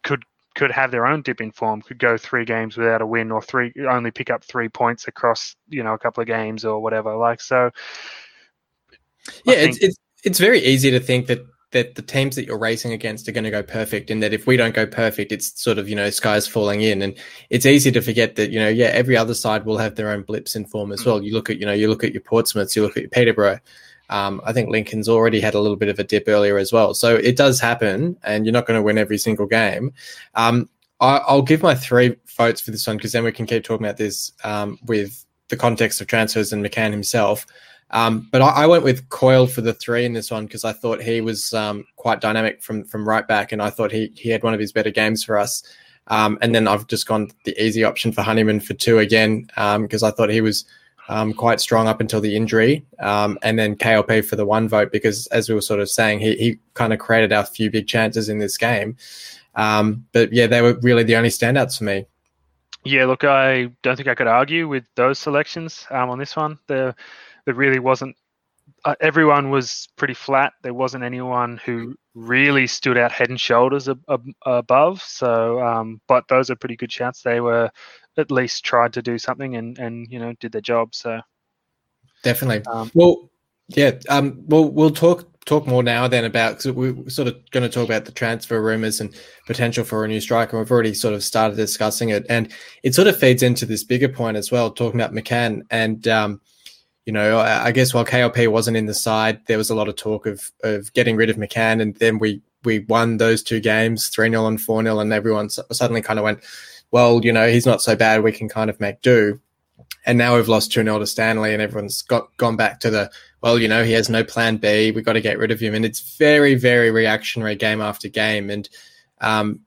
could 0.04 0.24
could 0.56 0.72
have 0.72 0.92
their 0.92 1.06
own 1.06 1.22
dip 1.22 1.42
in 1.42 1.52
form, 1.52 1.82
could 1.82 2.00
go 2.00 2.18
three 2.18 2.46
games 2.46 2.78
without 2.78 3.02
a 3.02 3.06
win, 3.06 3.32
or 3.32 3.42
three 3.42 3.74
only 3.90 4.12
pick 4.12 4.30
up 4.30 4.44
three 4.44 4.70
points 4.70 5.08
across, 5.08 5.56
you 5.70 5.84
know, 5.84 5.94
a 5.94 6.00
couple 6.00 6.22
of 6.22 6.28
games 6.28 6.66
or 6.66 6.82
whatever. 6.82 7.16
Like 7.16 7.42
so, 7.42 7.72
Yeah, 9.46 9.56
I 9.56 9.58
it's, 9.58 9.78
it's 9.80 9.98
it's 10.24 10.40
very 10.40 10.60
easy 10.60 10.92
to 10.92 11.00
think 11.00 11.28
that 11.28 11.46
that 11.72 11.96
the 11.96 12.02
teams 12.04 12.36
that 12.36 12.46
you're 12.46 12.58
racing 12.58 12.94
against 12.94 13.28
are 13.28 13.32
going 13.32 13.44
to 13.44 13.52
go 13.52 13.64
perfect, 13.64 14.12
and 14.12 14.22
that 14.22 14.32
if 14.32 14.46
we 14.46 14.56
don't 14.56 14.76
go 14.76 14.86
perfect, 14.86 15.32
it's 15.32 15.62
sort 15.62 15.78
of 15.78 15.90
you 15.90 15.96
know 15.96 16.10
skies 16.10 16.48
falling 16.48 16.82
in, 16.82 17.02
and 17.02 17.18
it's 17.50 17.66
easy 17.66 17.92
to 17.92 18.02
forget 18.02 18.36
that 18.36 18.52
you 18.52 18.60
know 18.60 18.70
yeah 18.70 18.88
every 18.88 19.18
other 19.18 19.34
side 19.34 19.66
will 19.66 19.78
have 19.78 19.96
their 19.96 20.10
own 20.10 20.22
blips 20.22 20.56
in 20.56 20.66
form 20.66 20.92
as 20.92 21.04
hmm. 21.04 21.10
well. 21.10 21.24
You 21.24 21.34
look 21.34 21.50
at 21.50 21.60
you 21.60 21.66
know 21.66 21.74
you 21.74 21.90
look 21.90 22.04
at 22.04 22.14
your 22.14 22.22
Portsmouths, 22.22 22.76
you 22.76 22.84
look 22.84 22.96
at 22.96 23.04
your 23.04 23.10
Peterborough. 23.10 23.60
Um, 24.10 24.42
I 24.46 24.54
think 24.54 24.70
Lincoln's 24.70 25.10
already 25.10 25.40
had 25.40 25.54
a 25.54 25.60
little 25.60 25.78
bit 25.78 25.90
of 25.90 25.98
a 25.98 26.04
dip 26.04 26.26
earlier 26.28 26.58
as 26.58 26.72
well, 26.72 26.94
so 26.94 27.16
it 27.16 27.38
does 27.38 27.60
happen, 27.60 28.18
and 28.24 28.46
you're 28.46 28.54
not 28.54 28.66
going 28.66 28.78
to 28.78 28.84
win 28.84 28.98
every 28.98 29.18
single 29.18 29.48
game. 29.48 29.94
Um, 30.36 30.70
I, 31.00 31.18
I'll 31.28 31.42
give 31.42 31.62
my 31.62 31.76
three 31.76 32.16
votes 32.38 32.62
for 32.62 32.72
this 32.72 32.86
one 32.88 32.98
because 32.98 33.12
then 33.12 33.24
we 33.24 33.32
can 33.32 33.46
keep 33.46 33.64
talking 33.64 33.86
about 33.86 33.98
this 33.98 34.32
um, 34.44 34.80
with 34.86 35.26
the 35.50 35.58
context 35.58 36.02
of 36.02 36.08
transfers 36.08 36.54
and 36.54 36.66
McCann 36.66 36.92
himself. 36.92 37.46
Um, 37.92 38.28
but 38.32 38.42
I, 38.42 38.64
I 38.64 38.66
went 38.66 38.84
with 38.84 39.08
Coyle 39.10 39.46
for 39.46 39.62
the 39.62 39.74
three 39.74 40.06
in 40.06 40.14
this 40.14 40.32
one 40.32 40.46
because 40.46 40.66
I 40.66 40.74
thought 40.74 41.02
he 41.02 41.22
was 41.22 41.54
um, 41.54 41.86
quite 41.96 42.22
dynamic 42.22 42.62
from 42.62 42.86
from 42.86 43.08
right 43.08 43.28
back, 43.28 43.52
and 43.52 43.62
I 43.62 43.70
thought 43.70 43.92
he 43.92 44.12
he 44.16 44.30
had 44.30 44.44
one 44.44 44.54
of 44.54 44.60
his 44.60 44.72
better 44.72 44.92
games 44.92 45.24
for 45.24 45.38
us. 45.38 45.64
Um, 46.08 46.38
and 46.42 46.54
then 46.54 46.68
I've 46.68 46.88
just 46.88 47.08
gone 47.08 47.30
the 47.46 47.62
easy 47.64 47.84
option 47.84 48.12
for 48.12 48.24
Honeyman 48.24 48.60
for 48.60 48.74
two 48.74 49.00
again 49.00 49.48
because 49.56 50.04
I 50.04 50.12
thought 50.12 50.30
he 50.30 50.42
was 50.42 50.66
um, 51.10 51.34
quite 51.34 51.60
strong 51.60 51.88
up 51.88 52.00
until 52.02 52.22
the 52.22 52.36
injury, 52.36 52.86
um, 53.00 53.38
and 53.42 53.60
then 53.60 53.76
KLP 53.76 54.26
for 54.26 54.36
the 54.36 54.46
one 54.46 54.68
vote 54.70 54.92
because 54.92 55.28
as 55.28 55.50
we 55.50 55.56
were 55.56 55.62
sort 55.62 55.80
of 55.80 55.90
saying, 55.90 56.20
he 56.20 56.36
he 56.36 56.60
kind 56.74 56.94
of 56.94 57.00
created 57.00 57.34
our 57.34 57.46
few 57.46 57.70
big 57.70 57.88
chances 57.88 58.30
in 58.30 58.40
this 58.40 58.58
game. 58.58 58.96
Um, 59.56 60.06
but 60.14 60.32
yeah, 60.34 60.48
they 60.48 60.62
were 60.62 60.74
really 60.82 61.04
the 61.04 61.16
only 61.16 61.30
standouts 61.30 61.78
for 61.78 61.84
me. 61.84 62.06
yeah, 62.86 63.06
look, 63.06 63.24
I 63.24 63.70
don't 63.82 63.96
think 63.96 64.08
I 64.08 64.16
could 64.16 64.28
argue 64.28 64.68
with 64.68 64.84
those 64.96 65.20
selections 65.20 65.86
um, 65.92 66.10
on 66.10 66.20
this 66.20 66.36
one. 66.36 66.58
There, 66.68 66.96
there 67.46 67.54
really 67.54 67.80
wasn't. 67.80 68.16
Uh, 68.86 68.96
everyone 69.00 69.50
was 69.50 69.88
pretty 69.96 70.14
flat. 70.14 70.54
There 70.64 70.74
wasn't 70.74 71.04
anyone 71.04 71.60
who 71.66 71.96
really 72.16 72.68
stood 72.68 72.98
out 72.98 73.12
head 73.12 73.30
and 73.30 73.40
shoulders 73.40 73.88
ab- 73.88 74.04
ab- 74.10 74.34
above. 74.46 75.02
So, 75.02 75.62
um, 75.62 76.02
but 76.08 76.28
those 76.28 76.50
are 76.50 76.56
pretty 76.56 76.76
good 76.76 76.92
shots. 76.92 77.22
They 77.22 77.40
were 77.40 77.70
at 78.18 78.32
least 78.32 78.64
tried 78.64 78.94
to 78.94 79.02
do 79.02 79.18
something 79.18 79.56
and 79.56 79.78
and 79.80 80.08
you 80.10 80.20
know 80.20 80.34
did 80.40 80.52
their 80.52 80.62
job. 80.62 80.94
So, 80.96 81.22
Definitely. 82.24 82.66
um, 82.72 82.92
Well, 82.94 83.30
yeah. 83.70 83.92
Um. 84.10 84.42
We'll 84.48 84.70
we'll 84.70 84.92
talk 84.92 85.30
talk 85.46 85.68
more 85.68 85.84
now 85.84 86.08
then 86.08 86.24
about 86.24 86.58
because 86.58 86.72
we're 86.72 87.10
sort 87.10 87.28
of 87.28 87.36
going 87.52 87.64
to 87.64 87.70
talk 87.70 87.86
about 87.86 88.06
the 88.06 88.12
transfer 88.12 88.62
rumors 88.62 89.02
and 89.02 89.14
potential 89.46 89.84
for 89.84 90.06
a 90.06 90.08
new 90.08 90.22
striker. 90.22 90.58
We've 90.58 90.72
already 90.72 90.94
sort 90.94 91.14
of 91.14 91.24
started 91.24 91.58
discussing 91.58 92.10
it, 92.10 92.26
and 92.30 92.52
it 92.84 92.96
sort 92.96 93.08
of 93.08 93.18
feeds 93.18 93.44
into 93.44 93.66
this 93.66 93.84
bigger 93.84 94.10
point 94.10 94.38
as 94.38 94.52
well, 94.52 94.72
talking 94.72 95.00
about 95.00 95.14
McCann 95.14 95.62
and. 95.70 96.08
Um, 96.08 96.42
you 97.06 97.12
know, 97.12 97.40
I 97.40 97.66
I 97.66 97.72
guess 97.74 97.94
while 97.94 98.06
KLP 98.06 98.48
wasn't 98.50 98.78
in 98.78 98.86
the 98.86 98.94
side, 98.94 99.42
there 99.48 99.58
was 99.58 99.70
a 99.70 99.76
lot 99.76 99.90
of 99.90 99.98
talk 99.98 100.26
of 100.26 100.50
of 100.64 100.94
getting 100.94 101.18
rid 101.18 101.30
of 101.30 101.36
McCann, 101.36 101.82
and 101.82 101.94
then 101.98 102.18
we 102.18 102.42
we 102.64 102.80
won 102.80 103.18
those 103.18 103.44
two 103.44 103.60
games, 103.60 104.08
three 104.08 104.30
0 104.30 104.48
and 104.48 104.62
four 104.62 104.82
0 104.84 105.00
and 105.00 105.14
everyone 105.14 105.50
suddenly 105.50 106.02
kind 106.02 106.20
of 106.20 106.24
went, 106.24 106.40
well, 106.94 107.26
you 107.26 107.34
know, 107.34 107.48
he's 107.48 107.66
not 107.66 107.82
so 107.82 107.96
bad, 107.96 108.22
we 108.22 108.32
can 108.32 108.48
kind 108.48 108.70
of 108.70 108.80
make 108.80 109.02
do. 109.02 109.40
And 110.06 110.16
now 110.16 110.36
we've 110.36 110.48
lost 110.48 110.72
2 110.72 110.84
0 110.84 111.00
to 111.00 111.08
Stanley, 111.08 111.52
and 111.52 111.60
everyone's 111.60 112.04
got 112.04 112.28
gone 112.38 112.56
back 112.56 112.80
to 112.82 112.92
the, 112.92 113.10
well, 113.42 113.58
you 113.58 113.68
know, 113.68 113.84
he 113.84 113.94
has 113.94 114.10
no 114.10 114.24
plan 114.24 114.58
B. 114.58 114.92
We've 114.92 115.04
got 115.04 115.14
to 115.14 115.22
get 115.22 115.40
rid 115.40 115.50
of 115.50 115.60
him. 115.60 115.74
And 115.74 115.86
it's 115.86 116.18
very, 116.18 116.54
very 116.54 116.92
reactionary 116.92 117.56
game 117.56 117.82
after 117.82 118.10
game. 118.10 118.52
And 118.52 118.70
um, 119.22 119.62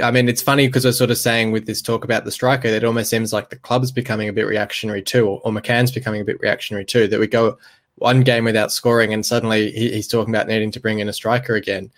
I 0.00 0.12
mean, 0.12 0.28
it's 0.28 0.42
funny 0.42 0.68
because 0.68 0.84
we're 0.84 0.92
sort 0.92 1.10
of 1.10 1.18
saying 1.18 1.50
with 1.50 1.66
this 1.66 1.82
talk 1.82 2.04
about 2.04 2.24
the 2.24 2.30
striker, 2.30 2.70
that 2.70 2.84
it 2.84 2.86
almost 2.86 3.10
seems 3.10 3.32
like 3.32 3.50
the 3.50 3.56
club's 3.56 3.90
becoming 3.90 4.28
a 4.28 4.32
bit 4.32 4.46
reactionary 4.46 5.02
too, 5.02 5.26
or, 5.26 5.40
or 5.42 5.50
McCann's 5.50 5.90
becoming 5.90 6.20
a 6.20 6.24
bit 6.24 6.38
reactionary 6.38 6.84
too, 6.84 7.08
that 7.08 7.18
we 7.18 7.26
go 7.26 7.58
one 7.96 8.20
game 8.20 8.44
without 8.44 8.70
scoring 8.70 9.12
and 9.12 9.26
suddenly 9.26 9.72
he, 9.72 9.90
he's 9.90 10.08
talking 10.08 10.32
about 10.32 10.46
needing 10.46 10.70
to 10.70 10.78
bring 10.78 11.00
in 11.00 11.08
a 11.08 11.12
striker 11.12 11.56
again. 11.56 11.90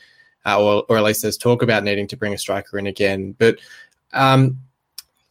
Uh, 0.46 0.62
or, 0.62 0.84
or 0.88 0.96
at 0.96 1.02
least 1.02 1.22
there's 1.22 1.36
talk 1.36 1.60
about 1.60 1.82
needing 1.82 2.06
to 2.06 2.16
bring 2.16 2.32
a 2.32 2.38
striker 2.38 2.78
in 2.78 2.86
again. 2.86 3.34
But 3.36 3.58
um, 4.16 4.58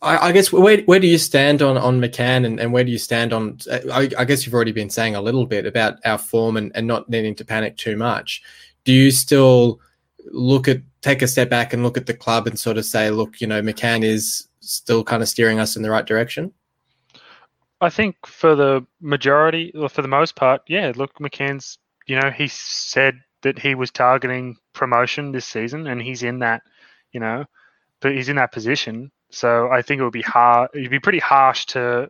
I, 0.01 0.29
I 0.29 0.31
guess 0.31 0.51
where 0.51 0.81
where 0.83 0.99
do 0.99 1.07
you 1.07 1.17
stand 1.17 1.61
on 1.61 1.77
on 1.77 1.99
McCann 1.99 2.45
and, 2.45 2.59
and 2.59 2.71
where 2.71 2.83
do 2.83 2.91
you 2.91 2.97
stand 2.97 3.33
on? 3.33 3.57
I, 3.71 4.09
I 4.17 4.25
guess 4.25 4.45
you've 4.45 4.53
already 4.53 4.71
been 4.71 4.89
saying 4.89 5.15
a 5.15 5.21
little 5.21 5.45
bit 5.45 5.65
about 5.65 5.99
our 6.05 6.17
form 6.17 6.57
and, 6.57 6.71
and 6.75 6.85
not 6.85 7.09
needing 7.09 7.35
to 7.35 7.45
panic 7.45 7.77
too 7.77 7.97
much. 7.97 8.41
Do 8.83 8.93
you 8.93 9.11
still 9.11 9.79
look 10.27 10.67
at 10.67 10.81
take 11.01 11.21
a 11.21 11.27
step 11.27 11.49
back 11.49 11.73
and 11.73 11.83
look 11.83 11.97
at 11.97 12.05
the 12.05 12.13
club 12.13 12.47
and 12.47 12.59
sort 12.59 12.77
of 12.77 12.85
say, 12.85 13.09
look, 13.09 13.41
you 13.41 13.47
know, 13.47 13.61
McCann 13.61 14.03
is 14.03 14.47
still 14.59 15.03
kind 15.03 15.21
of 15.21 15.29
steering 15.29 15.59
us 15.59 15.75
in 15.75 15.81
the 15.81 15.89
right 15.89 16.05
direction? 16.05 16.51
I 17.81 17.89
think 17.89 18.15
for 18.25 18.55
the 18.55 18.85
majority, 19.01 19.71
or 19.75 19.89
for 19.89 20.01
the 20.01 20.07
most 20.07 20.35
part, 20.35 20.61
yeah. 20.67 20.91
Look, 20.95 21.13
McCann's, 21.19 21.77
you 22.07 22.19
know, 22.19 22.31
he 22.31 22.47
said 22.47 23.19
that 23.41 23.59
he 23.59 23.75
was 23.75 23.91
targeting 23.91 24.57
promotion 24.73 25.31
this 25.31 25.45
season, 25.45 25.87
and 25.87 26.01
he's 26.01 26.23
in 26.23 26.39
that, 26.39 26.61
you 27.11 27.19
know, 27.19 27.45
but 28.01 28.13
he's 28.13 28.29
in 28.29 28.35
that 28.37 28.51
position. 28.51 29.11
So 29.31 29.69
I 29.69 29.81
think 29.81 29.99
it 29.99 30.03
would 30.03 30.13
be 30.13 30.21
hard. 30.21 30.69
It'd 30.73 30.91
be 30.91 30.99
pretty 30.99 31.19
harsh 31.19 31.65
to 31.67 32.09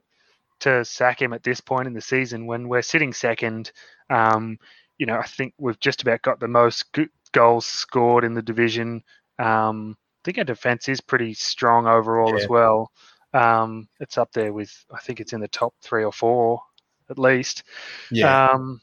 to 0.62 0.86
sack 0.86 1.22
him 1.22 1.34
at 1.34 1.44
this 1.44 1.60
point 1.60 1.88
in 1.88 1.94
the 1.94 2.02
season 2.02 2.46
when 2.46 2.68
we're 2.68 2.82
sitting 2.82 3.14
second. 3.14 3.72
Um, 4.10 4.58
you 4.98 5.06
know, 5.06 5.18
I 5.18 5.26
think 5.26 5.54
we've 5.58 5.80
just 5.80 6.02
about 6.02 6.22
got 6.22 6.40
the 6.40 6.48
most 6.48 6.86
goals 7.34 7.66
scored 7.66 8.24
in 8.24 8.34
the 8.34 8.42
division. 8.42 9.04
Um, 9.38 9.98
I 10.00 10.22
think 10.24 10.38
our 10.38 10.44
defense 10.46 10.88
is 10.88 11.02
pretty 11.02 11.34
strong 11.34 11.88
overall 11.88 12.30
yeah. 12.30 12.42
as 12.44 12.48
well. 12.48 12.92
Um, 13.34 13.90
it's 14.00 14.18
up 14.18 14.32
there 14.32 14.54
with, 14.54 14.74
I 14.92 15.00
think 15.00 15.20
it's 15.20 15.34
in 15.34 15.42
the 15.42 15.48
top 15.50 15.74
three 15.82 16.06
or 16.06 16.14
four 16.14 16.62
at 17.10 17.20
least. 17.20 17.64
Yeah. 18.10 18.52
Um, 18.52 18.82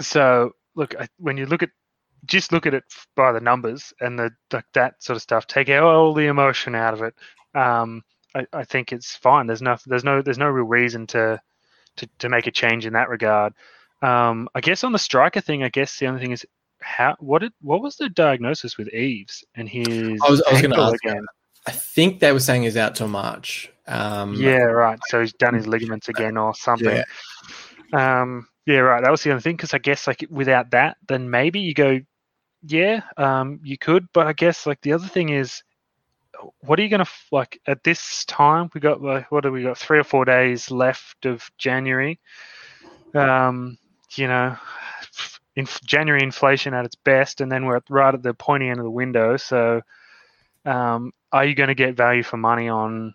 so 0.00 0.52
look, 0.74 0.94
when 1.18 1.36
you 1.36 1.46
look 1.46 1.62
at 1.62 1.70
just 2.24 2.52
look 2.52 2.66
at 2.66 2.74
it 2.74 2.84
by 3.16 3.32
the 3.32 3.40
numbers 3.40 3.92
and 4.00 4.18
the 4.18 4.30
like 4.52 4.64
that 4.74 5.02
sort 5.02 5.16
of 5.16 5.22
stuff. 5.22 5.46
Take 5.46 5.68
all 5.70 6.14
the 6.14 6.26
emotion 6.26 6.74
out 6.74 6.94
of 6.94 7.02
it. 7.02 7.14
Um, 7.54 8.02
I, 8.34 8.46
I, 8.52 8.64
think 8.64 8.92
it's 8.92 9.16
fine. 9.16 9.46
There's 9.46 9.62
no 9.62 9.76
there's 9.86 10.04
no 10.04 10.22
there's 10.22 10.38
no 10.38 10.48
real 10.48 10.66
reason 10.66 11.06
to 11.08 11.40
to, 11.96 12.08
to 12.18 12.28
make 12.28 12.46
a 12.46 12.50
change 12.50 12.86
in 12.86 12.92
that 12.92 13.08
regard. 13.08 13.52
Um, 14.02 14.48
I 14.54 14.60
guess 14.60 14.84
on 14.84 14.92
the 14.92 14.98
striker 14.98 15.40
thing, 15.40 15.62
I 15.62 15.68
guess 15.68 15.98
the 15.98 16.06
only 16.06 16.20
thing 16.20 16.32
is 16.32 16.46
how 16.80 17.16
what 17.18 17.40
did 17.40 17.52
what 17.60 17.82
was 17.82 17.96
the 17.96 18.08
diagnosis 18.08 18.78
with 18.78 18.92
Eves 18.94 19.44
and 19.54 19.68
his 19.68 20.20
I 20.24 20.30
was, 20.30 20.42
I 20.42 20.52
was 20.52 20.62
going 20.62 20.74
to 20.74 20.80
ask 20.80 21.04
again. 21.04 21.26
I 21.66 21.72
think 21.72 22.20
they 22.20 22.32
were 22.32 22.40
saying 22.40 22.62
he's 22.62 22.76
out 22.76 22.94
till 22.94 23.08
March. 23.08 23.70
Um, 23.86 24.34
yeah, 24.34 24.58
right. 24.58 24.98
So 25.08 25.20
he's 25.20 25.32
done 25.32 25.54
his 25.54 25.66
ligaments 25.66 26.08
again 26.08 26.36
or 26.36 26.54
something. 26.54 27.02
Yeah. 27.92 28.22
Um, 28.22 28.48
yeah, 28.68 28.80
right. 28.80 29.02
That 29.02 29.10
was 29.10 29.22
the 29.22 29.30
only 29.30 29.40
thing 29.40 29.56
because 29.56 29.72
I 29.72 29.78
guess 29.78 30.06
like 30.06 30.26
without 30.28 30.72
that, 30.72 30.98
then 31.08 31.30
maybe 31.30 31.60
you 31.60 31.72
go, 31.72 32.00
yeah, 32.62 33.00
um, 33.16 33.60
you 33.62 33.78
could. 33.78 34.06
But 34.12 34.26
I 34.26 34.34
guess 34.34 34.66
like 34.66 34.82
the 34.82 34.92
other 34.92 35.06
thing 35.06 35.30
is, 35.30 35.62
what 36.60 36.78
are 36.78 36.82
you 36.82 36.90
to 36.90 37.06
like 37.32 37.58
at 37.66 37.82
this 37.82 38.26
time? 38.26 38.68
We 38.74 38.82
got 38.82 39.00
like 39.00 39.32
what 39.32 39.42
do 39.42 39.52
we 39.52 39.62
got? 39.62 39.78
Three 39.78 39.98
or 39.98 40.04
four 40.04 40.26
days 40.26 40.70
left 40.70 41.24
of 41.24 41.48
January. 41.56 42.20
Um, 43.14 43.78
you 44.16 44.26
know, 44.26 44.54
in 45.56 45.66
January 45.86 46.22
inflation 46.22 46.74
at 46.74 46.84
its 46.84 46.94
best, 46.94 47.40
and 47.40 47.50
then 47.50 47.64
we're 47.64 47.80
right 47.88 48.12
at 48.12 48.22
the 48.22 48.34
pointy 48.34 48.68
end 48.68 48.80
of 48.80 48.84
the 48.84 48.90
window. 48.90 49.38
So, 49.38 49.80
um, 50.66 51.12
are 51.32 51.46
you 51.46 51.54
going 51.54 51.68
to 51.68 51.74
get 51.74 51.96
value 51.96 52.22
for 52.22 52.36
money 52.36 52.68
on 52.68 53.14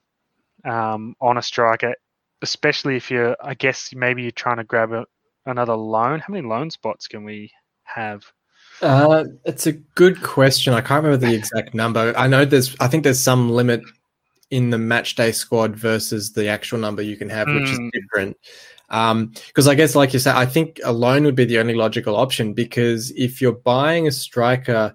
um, 0.65 1.15
on 1.21 1.37
a 1.37 1.43
striker, 1.43 1.93
especially 2.41 2.95
if 2.95 3.11
you're? 3.11 3.37
I 3.39 3.53
guess 3.53 3.93
maybe 3.93 4.23
you're 4.23 4.31
trying 4.31 4.57
to 4.57 4.63
grab 4.63 4.93
a, 4.93 5.05
another 5.45 5.75
loan? 5.75 6.19
How 6.19 6.33
many 6.33 6.47
loan 6.47 6.69
spots 6.69 7.07
can 7.07 7.23
we 7.23 7.51
have? 7.83 8.23
Uh, 8.81 9.25
it's 9.45 9.67
a 9.67 9.73
good 9.73 10.21
question. 10.21 10.73
I 10.73 10.81
can't 10.81 11.03
remember 11.03 11.25
the 11.25 11.35
exact 11.37 11.73
number. 11.73 12.13
I 12.17 12.27
know 12.27 12.45
there's, 12.45 12.75
I 12.79 12.87
think 12.87 13.03
there's 13.03 13.19
some 13.19 13.49
limit 13.49 13.81
in 14.49 14.69
the 14.69 14.77
match 14.77 15.15
day 15.15 15.31
squad 15.31 15.75
versus 15.75 16.33
the 16.33 16.47
actual 16.47 16.77
number 16.77 17.01
you 17.01 17.17
can 17.17 17.29
have, 17.29 17.47
which 17.47 17.63
mm. 17.63 17.71
is 17.71 17.77
hmm. 17.77 17.89
different. 17.93 18.37
Because 18.87 19.67
um, 19.67 19.71
I 19.71 19.75
guess, 19.75 19.95
like 19.95 20.13
you 20.13 20.19
said, 20.19 20.35
I 20.35 20.45
think 20.45 20.79
a 20.83 20.91
loan 20.91 21.23
would 21.23 21.35
be 21.35 21.45
the 21.45 21.57
only 21.57 21.73
logical 21.73 22.15
option 22.15 22.53
because 22.53 23.11
if 23.11 23.41
you're 23.41 23.53
buying 23.53 24.07
a 24.07 24.11
striker 24.11 24.93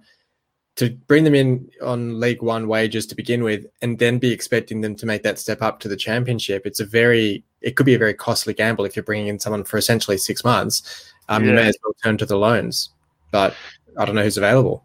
to 0.78 0.90
bring 1.08 1.24
them 1.24 1.34
in 1.34 1.68
on 1.82 2.20
League 2.20 2.40
One 2.40 2.68
wages 2.68 3.04
to 3.08 3.16
begin 3.16 3.42
with, 3.42 3.66
and 3.82 3.98
then 3.98 4.18
be 4.18 4.30
expecting 4.30 4.80
them 4.80 4.94
to 4.94 5.06
make 5.06 5.24
that 5.24 5.40
step 5.40 5.60
up 5.60 5.80
to 5.80 5.88
the 5.88 5.96
Championship, 5.96 6.66
it's 6.66 6.78
a 6.78 6.86
very 6.86 7.44
it 7.60 7.74
could 7.74 7.84
be 7.84 7.94
a 7.94 7.98
very 7.98 8.14
costly 8.14 8.54
gamble 8.54 8.84
if 8.84 8.94
you're 8.94 9.02
bringing 9.02 9.26
in 9.26 9.40
someone 9.40 9.64
for 9.64 9.76
essentially 9.76 10.16
six 10.16 10.44
months. 10.44 11.12
Um, 11.28 11.42
yeah. 11.42 11.50
You 11.50 11.56
may 11.56 11.66
as 11.66 11.76
well 11.82 11.94
turn 12.02 12.16
to 12.18 12.26
the 12.26 12.38
loans, 12.38 12.90
but 13.32 13.54
I 13.98 14.04
don't 14.04 14.14
know 14.14 14.22
who's 14.22 14.36
available. 14.36 14.84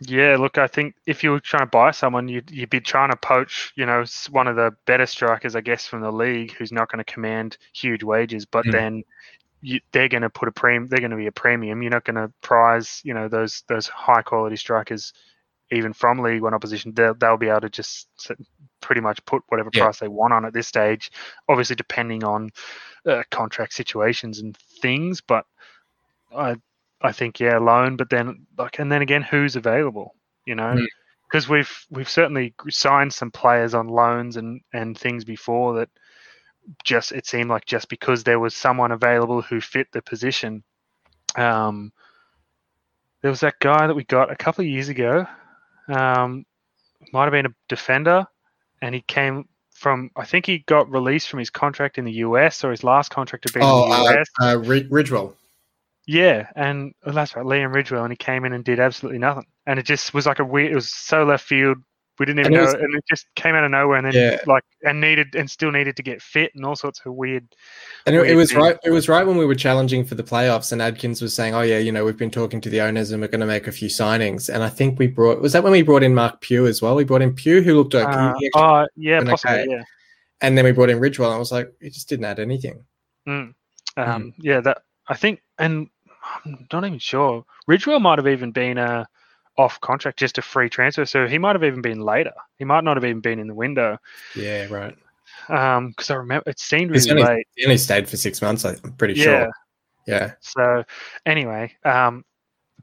Yeah, 0.00 0.36
look, 0.38 0.56
I 0.56 0.68
think 0.68 0.94
if 1.06 1.24
you 1.24 1.32
were 1.32 1.40
trying 1.40 1.62
to 1.62 1.70
buy 1.70 1.90
someone, 1.90 2.28
you'd, 2.28 2.50
you'd 2.50 2.70
be 2.70 2.80
trying 2.80 3.10
to 3.10 3.16
poach, 3.16 3.72
you 3.74 3.86
know, 3.86 4.04
one 4.30 4.46
of 4.46 4.56
the 4.56 4.72
better 4.86 5.06
strikers, 5.06 5.56
I 5.56 5.60
guess, 5.60 5.86
from 5.86 6.02
the 6.02 6.12
league, 6.12 6.52
who's 6.52 6.72
not 6.72 6.90
going 6.90 7.02
to 7.02 7.12
command 7.12 7.58
huge 7.72 8.02
wages, 8.02 8.44
but 8.44 8.64
mm. 8.66 8.72
then 8.72 9.04
you, 9.64 9.80
they're 9.92 10.08
going 10.08 10.22
to 10.22 10.30
put 10.30 10.48
a 10.48 10.52
premium. 10.52 10.86
They're 10.86 11.00
going 11.00 11.10
to 11.10 11.16
be 11.16 11.26
a 11.26 11.32
premium. 11.32 11.82
You're 11.82 11.90
not 11.90 12.04
going 12.04 12.16
to 12.16 12.30
prize, 12.42 13.00
you 13.02 13.14
know, 13.14 13.28
those 13.28 13.64
those 13.66 13.88
high 13.88 14.20
quality 14.20 14.56
strikers, 14.56 15.14
even 15.72 15.94
from 15.94 16.18
League 16.18 16.42
One 16.42 16.52
opposition. 16.52 16.92
They'll, 16.94 17.14
they'll 17.14 17.38
be 17.38 17.48
able 17.48 17.62
to 17.62 17.70
just 17.70 18.06
pretty 18.82 19.00
much 19.00 19.24
put 19.24 19.42
whatever 19.48 19.70
yeah. 19.72 19.84
price 19.84 19.98
they 19.98 20.08
want 20.08 20.34
on 20.34 20.44
at 20.44 20.52
this 20.52 20.68
stage. 20.68 21.10
Obviously, 21.48 21.76
depending 21.76 22.24
on 22.24 22.50
uh, 23.08 23.22
contract 23.30 23.72
situations 23.72 24.38
and 24.38 24.54
things, 24.82 25.22
but 25.22 25.46
I 26.36 26.56
I 27.00 27.12
think 27.12 27.40
yeah, 27.40 27.56
loan. 27.56 27.96
But 27.96 28.10
then 28.10 28.46
like, 28.58 28.78
and 28.78 28.92
then 28.92 29.00
again, 29.00 29.22
who's 29.22 29.56
available? 29.56 30.14
You 30.46 30.56
know. 30.56 30.76
Because 31.30 31.46
mm. 31.46 31.50
we've 31.50 31.86
we've 31.88 32.10
certainly 32.10 32.54
signed 32.68 33.14
some 33.14 33.30
players 33.30 33.72
on 33.72 33.88
loans 33.88 34.36
and, 34.36 34.60
and 34.74 34.96
things 34.96 35.24
before 35.24 35.76
that 35.76 35.88
just 36.84 37.12
it 37.12 37.26
seemed 37.26 37.50
like 37.50 37.66
just 37.66 37.88
because 37.88 38.24
there 38.24 38.38
was 38.38 38.54
someone 38.54 38.92
available 38.92 39.42
who 39.42 39.60
fit 39.60 39.88
the 39.92 40.02
position. 40.02 40.62
Um, 41.36 41.92
there 43.22 43.30
was 43.30 43.40
that 43.40 43.58
guy 43.58 43.86
that 43.86 43.94
we 43.94 44.04
got 44.04 44.30
a 44.30 44.36
couple 44.36 44.62
of 44.62 44.68
years 44.68 44.88
ago. 44.88 45.26
Um, 45.88 46.44
might 47.12 47.24
have 47.24 47.32
been 47.32 47.46
a 47.46 47.54
defender, 47.68 48.26
and 48.82 48.94
he 48.94 49.02
came 49.02 49.48
from. 49.72 50.10
I 50.16 50.24
think 50.24 50.46
he 50.46 50.58
got 50.58 50.90
released 50.90 51.28
from 51.28 51.38
his 51.38 51.50
contract 51.50 51.98
in 51.98 52.04
the 52.04 52.12
US, 52.12 52.64
or 52.64 52.70
his 52.70 52.84
last 52.84 53.10
contract 53.10 53.44
had 53.48 53.54
been 53.54 53.62
oh, 53.62 53.84
in 53.84 53.90
the 53.90 54.20
US. 54.20 54.26
Uh, 54.40 54.44
uh, 54.44 54.56
Ridgewell. 54.58 55.34
Yeah, 56.06 56.48
and 56.54 56.94
oh, 57.06 57.12
that's 57.12 57.34
right, 57.34 57.44
Liam 57.44 57.74
Ridgewell, 57.74 58.02
and 58.02 58.12
he 58.12 58.16
came 58.16 58.44
in 58.44 58.52
and 58.52 58.62
did 58.62 58.78
absolutely 58.78 59.18
nothing, 59.18 59.46
and 59.66 59.78
it 59.78 59.86
just 59.86 60.12
was 60.12 60.26
like 60.26 60.38
a 60.38 60.44
weird. 60.44 60.72
It 60.72 60.74
was 60.74 60.92
so 60.92 61.24
left 61.24 61.44
field. 61.44 61.78
We 62.18 62.26
didn't 62.26 62.40
even 62.40 62.54
and 62.54 62.62
know, 62.62 62.72
was, 62.72 62.74
and 62.74 62.94
it 62.94 63.04
just 63.08 63.26
came 63.34 63.54
out 63.54 63.64
of 63.64 63.70
nowhere, 63.72 63.98
and 63.98 64.06
then 64.06 64.14
yeah. 64.14 64.38
like 64.46 64.62
and 64.84 65.00
needed 65.00 65.34
and 65.34 65.50
still 65.50 65.72
needed 65.72 65.96
to 65.96 66.02
get 66.02 66.22
fit 66.22 66.52
and 66.54 66.64
all 66.64 66.76
sorts 66.76 67.00
of 67.04 67.14
weird. 67.14 67.46
And 68.06 68.14
weird 68.14 68.28
it, 68.28 68.34
was 68.36 68.50
things. 68.50 68.62
right. 68.62 68.78
It 68.84 68.90
was 68.90 69.08
right 69.08 69.26
when 69.26 69.36
we 69.36 69.44
were 69.44 69.54
challenging 69.54 70.04
for 70.04 70.14
the 70.14 70.22
playoffs, 70.22 70.70
and 70.70 70.80
Adkins 70.80 71.20
was 71.20 71.34
saying, 71.34 71.54
"Oh 71.54 71.62
yeah, 71.62 71.78
you 71.78 71.90
know, 71.90 72.04
we've 72.04 72.16
been 72.16 72.30
talking 72.30 72.60
to 72.60 72.70
the 72.70 72.80
owners, 72.80 73.10
and 73.10 73.20
we're 73.20 73.28
going 73.28 73.40
to 73.40 73.46
make 73.46 73.66
a 73.66 73.72
few 73.72 73.88
signings." 73.88 74.52
And 74.52 74.62
I 74.62 74.68
think 74.68 74.98
we 74.98 75.08
brought 75.08 75.40
was 75.40 75.52
that 75.54 75.62
when 75.64 75.72
we 75.72 75.82
brought 75.82 76.04
in 76.04 76.14
Marc 76.14 76.40
Pugh 76.40 76.66
as 76.66 76.80
well. 76.80 76.94
We 76.94 77.04
brought 77.04 77.22
in 77.22 77.34
Pugh, 77.34 77.62
who 77.62 77.74
looked 77.74 77.94
like 77.94 78.08
uh, 78.08 78.34
oh 78.54 78.86
yeah, 78.96 79.22
possibly 79.24 79.58
okay. 79.58 79.70
yeah. 79.70 79.82
And 80.40 80.58
then 80.58 80.64
we 80.64 80.72
brought 80.72 80.90
in 80.90 81.00
Ridgewell, 81.00 81.26
and 81.26 81.34
I 81.34 81.38
was 81.38 81.52
like, 81.52 81.72
it 81.80 81.94
just 81.94 82.08
didn't 82.08 82.26
add 82.26 82.38
anything. 82.38 82.84
Mm. 83.26 83.54
Um, 83.96 84.22
mm. 84.22 84.34
Yeah, 84.38 84.60
that 84.60 84.82
I 85.08 85.14
think, 85.14 85.40
and 85.58 85.88
I'm 86.44 86.66
not 86.72 86.84
even 86.84 86.98
sure. 86.98 87.44
Ridgewell 87.68 88.00
might 88.00 88.18
have 88.18 88.28
even 88.28 88.52
been 88.52 88.78
a 88.78 89.06
off 89.56 89.80
contract, 89.80 90.18
just 90.18 90.38
a 90.38 90.42
free 90.42 90.68
transfer. 90.68 91.04
So 91.04 91.26
he 91.26 91.38
might 91.38 91.54
have 91.54 91.64
even 91.64 91.82
been 91.82 92.00
later. 92.00 92.32
He 92.58 92.64
might 92.64 92.84
not 92.84 92.96
have 92.96 93.04
even 93.04 93.20
been 93.20 93.38
in 93.38 93.46
the 93.46 93.54
window. 93.54 93.98
Yeah, 94.34 94.66
right. 94.66 94.96
Um, 95.48 95.90
because 95.90 96.10
I 96.10 96.14
remember 96.14 96.50
it 96.50 96.58
seemed 96.58 96.90
really 96.90 97.10
only, 97.10 97.22
late. 97.22 97.46
He 97.56 97.64
only 97.64 97.78
stayed 97.78 98.08
for 98.08 98.16
six 98.16 98.40
months. 98.40 98.64
I'm 98.64 98.76
pretty 98.92 99.14
yeah. 99.14 99.24
sure. 99.24 99.50
Yeah. 100.06 100.32
So 100.40 100.84
anyway, 101.26 101.72
um, 101.84 102.24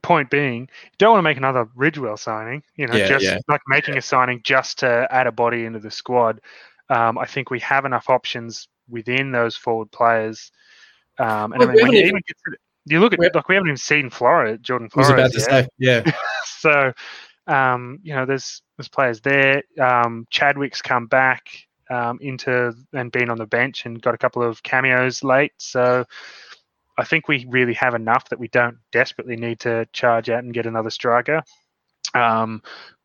point 0.02 0.30
being, 0.30 0.62
you 0.62 0.96
don't 0.98 1.12
want 1.12 1.20
to 1.20 1.22
make 1.22 1.36
another 1.36 1.66
Ridgewell 1.76 2.18
signing. 2.18 2.62
You 2.76 2.86
know, 2.86 2.96
yeah, 2.96 3.08
just 3.08 3.24
yeah. 3.24 3.38
like 3.48 3.60
making 3.68 3.96
a 3.96 4.02
signing 4.02 4.40
just 4.44 4.78
to 4.80 5.06
add 5.10 5.26
a 5.26 5.32
body 5.32 5.64
into 5.64 5.78
the 5.78 5.90
squad. 5.90 6.40
Um, 6.88 7.18
I 7.18 7.26
think 7.26 7.50
we 7.50 7.60
have 7.60 7.84
enough 7.84 8.10
options 8.10 8.68
within 8.88 9.32
those 9.32 9.56
forward 9.56 9.90
players. 9.92 10.50
Um, 11.18 11.52
and 11.52 11.60
well, 11.60 11.70
I 11.70 11.72
mean, 11.72 11.82
when 11.82 11.92
you 11.92 12.00
even 12.00 12.22
consider, 12.26 12.58
you 12.86 13.00
look 13.00 13.12
at 13.12 13.20
like 13.20 13.48
we 13.48 13.54
haven't 13.54 13.68
even 13.68 13.76
seen 13.76 14.10
Flora, 14.10 14.58
Jordan 14.58 14.90
Flores. 14.90 15.08
I 15.08 15.12
was 15.12 15.20
about 15.20 15.32
to 15.32 15.40
say, 15.40 15.68
yeah. 15.78 16.02
so, 16.62 16.92
um, 17.46 17.98
you 18.02 18.14
know, 18.14 18.24
there's 18.24 18.62
there's 18.76 18.88
players 18.88 19.20
there. 19.20 19.62
Um, 19.80 20.26
Chadwick's 20.30 20.82
come 20.82 21.06
back 21.06 21.42
um, 21.90 22.18
into 22.20 22.72
and 22.92 23.12
been 23.12 23.30
on 23.30 23.38
the 23.38 23.46
bench 23.46 23.84
and 23.84 24.00
got 24.00 24.14
a 24.14 24.18
couple 24.18 24.42
of 24.42 24.62
cameos 24.62 25.22
late. 25.22 25.52
So, 25.58 26.04
I 26.98 27.04
think 27.04 27.28
we 27.28 27.46
really 27.48 27.74
have 27.74 27.94
enough 27.94 28.28
that 28.28 28.38
we 28.38 28.48
don't 28.48 28.76
desperately 28.92 29.36
need 29.36 29.60
to 29.60 29.86
charge 29.92 30.30
out 30.30 30.44
and 30.44 30.54
get 30.54 30.66
another 30.66 30.90
striker. 30.90 31.42
Um, 32.14 32.62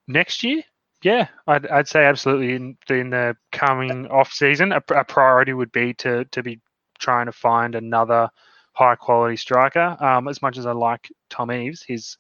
next 0.07 0.43
year, 0.43 0.63
yeah, 1.03 1.27
I'd, 1.47 1.67
I'd 1.67 1.87
say 1.87 2.05
absolutely 2.05 2.53
in, 2.53 2.77
in 2.89 3.09
the 3.11 3.37
coming 3.51 4.07
off 4.07 4.31
season, 4.31 4.71
a, 4.71 4.81
a 4.89 5.03
priority 5.03 5.53
would 5.53 5.71
be 5.71 5.93
to 5.95 6.25
to 6.25 6.43
be 6.43 6.59
trying 6.99 7.27
to 7.27 7.31
find 7.31 7.75
another 7.75 8.29
high 8.73 8.95
quality 8.95 9.37
striker. 9.37 9.95
Um, 9.99 10.27
as 10.27 10.41
much 10.41 10.57
as 10.57 10.65
I 10.65 10.71
like 10.71 11.09
Tom 11.29 11.51
Eaves, 11.51 11.83
his 11.83 12.17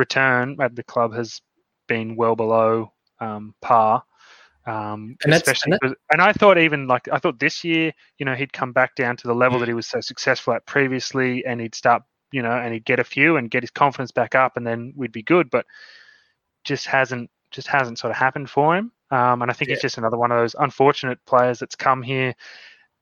return 0.00 0.56
at 0.60 0.74
the 0.74 0.82
club 0.82 1.14
has 1.14 1.40
been 1.86 2.16
well 2.16 2.34
below 2.34 2.92
um, 3.20 3.54
par. 3.60 4.02
Um, 4.66 5.16
and 5.24 5.32
especially 5.32 5.78
and, 5.82 5.94
and, 6.12 6.20
I 6.20 6.32
thought 6.32 6.58
even 6.58 6.86
like 6.86 7.08
I 7.10 7.18
thought 7.18 7.38
this 7.38 7.64
year, 7.64 7.92
you 8.18 8.26
know, 8.26 8.34
he'd 8.34 8.52
come 8.52 8.72
back 8.72 8.94
down 8.94 9.16
to 9.16 9.26
the 9.26 9.34
level 9.34 9.58
that 9.58 9.68
he 9.68 9.74
was 9.74 9.86
so 9.86 10.00
successful 10.00 10.52
at 10.52 10.66
previously, 10.66 11.44
and 11.46 11.60
he'd 11.60 11.74
start, 11.74 12.02
you 12.30 12.42
know, 12.42 12.52
and 12.52 12.74
he'd 12.74 12.84
get 12.84 13.00
a 13.00 13.04
few 13.04 13.36
and 13.36 13.50
get 13.50 13.62
his 13.62 13.70
confidence 13.70 14.10
back 14.10 14.34
up, 14.34 14.56
and 14.56 14.66
then 14.66 14.92
we'd 14.96 15.12
be 15.12 15.22
good. 15.22 15.50
But 15.50 15.64
just 16.64 16.86
hasn't 16.86 17.30
just 17.50 17.68
hasn't 17.68 17.98
sort 17.98 18.10
of 18.10 18.16
happened 18.16 18.50
for 18.50 18.76
him. 18.76 18.92
Um, 19.10 19.42
and 19.42 19.50
I 19.50 19.54
think 19.54 19.70
yeah. 19.70 19.76
he's 19.76 19.82
just 19.82 19.98
another 19.98 20.18
one 20.18 20.30
of 20.30 20.38
those 20.38 20.54
unfortunate 20.58 21.18
players 21.26 21.58
that's 21.58 21.74
come 21.74 22.02
here, 22.02 22.34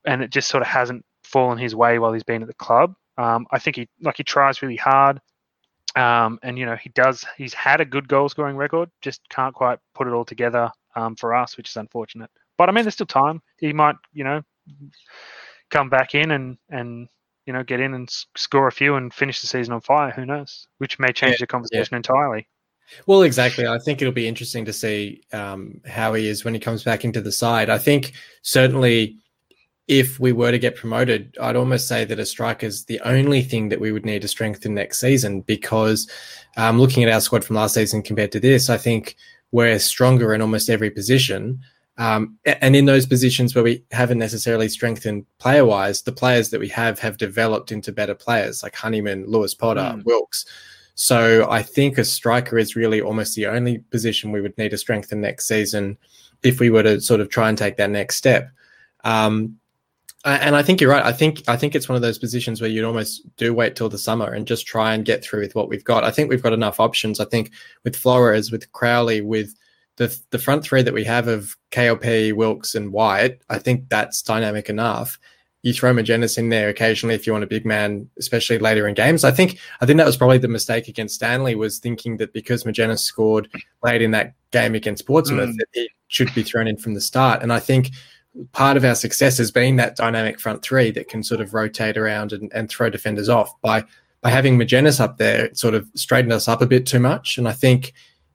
and 0.06 0.22
it 0.22 0.30
just 0.30 0.48
sort 0.48 0.62
of 0.62 0.68
hasn't 0.68 1.04
fallen 1.24 1.58
his 1.58 1.74
way 1.74 1.98
while 1.98 2.12
he's 2.12 2.22
been 2.22 2.42
at 2.42 2.48
the 2.48 2.54
club. 2.54 2.94
Um, 3.18 3.46
I 3.50 3.58
think 3.58 3.76
he 3.76 3.88
like 4.00 4.16
he 4.16 4.24
tries 4.24 4.62
really 4.62 4.76
hard, 4.76 5.20
um, 5.98 6.38
and 6.42 6.58
you 6.58 6.64
know 6.64 6.76
he 6.76 6.90
does. 6.90 7.24
He's 7.36 7.54
had 7.54 7.80
a 7.80 7.84
good 7.84 8.08
goal 8.08 8.28
scoring 8.28 8.56
record, 8.56 8.90
just 9.02 9.20
can't 9.28 9.54
quite 9.54 9.78
put 9.94 10.06
it 10.06 10.12
all 10.12 10.24
together 10.24 10.70
um, 10.94 11.16
for 11.16 11.34
us, 11.34 11.56
which 11.56 11.68
is 11.68 11.76
unfortunate. 11.76 12.30
But 12.56 12.68
I 12.68 12.72
mean, 12.72 12.84
there's 12.84 12.94
still 12.94 13.06
time. 13.06 13.42
He 13.58 13.72
might, 13.72 13.96
you 14.12 14.24
know, 14.24 14.42
come 15.70 15.88
back 15.88 16.14
in 16.14 16.30
and 16.30 16.56
and 16.70 17.08
you 17.46 17.52
know 17.52 17.64
get 17.64 17.80
in 17.80 17.94
and 17.94 18.08
score 18.36 18.68
a 18.68 18.72
few 18.72 18.94
and 18.94 19.12
finish 19.12 19.40
the 19.40 19.48
season 19.48 19.74
on 19.74 19.80
fire. 19.80 20.10
Who 20.12 20.24
knows? 20.24 20.66
Which 20.78 20.98
may 20.98 21.12
change 21.12 21.32
yeah, 21.32 21.40
the 21.40 21.46
conversation 21.46 21.94
yeah. 21.94 21.98
entirely. 21.98 22.48
Well, 23.06 23.22
exactly. 23.22 23.66
I 23.66 23.78
think 23.78 24.00
it'll 24.00 24.14
be 24.14 24.28
interesting 24.28 24.64
to 24.64 24.72
see 24.72 25.22
um, 25.32 25.80
how 25.86 26.14
he 26.14 26.26
is 26.26 26.44
when 26.44 26.54
he 26.54 26.60
comes 26.60 26.82
back 26.84 27.04
into 27.04 27.20
the 27.20 27.32
side. 27.32 27.68
I 27.68 27.76
think 27.76 28.12
certainly 28.42 29.18
if 29.88 30.20
we 30.20 30.32
were 30.32 30.50
to 30.50 30.58
get 30.58 30.76
promoted, 30.76 31.36
I'd 31.40 31.56
almost 31.56 31.88
say 31.88 32.04
that 32.04 32.18
a 32.18 32.26
striker 32.26 32.66
is 32.66 32.84
the 32.84 33.00
only 33.00 33.40
thing 33.40 33.70
that 33.70 33.80
we 33.80 33.90
would 33.90 34.04
need 34.04 34.22
to 34.22 34.28
strengthen 34.28 34.74
next 34.74 35.00
season 35.00 35.40
because 35.40 36.08
um, 36.58 36.78
looking 36.78 37.02
at 37.02 37.12
our 37.12 37.22
squad 37.22 37.42
from 37.42 37.56
last 37.56 37.74
season 37.74 38.02
compared 38.02 38.30
to 38.32 38.40
this, 38.40 38.68
I 38.68 38.76
think 38.76 39.16
we're 39.50 39.78
stronger 39.78 40.34
in 40.34 40.42
almost 40.42 40.68
every 40.68 40.90
position. 40.90 41.60
Um, 41.96 42.38
and 42.44 42.76
in 42.76 42.84
those 42.84 43.06
positions 43.06 43.54
where 43.54 43.64
we 43.64 43.82
haven't 43.90 44.18
necessarily 44.18 44.68
strengthened 44.68 45.24
player 45.38 45.64
wise, 45.64 46.02
the 46.02 46.12
players 46.12 46.50
that 46.50 46.60
we 46.60 46.68
have 46.68 46.98
have 47.00 47.16
developed 47.16 47.72
into 47.72 47.90
better 47.90 48.14
players 48.14 48.62
like 48.62 48.76
Honeyman, 48.76 49.24
Lewis 49.26 49.54
Potter, 49.54 49.80
mm. 49.80 50.04
Wilks. 50.04 50.44
So 50.94 51.48
I 51.50 51.62
think 51.62 51.96
a 51.96 52.04
striker 52.04 52.58
is 52.58 52.76
really 52.76 53.00
almost 53.00 53.34
the 53.34 53.46
only 53.46 53.78
position 53.78 54.32
we 54.32 54.40
would 54.40 54.56
need 54.58 54.70
to 54.70 54.78
strengthen 54.78 55.20
next 55.20 55.46
season 55.46 55.96
if 56.42 56.60
we 56.60 56.70
were 56.70 56.82
to 56.82 57.00
sort 57.00 57.20
of 57.20 57.30
try 57.30 57.48
and 57.48 57.56
take 57.56 57.78
that 57.78 57.90
next 57.90 58.16
step. 58.16 58.50
Um, 59.04 59.57
and 60.36 60.56
I 60.56 60.62
think 60.62 60.80
you're 60.80 60.90
right. 60.90 61.04
I 61.04 61.12
think 61.12 61.42
I 61.48 61.56
think 61.56 61.74
it's 61.74 61.88
one 61.88 61.96
of 61.96 62.02
those 62.02 62.18
positions 62.18 62.60
where 62.60 62.70
you'd 62.70 62.84
almost 62.84 63.22
do 63.36 63.54
wait 63.54 63.76
till 63.76 63.88
the 63.88 63.98
summer 63.98 64.32
and 64.32 64.46
just 64.46 64.66
try 64.66 64.94
and 64.94 65.04
get 65.04 65.22
through 65.22 65.40
with 65.40 65.54
what 65.54 65.68
we've 65.68 65.84
got. 65.84 66.04
I 66.04 66.10
think 66.10 66.28
we've 66.28 66.42
got 66.42 66.52
enough 66.52 66.80
options. 66.80 67.20
I 67.20 67.24
think 67.24 67.52
with 67.84 67.96
Flores, 67.96 68.50
with 68.50 68.70
Crowley, 68.72 69.20
with 69.20 69.54
the 69.96 70.16
the 70.30 70.38
front 70.38 70.64
three 70.64 70.82
that 70.82 70.94
we 70.94 71.04
have 71.04 71.28
of 71.28 71.56
KLP, 71.70 72.32
Wilks, 72.32 72.74
and 72.74 72.92
Whyte, 72.92 73.40
I 73.48 73.58
think 73.58 73.88
that's 73.88 74.22
dynamic 74.22 74.68
enough. 74.68 75.18
You 75.62 75.72
throw 75.72 75.92
Magennis 75.92 76.38
in 76.38 76.50
there 76.50 76.68
occasionally 76.68 77.16
if 77.16 77.26
you 77.26 77.32
want 77.32 77.44
a 77.44 77.48
big 77.48 77.66
man, 77.66 78.08
especially 78.18 78.58
later 78.58 78.86
in 78.86 78.94
games. 78.94 79.24
I 79.24 79.30
think 79.30 79.58
I 79.80 79.86
think 79.86 79.98
that 79.98 80.06
was 80.06 80.16
probably 80.16 80.38
the 80.38 80.48
mistake 80.48 80.88
against 80.88 81.16
Stanley 81.16 81.54
was 81.54 81.78
thinking 81.78 82.16
that 82.18 82.32
because 82.32 82.64
Magennis 82.64 83.00
scored 83.00 83.48
late 83.82 84.02
in 84.02 84.12
that 84.12 84.34
game 84.50 84.74
against 84.74 85.06
Portsmouth, 85.06 85.50
mm. 85.50 85.56
that 85.58 85.66
he 85.72 85.90
should 86.08 86.32
be 86.34 86.42
thrown 86.42 86.66
in 86.66 86.76
from 86.76 86.94
the 86.94 87.00
start. 87.00 87.42
And 87.42 87.52
I 87.52 87.60
think 87.60 87.90
part 88.52 88.76
of 88.76 88.84
our 88.84 88.94
success 88.94 89.38
has 89.38 89.50
been 89.50 89.76
that 89.76 89.96
dynamic 89.96 90.40
front 90.40 90.62
three 90.62 90.90
that 90.92 91.08
can 91.08 91.22
sort 91.22 91.40
of 91.40 91.54
rotate 91.54 91.96
around 91.96 92.32
and, 92.32 92.52
and 92.52 92.68
throw 92.68 92.90
defenders 92.90 93.28
off. 93.28 93.50
By 93.60 93.84
by 94.20 94.30
having 94.30 94.58
Magennis 94.58 95.00
up 95.00 95.18
there, 95.18 95.46
it 95.46 95.58
sort 95.58 95.74
of 95.74 95.88
straightened 95.94 96.32
us 96.32 96.48
up 96.48 96.60
a 96.60 96.66
bit 96.66 96.86
too 96.86 96.98
much. 96.98 97.38
And 97.38 97.48
I 97.48 97.52
think 97.52 97.92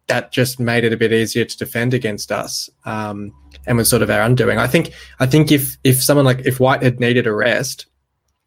that 0.08 0.32
just 0.32 0.60
made 0.60 0.84
it 0.84 0.94
a 0.94 0.98
bit 0.98 1.12
easier 1.12 1.46
to 1.46 1.58
defend 1.58 1.94
against 1.94 2.32
us. 2.32 2.70
Um, 2.86 3.34
and 3.66 3.78
was 3.78 3.90
sort 3.90 4.02
of 4.02 4.10
our 4.10 4.22
undoing. 4.22 4.58
I 4.58 4.68
think 4.68 4.92
I 5.20 5.26
think 5.26 5.52
if 5.52 5.78
if 5.84 6.04
someone 6.04 6.26
like 6.26 6.46
if 6.46 6.60
Whyte 6.60 6.84
had 6.84 7.00
needed 7.00 7.28
a 7.28 7.34
rest, 7.34 7.86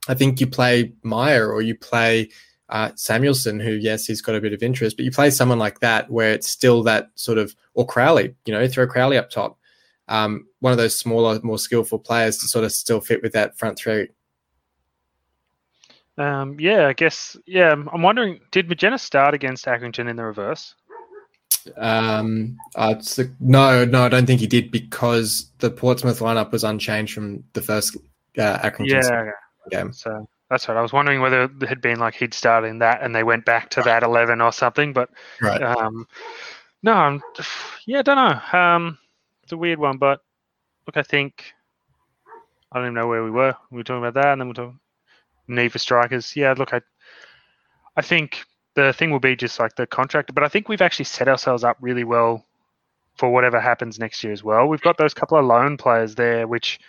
I 0.08 0.14
think 0.14 0.40
you 0.40 0.46
play 0.46 0.92
Meyer 1.02 1.50
or 1.50 1.62
you 1.62 1.74
play 1.74 2.28
uh, 2.68 2.90
Samuelson, 2.96 3.60
who 3.60 3.72
yes, 3.72 4.06
he's 4.06 4.20
got 4.20 4.34
a 4.34 4.40
bit 4.40 4.52
of 4.52 4.62
interest, 4.62 4.96
but 4.96 5.04
you 5.04 5.10
play 5.10 5.30
someone 5.30 5.58
like 5.58 5.80
that 5.80 6.10
where 6.10 6.32
it's 6.32 6.48
still 6.48 6.82
that 6.82 7.10
sort 7.14 7.38
of 7.38 7.54
or 7.74 7.86
Crowley, 7.86 8.34
you 8.44 8.52
know, 8.52 8.66
throw 8.68 8.86
Crowley 8.86 9.16
up 9.16 9.30
top 9.30 9.58
um, 10.08 10.46
one 10.60 10.72
of 10.72 10.78
those 10.78 10.98
smaller, 10.98 11.40
more 11.42 11.58
skillful 11.58 11.98
players 11.98 12.38
to 12.38 12.48
sort 12.48 12.64
of 12.64 12.72
still 12.72 13.00
fit 13.00 13.22
with 13.22 13.32
that 13.32 13.58
front 13.58 13.78
three. 13.78 14.08
Um, 16.18 16.58
yeah, 16.58 16.86
I 16.86 16.92
guess. 16.92 17.36
Yeah, 17.46 17.72
I'm 17.72 18.02
wondering, 18.02 18.40
did 18.50 18.68
Magennis 18.68 19.00
start 19.00 19.34
against 19.34 19.66
Accrington 19.66 20.08
in 20.08 20.16
the 20.16 20.24
reverse? 20.24 20.74
Um, 21.76 22.56
uh, 22.74 22.94
the, 22.94 23.30
no, 23.40 23.84
no, 23.84 24.04
I 24.04 24.08
don't 24.08 24.24
think 24.24 24.40
he 24.40 24.46
did 24.46 24.70
because 24.70 25.50
the 25.58 25.70
Portsmouth 25.70 26.20
lineup 26.20 26.52
was 26.52 26.64
unchanged 26.64 27.12
from 27.12 27.44
the 27.52 27.60
first 27.60 27.96
uh, 28.38 28.58
Accrington 28.58 29.02
yeah, 29.02 29.30
game. 29.70 29.92
So 29.92 30.28
that's 30.48 30.68
right. 30.68 30.78
I 30.78 30.82
was 30.82 30.92
wondering 30.92 31.20
whether 31.20 31.42
it 31.42 31.68
had 31.68 31.80
been 31.80 31.98
like 31.98 32.14
he'd 32.14 32.34
started 32.34 32.68
in 32.68 32.78
that 32.78 33.02
and 33.02 33.14
they 33.14 33.24
went 33.24 33.44
back 33.44 33.68
to 33.70 33.82
that 33.82 34.04
eleven 34.04 34.40
or 34.40 34.52
something. 34.52 34.92
But 34.92 35.10
right. 35.42 35.60
um, 35.60 36.06
no, 36.82 36.92
I'm, 36.92 37.22
yeah, 37.84 37.98
I 37.98 38.02
don't 38.02 38.16
know. 38.16 38.58
Um, 38.58 38.98
it's 39.46 39.52
a 39.52 39.56
weird 39.56 39.78
one, 39.78 39.96
but 39.96 40.18
look, 40.88 40.96
I 40.96 41.04
think 41.04 41.44
I 42.72 42.78
don't 42.78 42.86
even 42.86 42.94
know 42.94 43.06
where 43.06 43.22
we 43.22 43.30
were. 43.30 43.54
We 43.70 43.76
were 43.76 43.84
talking 43.84 44.04
about 44.04 44.20
that, 44.20 44.32
and 44.32 44.40
then 44.40 44.48
we're 44.48 44.54
talking 44.54 44.80
need 45.46 45.70
for 45.70 45.78
strikers. 45.78 46.34
Yeah, 46.34 46.52
look, 46.58 46.74
I 46.74 46.80
I 47.96 48.02
think 48.02 48.42
the 48.74 48.92
thing 48.92 49.12
will 49.12 49.20
be 49.20 49.36
just 49.36 49.60
like 49.60 49.76
the 49.76 49.86
contract, 49.86 50.34
but 50.34 50.42
I 50.42 50.48
think 50.48 50.68
we've 50.68 50.82
actually 50.82 51.04
set 51.04 51.28
ourselves 51.28 51.62
up 51.62 51.76
really 51.80 52.02
well 52.02 52.44
for 53.16 53.32
whatever 53.32 53.60
happens 53.60 54.00
next 54.00 54.24
year 54.24 54.32
as 54.32 54.42
well. 54.42 54.66
We've 54.66 54.80
got 54.80 54.98
those 54.98 55.14
couple 55.14 55.38
of 55.38 55.44
loan 55.44 55.76
players 55.76 56.16
there, 56.16 56.48
which 56.48 56.80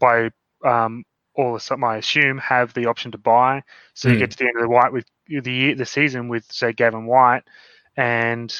by 0.00 0.30
um, 0.64 1.04
all 1.36 1.54
of 1.54 1.62
some, 1.62 1.84
I 1.84 1.98
assume, 1.98 2.38
have 2.38 2.74
the 2.74 2.86
option 2.86 3.12
to 3.12 3.18
buy. 3.18 3.62
So 3.94 4.08
mm. 4.08 4.10
you 4.10 4.16
hmm. 4.16 4.20
get 4.22 4.32
to 4.32 4.38
the 4.38 4.44
end 4.46 4.56
of 4.56 4.62
the 4.62 4.68
white 4.68 4.92
with 4.92 5.06
the 5.28 5.52
year, 5.52 5.74
the 5.76 5.86
season 5.86 6.26
with 6.26 6.50
say 6.50 6.72
Gavin 6.72 7.06
Whyte, 7.06 7.44
and 7.96 8.52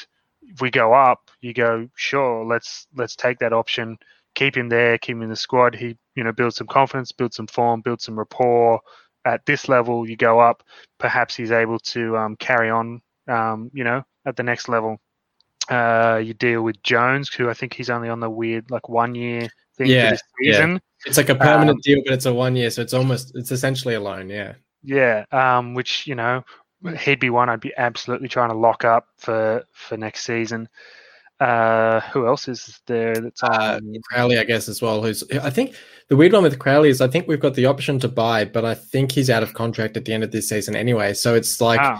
if 0.47 0.61
we 0.61 0.69
go 0.69 0.93
up, 0.93 1.29
you 1.41 1.53
go 1.53 1.87
sure, 1.95 2.45
let's 2.45 2.87
let's 2.95 3.15
take 3.15 3.39
that 3.39 3.53
option, 3.53 3.97
keep 4.35 4.55
him 4.55 4.69
there, 4.69 4.97
keep 4.97 5.15
him 5.15 5.23
in 5.23 5.29
the 5.29 5.35
squad. 5.35 5.75
He 5.75 5.97
you 6.15 6.23
know 6.23 6.31
build 6.31 6.53
some 6.53 6.67
confidence, 6.67 7.11
build 7.11 7.33
some 7.33 7.47
form, 7.47 7.81
build 7.81 8.01
some 8.01 8.17
rapport. 8.17 8.79
At 9.25 9.45
this 9.45 9.69
level, 9.69 10.07
you 10.07 10.17
go 10.17 10.39
up. 10.39 10.63
Perhaps 10.99 11.35
he's 11.35 11.51
able 11.51 11.79
to 11.79 12.17
um, 12.17 12.35
carry 12.37 12.69
on. 12.69 13.01
Um, 13.27 13.71
you 13.73 13.85
know, 13.85 14.03
at 14.25 14.35
the 14.35 14.43
next 14.43 14.67
level, 14.67 14.99
uh, 15.69 16.21
you 16.23 16.33
deal 16.33 16.61
with 16.61 16.81
Jones, 16.83 17.29
who 17.29 17.49
I 17.49 17.53
think 17.53 17.73
he's 17.73 17.89
only 17.89 18.09
on 18.09 18.19
the 18.19 18.29
weird 18.29 18.69
like 18.69 18.89
one 18.89 19.15
year 19.15 19.47
thing 19.77 19.87
yeah, 19.87 20.05
for 20.05 20.11
this 20.11 20.21
season. 20.41 20.71
Yeah. 20.73 20.79
It's 21.05 21.17
like 21.17 21.29
a 21.29 21.35
permanent 21.35 21.77
um, 21.77 21.81
deal, 21.83 22.01
but 22.05 22.13
it's 22.13 22.25
a 22.25 22.33
one 22.33 22.55
year, 22.55 22.69
so 22.69 22.81
it's 22.81 22.93
almost 22.93 23.35
it's 23.35 23.51
essentially 23.51 23.95
a 23.95 24.01
loan. 24.01 24.29
Yeah. 24.29 24.53
Yeah, 24.83 25.23
um, 25.31 25.73
which 25.73 26.05
you 26.05 26.15
know 26.15 26.43
he'd 26.99 27.19
be 27.19 27.29
one 27.29 27.49
I'd 27.49 27.59
be 27.59 27.73
absolutely 27.77 28.27
trying 28.27 28.49
to 28.49 28.55
lock 28.55 28.83
up 28.83 29.07
for 29.17 29.63
for 29.71 29.97
next 29.97 30.25
season. 30.25 30.69
Uh, 31.39 31.99
who 32.11 32.25
else 32.25 32.47
is 32.47 32.79
there 32.85 33.15
that's 33.15 33.43
on? 33.43 33.51
Uh, 33.51 33.79
Crowley, 34.03 34.37
I 34.37 34.43
guess, 34.43 34.69
as 34.69 34.81
well. 34.81 35.01
Who's 35.01 35.23
I 35.31 35.49
think 35.49 35.75
the 36.07 36.15
weird 36.15 36.33
one 36.33 36.43
with 36.43 36.59
Crowley 36.59 36.89
is 36.89 37.01
I 37.01 37.07
think 37.07 37.27
we've 37.27 37.39
got 37.39 37.55
the 37.55 37.65
option 37.65 37.99
to 37.99 38.07
buy, 38.07 38.45
but 38.45 38.63
I 38.63 38.75
think 38.75 39.11
he's 39.11 39.29
out 39.29 39.43
of 39.43 39.53
contract 39.53 39.97
at 39.97 40.05
the 40.05 40.13
end 40.13 40.23
of 40.23 40.31
this 40.31 40.49
season 40.49 40.75
anyway. 40.75 41.13
So 41.13 41.35
it's 41.35 41.59
like 41.59 41.79
ah. 41.81 41.99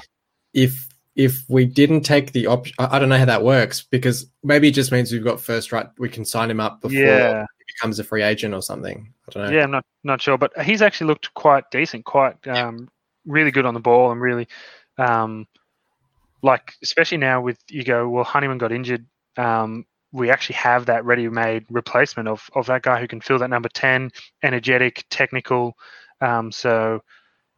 if 0.53 0.87
if 1.15 1.43
we 1.47 1.65
didn't 1.65 2.01
take 2.01 2.31
the 2.31 2.47
option, 2.47 2.73
I 2.79 2.97
don't 2.99 3.09
know 3.09 3.17
how 3.17 3.25
that 3.25 3.43
works 3.43 3.81
because 3.81 4.25
maybe 4.43 4.69
it 4.69 4.73
just 4.73 4.91
means 4.91 5.11
we've 5.11 5.23
got 5.23 5.41
first 5.41 5.71
right. 5.71 5.87
We 5.97 6.09
can 6.09 6.25
sign 6.25 6.49
him 6.49 6.59
up 6.59 6.81
before 6.81 6.97
yeah. 6.97 7.45
he 7.59 7.73
becomes 7.75 7.99
a 7.99 8.03
free 8.03 8.23
agent 8.23 8.53
or 8.53 8.61
something. 8.61 9.13
I 9.27 9.31
don't 9.31 9.43
know. 9.45 9.57
Yeah, 9.57 9.63
I'm 9.63 9.71
not 9.71 9.85
not 10.03 10.21
sure, 10.21 10.37
but 10.37 10.57
he's 10.61 10.81
actually 10.81 11.07
looked 11.07 11.33
quite 11.33 11.69
decent, 11.71 12.05
quite 12.05 12.35
um, 12.47 12.89
really 13.25 13.51
good 13.51 13.65
on 13.65 13.73
the 13.73 13.79
ball 13.79 14.11
and 14.11 14.21
really 14.21 14.47
um, 14.97 15.47
like 16.41 16.73
especially 16.83 17.17
now 17.17 17.41
with 17.41 17.57
you 17.69 17.83
go 17.83 18.07
well 18.09 18.23
Honeyman 18.23 18.57
got 18.57 18.71
injured 18.71 19.05
um, 19.37 19.85
we 20.11 20.29
actually 20.29 20.55
have 20.55 20.85
that 20.85 21.05
ready-made 21.05 21.65
replacement 21.69 22.27
of 22.27 22.47
of 22.53 22.67
that 22.67 22.83
guy 22.83 22.99
who 22.99 23.07
can 23.07 23.21
fill 23.21 23.39
that 23.39 23.49
number 23.49 23.69
10 23.69 24.11
energetic 24.43 25.05
technical 25.09 25.73
um, 26.21 26.51
so 26.51 27.01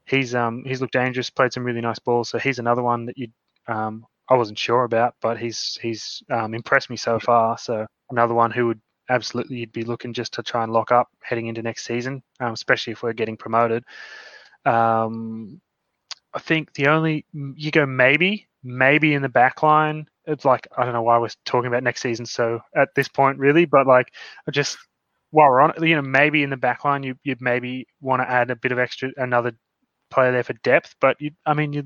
he's 0.05 0.33
um, 0.35 0.63
he's 0.65 0.81
looked 0.81 0.93
dangerous 0.93 1.29
played 1.29 1.53
some 1.53 1.63
really 1.63 1.81
nice 1.81 1.99
balls 1.99 2.29
so 2.29 2.39
he's 2.39 2.59
another 2.59 2.83
one 2.83 3.05
that 3.05 3.17
you 3.17 3.27
um, 3.67 4.05
I 4.29 4.35
wasn't 4.35 4.59
sure 4.59 4.83
about 4.83 5.15
but 5.21 5.37
he's 5.37 5.77
he's 5.81 6.23
um, 6.31 6.53
impressed 6.53 6.89
me 6.89 6.97
so 6.97 7.19
far 7.19 7.57
so 7.57 7.85
another 8.09 8.33
one 8.33 8.51
who 8.51 8.67
would 8.67 8.81
absolutely 9.09 9.57
you'd 9.57 9.71
be 9.71 9.83
looking 9.83 10.13
just 10.13 10.33
to 10.33 10.43
try 10.43 10.63
and 10.63 10.71
lock 10.71 10.91
up 10.91 11.07
heading 11.21 11.47
into 11.47 11.61
next 11.61 11.85
season 11.85 12.23
um, 12.39 12.53
especially 12.53 12.93
if 12.93 13.03
we're 13.03 13.13
getting 13.13 13.37
promoted 13.37 13.83
um, 14.65 15.61
I 16.33 16.39
think 16.39 16.73
the 16.73 16.87
only 16.87 17.25
you 17.33 17.71
go 17.71 17.85
maybe 17.85 18.47
maybe 18.63 19.13
in 19.13 19.21
the 19.21 19.29
back 19.29 19.63
line. 19.63 20.07
It's 20.25 20.43
like 20.43 20.67
I 20.77 20.83
don't 20.83 20.93
know 20.93 21.03
why 21.03 21.17
we're 21.19 21.29
talking 21.45 21.67
about 21.67 21.83
next 21.83 22.01
season 22.01 22.25
so 22.25 22.59
at 22.75 22.89
this 22.95 23.07
point 23.07 23.37
really, 23.37 23.65
but 23.65 23.87
like 23.87 24.11
I 24.47 24.51
just 24.51 24.77
while 25.31 25.49
we're 25.49 25.61
on 25.61 25.71
it, 25.71 25.87
you 25.87 25.95
know, 25.95 26.01
maybe 26.01 26.43
in 26.43 26.49
the 26.49 26.57
back 26.57 26.83
line 26.83 27.03
you 27.03 27.15
you 27.23 27.35
maybe 27.39 27.87
want 28.01 28.21
to 28.21 28.29
add 28.29 28.49
a 28.49 28.55
bit 28.55 28.71
of 28.71 28.79
extra 28.79 29.11
another 29.17 29.53
player 30.09 30.31
there 30.31 30.43
for 30.43 30.53
depth, 30.53 30.95
but 30.99 31.15
you 31.19 31.31
I 31.45 31.53
mean 31.53 31.73
you 31.73 31.83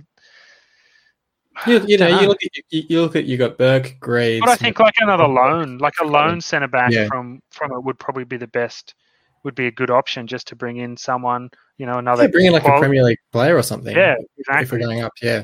you, 1.68 1.86
you 1.88 1.98
know, 1.98 2.10
know, 2.10 2.22
you 2.22 2.28
look 2.28 2.44
at 2.44 2.52
you, 2.70 2.84
you, 2.88 3.02
look 3.02 3.15
at 3.15 3.26
you 3.26 3.36
got 3.36 3.58
Burke, 3.58 3.98
Greaves. 4.00 4.39
But 4.39 4.50
I 4.50 4.56
think 4.56 4.80
like 4.80 4.94
another 5.00 5.28
loan, 5.28 5.78
like 5.80 5.96
a 6.02 6.06
loan 6.06 6.39
centre 6.39 6.68
back 6.68 6.92
yeah. 6.92 7.08
from 7.08 7.42
from 7.52 7.74
it 7.74 7.84
would 7.84 8.00
probably 8.00 8.24
be 8.24 8.38
the 8.38 8.48
best 8.48 8.96
would 9.44 9.56
be 9.56 9.68
a 9.68 9.72
good 9.72 9.89
option 9.89 10.28
just 10.28 10.48
to 10.48 10.56
bring 10.56 10.78
in 10.78 10.96
someone, 10.96 11.50
you 11.80 11.86
know, 11.86 11.98
another. 11.98 12.24
Yeah, 12.24 12.30
bring 12.30 12.46
in 12.46 12.54
like 12.54 12.65
a 12.65 12.78
Premier 12.78 13.04
League 13.04 13.20
player 13.32 13.58
or 13.58 13.63
something. 13.63 13.96
Yeah, 13.96 14.15
exactly. 14.38 14.63
If 14.63 14.72
we're 14.72 14.80
going 14.80 15.02
up, 15.02 15.13
yeah. 15.22 15.44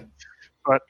But 0.65 0.82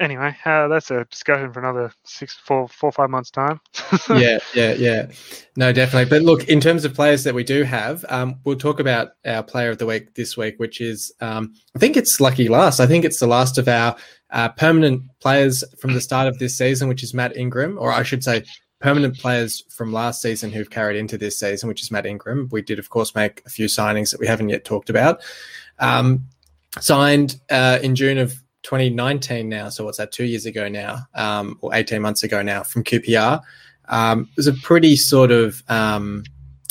anyway, 0.00 0.36
uh, 0.44 0.68
that's 0.68 0.90
a 0.90 1.04
discussion 1.04 1.52
for 1.52 1.58
another 1.60 1.92
six, 2.04 2.34
four, 2.34 2.68
four, 2.68 2.92
five 2.92 3.10
months 3.10 3.30
time. 3.30 3.60
yeah, 4.10 4.38
yeah, 4.54 4.72
yeah. 4.74 5.10
No, 5.56 5.72
definitely. 5.72 6.08
But 6.08 6.22
look, 6.22 6.48
in 6.48 6.60
terms 6.60 6.84
of 6.84 6.94
players 6.94 7.24
that 7.24 7.34
we 7.34 7.44
do 7.44 7.64
have, 7.64 8.04
um, 8.08 8.36
we'll 8.44 8.56
talk 8.56 8.80
about 8.80 9.10
our 9.26 9.42
player 9.42 9.70
of 9.70 9.78
the 9.78 9.86
week 9.86 10.14
this 10.14 10.36
week, 10.36 10.54
which 10.58 10.80
is 10.80 11.12
um, 11.20 11.52
I 11.74 11.78
think 11.78 11.96
it's 11.96 12.20
lucky 12.20 12.48
last. 12.48 12.80
I 12.80 12.86
think 12.86 13.04
it's 13.04 13.20
the 13.20 13.26
last 13.26 13.58
of 13.58 13.68
our 13.68 13.96
uh, 14.30 14.48
permanent 14.50 15.02
players 15.20 15.62
from 15.80 15.92
the 15.92 16.00
start 16.00 16.28
of 16.28 16.38
this 16.38 16.56
season, 16.56 16.88
which 16.88 17.02
is 17.02 17.12
Matt 17.12 17.36
Ingram, 17.36 17.78
or 17.78 17.92
I 17.92 18.02
should 18.02 18.24
say 18.24 18.44
permanent 18.86 19.18
players 19.18 19.64
from 19.68 19.92
last 19.92 20.22
season 20.22 20.52
who've 20.52 20.70
carried 20.70 20.96
into 20.96 21.18
this 21.18 21.36
season, 21.36 21.68
which 21.68 21.82
is 21.82 21.90
Matt 21.90 22.06
Ingram. 22.06 22.48
We 22.52 22.62
did, 22.62 22.78
of 22.78 22.88
course, 22.88 23.16
make 23.16 23.42
a 23.44 23.50
few 23.50 23.66
signings 23.66 24.12
that 24.12 24.20
we 24.20 24.28
haven't 24.28 24.48
yet 24.48 24.64
talked 24.64 24.88
about. 24.90 25.22
Um, 25.80 26.24
signed 26.78 27.40
uh, 27.50 27.80
in 27.82 27.96
June 27.96 28.16
of 28.16 28.34
2019 28.62 29.48
now. 29.48 29.70
So 29.70 29.84
what's 29.84 29.98
that? 29.98 30.12
Two 30.12 30.22
years 30.22 30.46
ago 30.46 30.68
now, 30.68 30.98
um, 31.16 31.58
or 31.62 31.74
18 31.74 32.00
months 32.00 32.22
ago 32.22 32.42
now 32.42 32.62
from 32.62 32.84
QPR. 32.84 33.42
Um, 33.88 34.28
it 34.30 34.36
was 34.36 34.46
a 34.46 34.52
pretty 34.52 34.94
sort 34.94 35.32
of 35.32 35.64
um, 35.68 36.22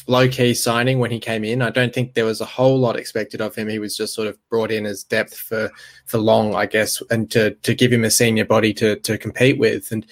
low 0.07 0.29
key 0.29 0.53
signing 0.53 0.99
when 0.99 1.11
he 1.11 1.19
came 1.19 1.43
in. 1.43 1.61
I 1.61 1.69
don't 1.69 1.93
think 1.93 2.13
there 2.13 2.23
was 2.23 2.39
a 2.39 2.45
whole 2.45 2.79
lot 2.79 2.95
expected 2.95 3.41
of 3.41 3.53
him. 3.55 3.67
He 3.67 3.79
was 3.79 3.97
just 3.97 4.13
sort 4.13 4.29
of 4.29 4.37
brought 4.47 4.71
in 4.71 4.85
as 4.85 5.03
depth 5.03 5.37
for 5.37 5.69
for 6.05 6.17
long, 6.17 6.55
I 6.55 6.65
guess, 6.65 7.03
and 7.11 7.29
to 7.31 7.55
to 7.55 7.75
give 7.75 7.91
him 7.91 8.05
a 8.05 8.09
senior 8.09 8.45
body 8.45 8.73
to 8.75 8.95
to 9.01 9.17
compete 9.17 9.57
with. 9.57 9.91
And 9.91 10.05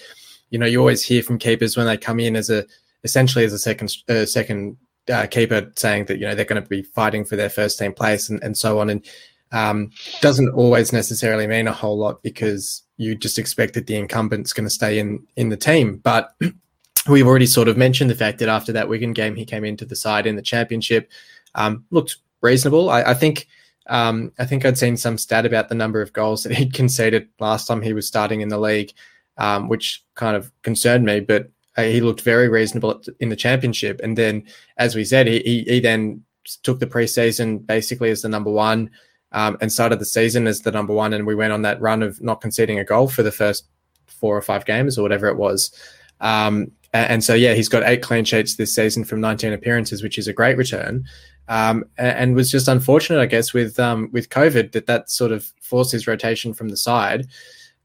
you 0.54 0.60
know, 0.60 0.66
you 0.66 0.78
always 0.78 1.02
hear 1.02 1.20
from 1.20 1.36
keepers 1.36 1.76
when 1.76 1.86
they 1.86 1.96
come 1.96 2.20
in 2.20 2.36
as 2.36 2.48
a 2.48 2.64
essentially 3.02 3.44
as 3.44 3.52
a 3.52 3.58
second 3.58 3.92
uh, 4.08 4.24
second 4.24 4.76
uh, 5.12 5.26
keeper 5.26 5.72
saying 5.74 6.04
that 6.04 6.20
you 6.20 6.26
know 6.26 6.36
they're 6.36 6.44
going 6.44 6.62
to 6.62 6.68
be 6.68 6.84
fighting 6.84 7.24
for 7.24 7.34
their 7.34 7.50
first 7.50 7.76
team 7.76 7.92
place 7.92 8.28
and, 8.28 8.40
and 8.44 8.56
so 8.56 8.78
on. 8.78 8.88
And 8.88 9.04
um, 9.50 9.90
doesn't 10.20 10.50
always 10.50 10.92
necessarily 10.92 11.48
mean 11.48 11.66
a 11.66 11.72
whole 11.72 11.98
lot 11.98 12.22
because 12.22 12.84
you 12.98 13.16
just 13.16 13.36
expect 13.36 13.74
that 13.74 13.88
the 13.88 13.96
incumbent's 13.96 14.52
going 14.52 14.64
to 14.64 14.70
stay 14.70 15.00
in 15.00 15.26
in 15.34 15.48
the 15.48 15.56
team. 15.56 15.96
But 15.96 16.36
we've 17.08 17.26
already 17.26 17.46
sort 17.46 17.66
of 17.66 17.76
mentioned 17.76 18.08
the 18.08 18.14
fact 18.14 18.38
that 18.38 18.48
after 18.48 18.70
that 18.74 18.88
Wigan 18.88 19.12
game, 19.12 19.34
he 19.34 19.44
came 19.44 19.64
into 19.64 19.84
the 19.84 19.96
side 19.96 20.24
in 20.24 20.36
the 20.36 20.40
championship, 20.42 21.10
um, 21.56 21.84
looked 21.90 22.18
reasonable. 22.42 22.90
I, 22.90 23.02
I 23.02 23.14
think. 23.14 23.48
Um, 23.86 24.32
I 24.38 24.46
think 24.46 24.64
I'd 24.64 24.78
seen 24.78 24.96
some 24.96 25.18
stat 25.18 25.44
about 25.44 25.68
the 25.68 25.74
number 25.74 26.00
of 26.00 26.14
goals 26.14 26.42
that 26.44 26.54
he'd 26.54 26.72
conceded 26.80 27.28
last 27.38 27.66
time 27.66 27.82
he 27.82 27.92
was 27.92 28.06
starting 28.06 28.40
in 28.40 28.48
the 28.48 28.56
league, 28.56 28.94
um, 29.38 29.68
which 29.68 30.04
kind 30.14 30.36
of 30.36 30.50
concerned 30.62 31.04
me. 31.04 31.20
But 31.20 31.50
uh, 31.76 31.82
he 31.82 32.00
looked 32.00 32.20
very 32.20 32.48
reasonable 32.48 33.02
in 33.20 33.28
the 33.28 33.36
championship. 33.36 34.00
And 34.02 34.16
then, 34.16 34.44
as 34.76 34.94
we 34.94 35.04
said, 35.04 35.26
he, 35.26 35.40
he, 35.40 35.62
he 35.64 35.80
then 35.80 36.22
took 36.62 36.78
the 36.78 36.86
preseason 36.86 37.66
basically 37.66 38.10
as 38.10 38.22
the 38.22 38.28
number 38.28 38.50
one 38.50 38.90
um, 39.32 39.56
and 39.60 39.72
started 39.72 39.98
the 39.98 40.04
season 40.04 40.46
as 40.46 40.60
the 40.60 40.70
number 40.70 40.92
one. 40.92 41.12
And 41.12 41.26
we 41.26 41.34
went 41.34 41.52
on 41.52 41.62
that 41.62 41.80
run 41.80 42.02
of 42.02 42.22
not 42.22 42.40
conceding 42.40 42.78
a 42.78 42.84
goal 42.84 43.08
for 43.08 43.22
the 43.22 43.32
first 43.32 43.66
four 44.06 44.36
or 44.36 44.42
five 44.42 44.64
games 44.64 44.98
or 44.98 45.02
whatever 45.02 45.26
it 45.26 45.36
was. 45.36 45.72
Um, 46.20 46.70
and 46.92 47.24
so, 47.24 47.34
yeah, 47.34 47.54
he's 47.54 47.68
got 47.68 47.82
eight 47.82 48.02
clean 48.02 48.24
sheets 48.24 48.54
this 48.54 48.72
season 48.72 49.04
from 49.04 49.20
19 49.20 49.52
appearances, 49.52 50.02
which 50.02 50.16
is 50.16 50.28
a 50.28 50.32
great 50.32 50.56
return. 50.56 51.04
Um, 51.48 51.84
and 51.98 52.34
was 52.36 52.50
just 52.50 52.68
unfortunate, 52.68 53.20
I 53.20 53.26
guess, 53.26 53.52
with 53.52 53.78
um, 53.78 54.08
with 54.12 54.30
COVID 54.30 54.72
that 54.72 54.86
that 54.86 55.10
sort 55.10 55.30
of 55.30 55.52
forced 55.60 55.92
his 55.92 56.06
rotation 56.06 56.54
from 56.54 56.70
the 56.70 56.76
side, 56.76 57.26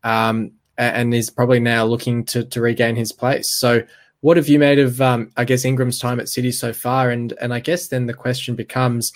um, 0.04 0.52
and 0.80 1.14
is 1.14 1.30
probably 1.30 1.60
now 1.60 1.86
looking 1.86 2.24
to 2.26 2.44
to 2.46 2.62
regain 2.62 2.96
his 2.96 3.12
place. 3.12 3.54
So, 3.54 3.84
what 4.22 4.38
have 4.38 4.48
you 4.48 4.60
made 4.60 4.80
of, 4.80 5.02
um, 5.02 5.32
I 5.38 5.46
guess, 5.46 5.66
Ingram's 5.66 6.00
time 6.00 6.20
at 6.20 6.30
City 6.30 6.52
so 6.52 6.74
far? 6.74 7.12
And 7.12 7.34
and 7.42 7.54
I 7.54 7.60
guess 7.60 7.88
then 7.88 8.06
the 8.06 8.14
question 8.14 8.56
becomes, 8.56 9.12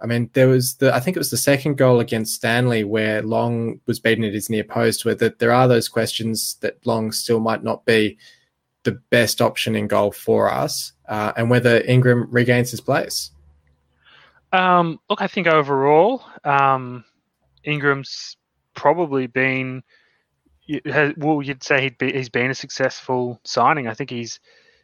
I 0.00 0.06
mean, 0.06 0.30
there 0.34 0.48
was 0.48 0.76
the 0.76 0.94
I 0.94 1.00
think 1.00 1.16
it 1.16 1.20
was 1.20 1.30
the 1.30 1.36
second 1.36 1.78
goal 1.78 2.00
against 2.00 2.34
Stanley 2.34 2.84
where 2.84 3.22
Long 3.22 3.80
was 3.86 3.98
beaten 3.98 4.24
at 4.24 4.34
his 4.34 4.50
near 4.50 4.64
post, 4.64 5.04
where 5.04 5.14
that 5.16 5.38
there 5.38 5.52
are 5.52 5.66
those 5.66 5.88
questions 5.88 6.56
that 6.60 6.86
Long 6.86 7.10
still 7.12 7.40
might 7.40 7.64
not 7.64 7.84
be 7.86 8.18
the 8.82 8.92
best 9.10 9.40
option 9.40 9.74
in 9.74 9.88
goal 9.88 10.12
for 10.12 10.50
us, 10.52 10.92
uh, 11.08 11.32
and 11.36 11.50
whether 11.50 11.82
Ingram 11.82 12.28
regains 12.30 12.70
his 12.70 12.80
place. 12.80 13.30
Um, 14.52 15.00
look, 15.10 15.20
I 15.20 15.26
think 15.26 15.48
overall, 15.48 16.22
um, 16.44 17.04
Ingram's 17.64 18.36
probably 18.74 19.26
been. 19.26 19.82
Well, 21.16 21.42
you'd 21.42 21.62
say 21.62 21.82
he'd 21.82 21.98
be, 21.98 22.12
he's 22.12 22.28
been 22.28 22.50
a 22.50 22.54
successful 22.54 23.40
signing. 23.44 23.86
I 23.88 23.94
think 23.94 24.10
he's, 24.10 24.40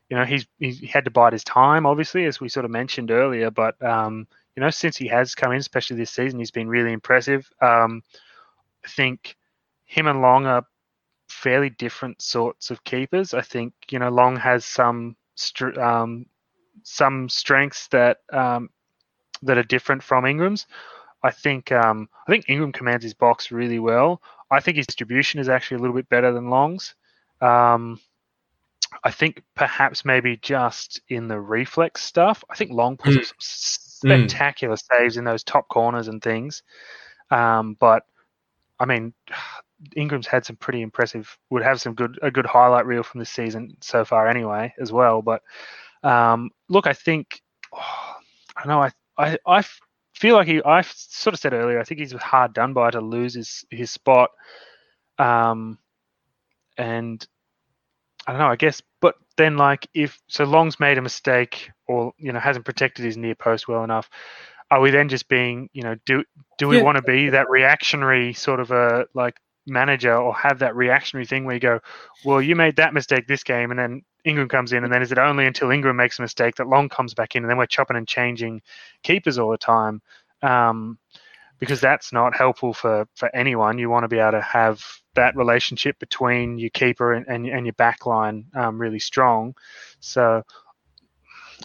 you 0.08 0.16
know, 0.16 0.24
he's 0.24 0.46
he 0.58 0.86
had 0.86 1.04
to 1.06 1.10
bide 1.10 1.32
his 1.32 1.44
time, 1.44 1.86
obviously, 1.86 2.24
as 2.26 2.40
we 2.40 2.48
sort 2.48 2.64
of 2.64 2.70
mentioned 2.70 3.10
earlier. 3.10 3.50
But 3.50 3.82
um, 3.82 4.26
you 4.56 4.60
know, 4.62 4.70
since 4.70 4.96
he 4.96 5.08
has 5.08 5.34
come 5.34 5.52
in, 5.52 5.58
especially 5.58 5.96
this 5.96 6.10
season, 6.10 6.38
he's 6.38 6.50
been 6.50 6.68
really 6.68 6.92
impressive. 6.92 7.50
Um, 7.60 8.02
I 8.84 8.88
think 8.88 9.36
him 9.84 10.06
and 10.06 10.20
Long 10.20 10.46
are 10.46 10.64
fairly 11.28 11.70
different 11.70 12.22
sorts 12.22 12.70
of 12.70 12.84
keepers. 12.84 13.34
I 13.34 13.42
think 13.42 13.72
you 13.90 13.98
know 13.98 14.10
Long 14.10 14.36
has 14.36 14.64
some 14.64 15.16
um, 15.80 16.26
some 16.82 17.28
strengths 17.28 17.88
that 17.88 18.18
um, 18.32 18.70
that 19.42 19.58
are 19.58 19.62
different 19.64 20.02
from 20.02 20.26
Ingram's. 20.26 20.66
I 21.22 21.30
think 21.30 21.70
um, 21.72 22.08
I 22.26 22.30
think 22.30 22.46
Ingram 22.48 22.72
commands 22.72 23.04
his 23.04 23.14
box 23.14 23.50
really 23.50 23.78
well. 23.78 24.20
I 24.50 24.60
think 24.60 24.76
his 24.76 24.86
distribution 24.86 25.40
is 25.40 25.48
actually 25.48 25.78
a 25.78 25.80
little 25.80 25.96
bit 25.96 26.08
better 26.08 26.32
than 26.32 26.50
Long's. 26.50 26.94
Um, 27.40 28.00
I 29.04 29.10
think 29.10 29.42
perhaps 29.54 30.04
maybe 30.04 30.36
just 30.36 31.00
in 31.08 31.28
the 31.28 31.40
reflex 31.40 32.02
stuff. 32.02 32.44
I 32.50 32.56
think 32.56 32.72
Long 32.72 32.96
puts 32.96 33.32
mm. 33.32 33.34
spectacular 33.38 34.76
mm. 34.76 34.82
saves 34.92 35.16
in 35.16 35.24
those 35.24 35.42
top 35.42 35.68
corners 35.68 36.08
and 36.08 36.22
things. 36.22 36.62
Um, 37.30 37.76
but 37.78 38.04
I 38.78 38.84
mean, 38.84 39.14
Ingram's 39.96 40.28
had 40.28 40.44
some 40.44 40.56
pretty 40.56 40.82
impressive. 40.82 41.36
Would 41.50 41.62
have 41.62 41.80
some 41.80 41.94
good 41.94 42.18
a 42.22 42.30
good 42.30 42.46
highlight 42.46 42.86
reel 42.86 43.02
from 43.02 43.18
this 43.18 43.30
season 43.30 43.76
so 43.80 44.04
far, 44.04 44.28
anyway, 44.28 44.72
as 44.78 44.92
well. 44.92 45.22
But 45.22 45.42
um, 46.02 46.50
look, 46.68 46.86
I 46.86 46.92
think 46.92 47.42
oh, 47.74 48.14
I 48.56 48.68
know 48.68 48.82
I 48.82 48.90
I 49.18 49.38
I 49.46 49.64
feel 50.14 50.34
like 50.34 50.46
he. 50.46 50.62
I 50.64 50.82
sort 50.82 51.34
of 51.34 51.40
said 51.40 51.52
earlier. 51.52 51.80
I 51.80 51.84
think 51.84 52.00
he's 52.00 52.12
hard 52.12 52.54
done 52.54 52.72
by 52.72 52.90
to 52.90 53.00
lose 53.00 53.34
his 53.34 53.64
his 53.70 53.90
spot. 53.90 54.30
Um, 55.18 55.78
and 56.76 57.26
I 58.26 58.32
don't 58.32 58.40
know. 58.40 58.46
I 58.46 58.56
guess, 58.56 58.82
but 59.00 59.14
then 59.36 59.56
like 59.56 59.88
if 59.94 60.18
so, 60.28 60.44
Long's 60.44 60.80
made 60.80 60.98
a 60.98 61.02
mistake 61.02 61.70
or 61.86 62.12
you 62.18 62.32
know 62.32 62.40
hasn't 62.40 62.64
protected 62.64 63.04
his 63.04 63.16
near 63.16 63.34
post 63.34 63.68
well 63.68 63.84
enough 63.84 64.08
are 64.72 64.80
we 64.80 64.90
then 64.90 65.08
just 65.08 65.28
being 65.28 65.68
you 65.74 65.82
know 65.82 65.94
do 66.06 66.24
do 66.56 66.66
we 66.66 66.78
yeah. 66.78 66.82
want 66.82 66.96
to 66.96 67.02
be 67.02 67.28
that 67.28 67.48
reactionary 67.50 68.32
sort 68.32 68.58
of 68.58 68.70
a 68.70 69.04
like 69.12 69.36
manager 69.66 70.16
or 70.16 70.34
have 70.34 70.60
that 70.60 70.74
reactionary 70.74 71.26
thing 71.26 71.44
where 71.44 71.54
you 71.54 71.60
go 71.60 71.78
well 72.24 72.40
you 72.40 72.56
made 72.56 72.76
that 72.76 72.94
mistake 72.94 73.26
this 73.26 73.44
game 73.44 73.70
and 73.70 73.78
then 73.78 74.02
Ingram 74.24 74.48
comes 74.48 74.72
in 74.72 74.84
and 74.84 74.92
then 74.92 75.02
is 75.02 75.12
it 75.12 75.18
only 75.18 75.46
until 75.46 75.70
Ingram 75.70 75.96
makes 75.96 76.18
a 76.18 76.22
mistake 76.22 76.56
that 76.56 76.68
Long 76.68 76.88
comes 76.88 77.14
back 77.14 77.34
in 77.34 77.42
and 77.42 77.50
then 77.50 77.58
we're 77.58 77.66
chopping 77.66 77.96
and 77.96 78.06
changing 78.06 78.62
keepers 79.02 79.38
all 79.38 79.50
the 79.50 79.58
time 79.58 80.00
um, 80.42 80.98
because 81.58 81.80
that's 81.80 82.12
not 82.12 82.34
helpful 82.34 82.72
for 82.72 83.06
for 83.14 83.34
anyone 83.34 83.78
you 83.78 83.90
want 83.90 84.04
to 84.04 84.08
be 84.08 84.18
able 84.18 84.32
to 84.32 84.40
have 84.40 84.84
that 85.14 85.36
relationship 85.36 85.98
between 85.98 86.58
your 86.58 86.70
keeper 86.70 87.12
and, 87.12 87.26
and, 87.28 87.46
and 87.46 87.66
your 87.66 87.74
back 87.74 88.06
line 88.06 88.44
um, 88.54 88.80
really 88.80 88.98
strong 88.98 89.54
so 90.00 90.42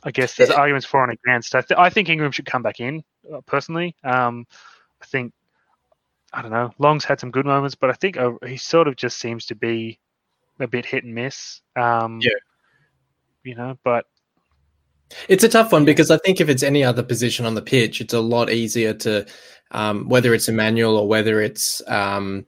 I 0.03 0.11
guess 0.11 0.35
there's 0.35 0.49
arguments 0.49 0.85
for 0.85 1.03
and 1.03 1.11
against. 1.13 1.55
I, 1.55 1.61
th- 1.61 1.77
I 1.77 1.89
think 1.89 2.09
Ingram 2.09 2.31
should 2.31 2.45
come 2.45 2.61
back 2.61 2.79
in 2.79 3.03
uh, 3.33 3.41
personally. 3.41 3.95
Um, 4.03 4.45
I 5.01 5.05
think 5.05 5.33
I 6.33 6.41
don't 6.41 6.51
know. 6.51 6.71
Long's 6.77 7.05
had 7.05 7.19
some 7.19 7.31
good 7.31 7.45
moments, 7.45 7.75
but 7.75 7.89
I 7.89 7.93
think 7.93 8.17
uh, 8.17 8.33
he 8.45 8.57
sort 8.57 8.87
of 8.87 8.95
just 8.95 9.17
seems 9.17 9.45
to 9.47 9.55
be 9.55 9.99
a 10.59 10.67
bit 10.67 10.85
hit 10.85 11.03
and 11.03 11.15
miss. 11.15 11.61
Um, 11.75 12.19
yeah, 12.21 12.31
you 13.47 13.55
know, 13.55 13.77
but 13.83 14.05
it's 15.29 15.43
a 15.43 15.49
tough 15.49 15.71
one 15.71 15.85
because 15.85 16.11
I 16.11 16.17
think 16.17 16.41
if 16.41 16.49
it's 16.49 16.63
any 16.63 16.83
other 16.83 17.03
position 17.03 17.45
on 17.45 17.55
the 17.55 17.61
pitch, 17.61 18.01
it's 18.01 18.13
a 18.13 18.19
lot 18.19 18.49
easier 18.49 18.93
to 18.95 19.25
um, 19.71 20.07
whether 20.09 20.33
it's 20.33 20.49
Emmanuel 20.49 20.97
or 20.97 21.07
whether 21.07 21.41
it's 21.41 21.81
um, 21.87 22.45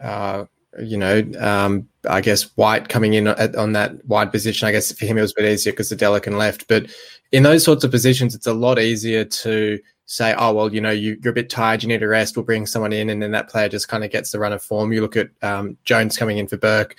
uh, 0.00 0.44
you 0.80 0.96
know, 0.96 1.22
um, 1.38 1.88
I 2.08 2.20
guess 2.20 2.56
Whyte 2.56 2.88
coming 2.88 3.14
in 3.14 3.28
at, 3.28 3.54
on 3.54 3.72
that 3.72 4.04
wide 4.06 4.32
position. 4.32 4.66
I 4.66 4.72
guess 4.72 4.92
for 4.92 5.06
him 5.06 5.18
it 5.18 5.22
was 5.22 5.32
a 5.32 5.40
bit 5.40 5.52
easier 5.52 5.72
because 5.72 5.88
the 5.88 5.96
Delican 5.96 6.36
left. 6.36 6.66
But 6.68 6.90
in 7.32 7.42
those 7.42 7.64
sorts 7.64 7.84
of 7.84 7.90
positions, 7.90 8.34
it's 8.34 8.46
a 8.46 8.54
lot 8.54 8.78
easier 8.78 9.24
to 9.24 9.78
say, 10.06 10.34
oh 10.36 10.52
well, 10.52 10.72
you 10.72 10.80
know, 10.80 10.90
you, 10.90 11.18
are 11.24 11.30
a 11.30 11.32
bit 11.32 11.48
tired, 11.48 11.82
you 11.82 11.88
need 11.88 12.02
a 12.02 12.08
rest. 12.08 12.36
We'll 12.36 12.44
bring 12.44 12.66
someone 12.66 12.92
in, 12.92 13.08
and 13.08 13.22
then 13.22 13.30
that 13.32 13.48
player 13.48 13.68
just 13.68 13.88
kind 13.88 14.04
of 14.04 14.10
gets 14.10 14.32
the 14.32 14.38
run 14.38 14.52
of 14.52 14.62
form. 14.62 14.92
You 14.92 15.00
look 15.00 15.16
at 15.16 15.30
um, 15.42 15.76
Jones 15.84 16.16
coming 16.16 16.38
in 16.38 16.46
for 16.46 16.56
Burke. 16.56 16.96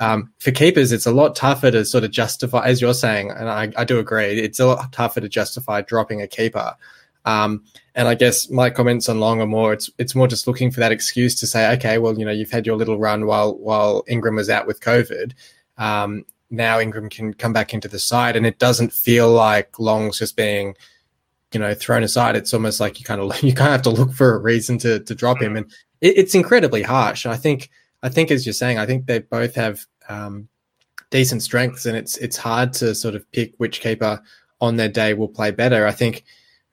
Um, 0.00 0.32
for 0.38 0.50
keepers, 0.50 0.92
it's 0.92 1.06
a 1.06 1.12
lot 1.12 1.34
tougher 1.34 1.70
to 1.70 1.84
sort 1.84 2.04
of 2.04 2.10
justify, 2.10 2.66
as 2.66 2.80
you're 2.80 2.94
saying, 2.94 3.30
and 3.30 3.48
I, 3.48 3.72
I 3.76 3.84
do 3.84 3.98
agree. 3.98 4.38
It's 4.38 4.60
a 4.60 4.66
lot 4.66 4.92
tougher 4.92 5.20
to 5.20 5.28
justify 5.28 5.82
dropping 5.82 6.22
a 6.22 6.28
keeper. 6.28 6.74
Um, 7.24 7.64
and 7.94 8.08
I 8.08 8.14
guess 8.14 8.50
my 8.50 8.70
comments 8.70 9.08
on 9.08 9.18
Long 9.18 9.40
are 9.40 9.46
more 9.46 9.72
it's 9.72 9.90
it's 9.98 10.14
more 10.14 10.28
just 10.28 10.46
looking 10.46 10.70
for 10.70 10.80
that 10.80 10.92
excuse 10.92 11.34
to 11.40 11.46
say, 11.46 11.72
okay, 11.74 11.98
well, 11.98 12.18
you 12.18 12.24
know, 12.24 12.32
you've 12.32 12.50
had 12.50 12.66
your 12.66 12.76
little 12.76 12.98
run 12.98 13.26
while 13.26 13.56
while 13.56 14.04
Ingram 14.08 14.36
was 14.36 14.50
out 14.50 14.66
with 14.66 14.80
COVID. 14.80 15.32
Um, 15.78 16.24
now 16.50 16.78
Ingram 16.78 17.08
can 17.08 17.34
come 17.34 17.52
back 17.52 17.72
into 17.72 17.88
the 17.88 17.98
side, 17.98 18.36
and 18.36 18.46
it 18.46 18.58
doesn't 18.58 18.92
feel 18.92 19.30
like 19.30 19.78
Long's 19.78 20.18
just 20.18 20.36
being, 20.36 20.76
you 21.54 21.60
know, 21.60 21.72
thrown 21.74 22.02
aside. 22.02 22.36
It's 22.36 22.52
almost 22.52 22.80
like 22.80 22.98
you 22.98 23.04
kind 23.04 23.20
of 23.20 23.42
you 23.42 23.54
kind 23.54 23.68
of 23.68 23.72
have 23.72 23.82
to 23.82 23.90
look 23.90 24.12
for 24.12 24.34
a 24.34 24.38
reason 24.38 24.78
to 24.78 25.00
to 25.00 25.14
drop 25.14 25.40
him, 25.40 25.56
and 25.56 25.66
it, 26.00 26.18
it's 26.18 26.34
incredibly 26.34 26.82
harsh. 26.82 27.26
I 27.26 27.36
think 27.36 27.70
I 28.02 28.08
think 28.08 28.30
as 28.30 28.44
you're 28.44 28.52
saying, 28.52 28.78
I 28.78 28.86
think 28.86 29.06
they 29.06 29.20
both 29.20 29.54
have 29.54 29.86
um, 30.08 30.48
decent 31.10 31.42
strengths, 31.42 31.86
and 31.86 31.96
it's 31.96 32.16
it's 32.18 32.36
hard 32.36 32.72
to 32.74 32.94
sort 32.94 33.14
of 33.14 33.30
pick 33.32 33.54
which 33.58 33.80
keeper 33.80 34.20
on 34.60 34.76
their 34.76 34.88
day 34.88 35.14
will 35.14 35.28
play 35.28 35.50
better. 35.50 35.86
I 35.86 35.92
think 35.92 36.24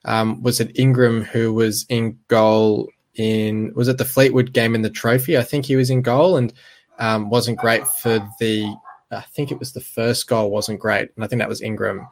um, 0.04 0.42
was 0.42 0.60
it 0.60 0.78
Ingram 0.78 1.22
who 1.22 1.54
was 1.54 1.86
in 1.88 2.18
goal 2.28 2.88
in 3.14 3.72
was 3.74 3.88
it 3.88 3.98
the 3.98 4.04
Fleetwood 4.04 4.52
game 4.52 4.74
in 4.74 4.82
the 4.82 4.90
trophy? 4.90 5.38
I 5.38 5.42
think 5.42 5.64
he 5.64 5.76
was 5.76 5.90
in 5.90 6.02
goal 6.02 6.36
and 6.36 6.52
um, 6.98 7.30
wasn't 7.30 7.58
great 7.58 7.86
for 7.86 8.18
the 8.40 8.74
I 9.10 9.20
think 9.20 9.50
it 9.52 9.58
was 9.58 9.72
the 9.72 9.80
first 9.80 10.26
goal 10.26 10.50
wasn't 10.50 10.80
great, 10.80 11.10
and 11.14 11.24
I 11.24 11.28
think 11.28 11.40
that 11.40 11.48
was 11.48 11.62
Ingram. 11.62 12.06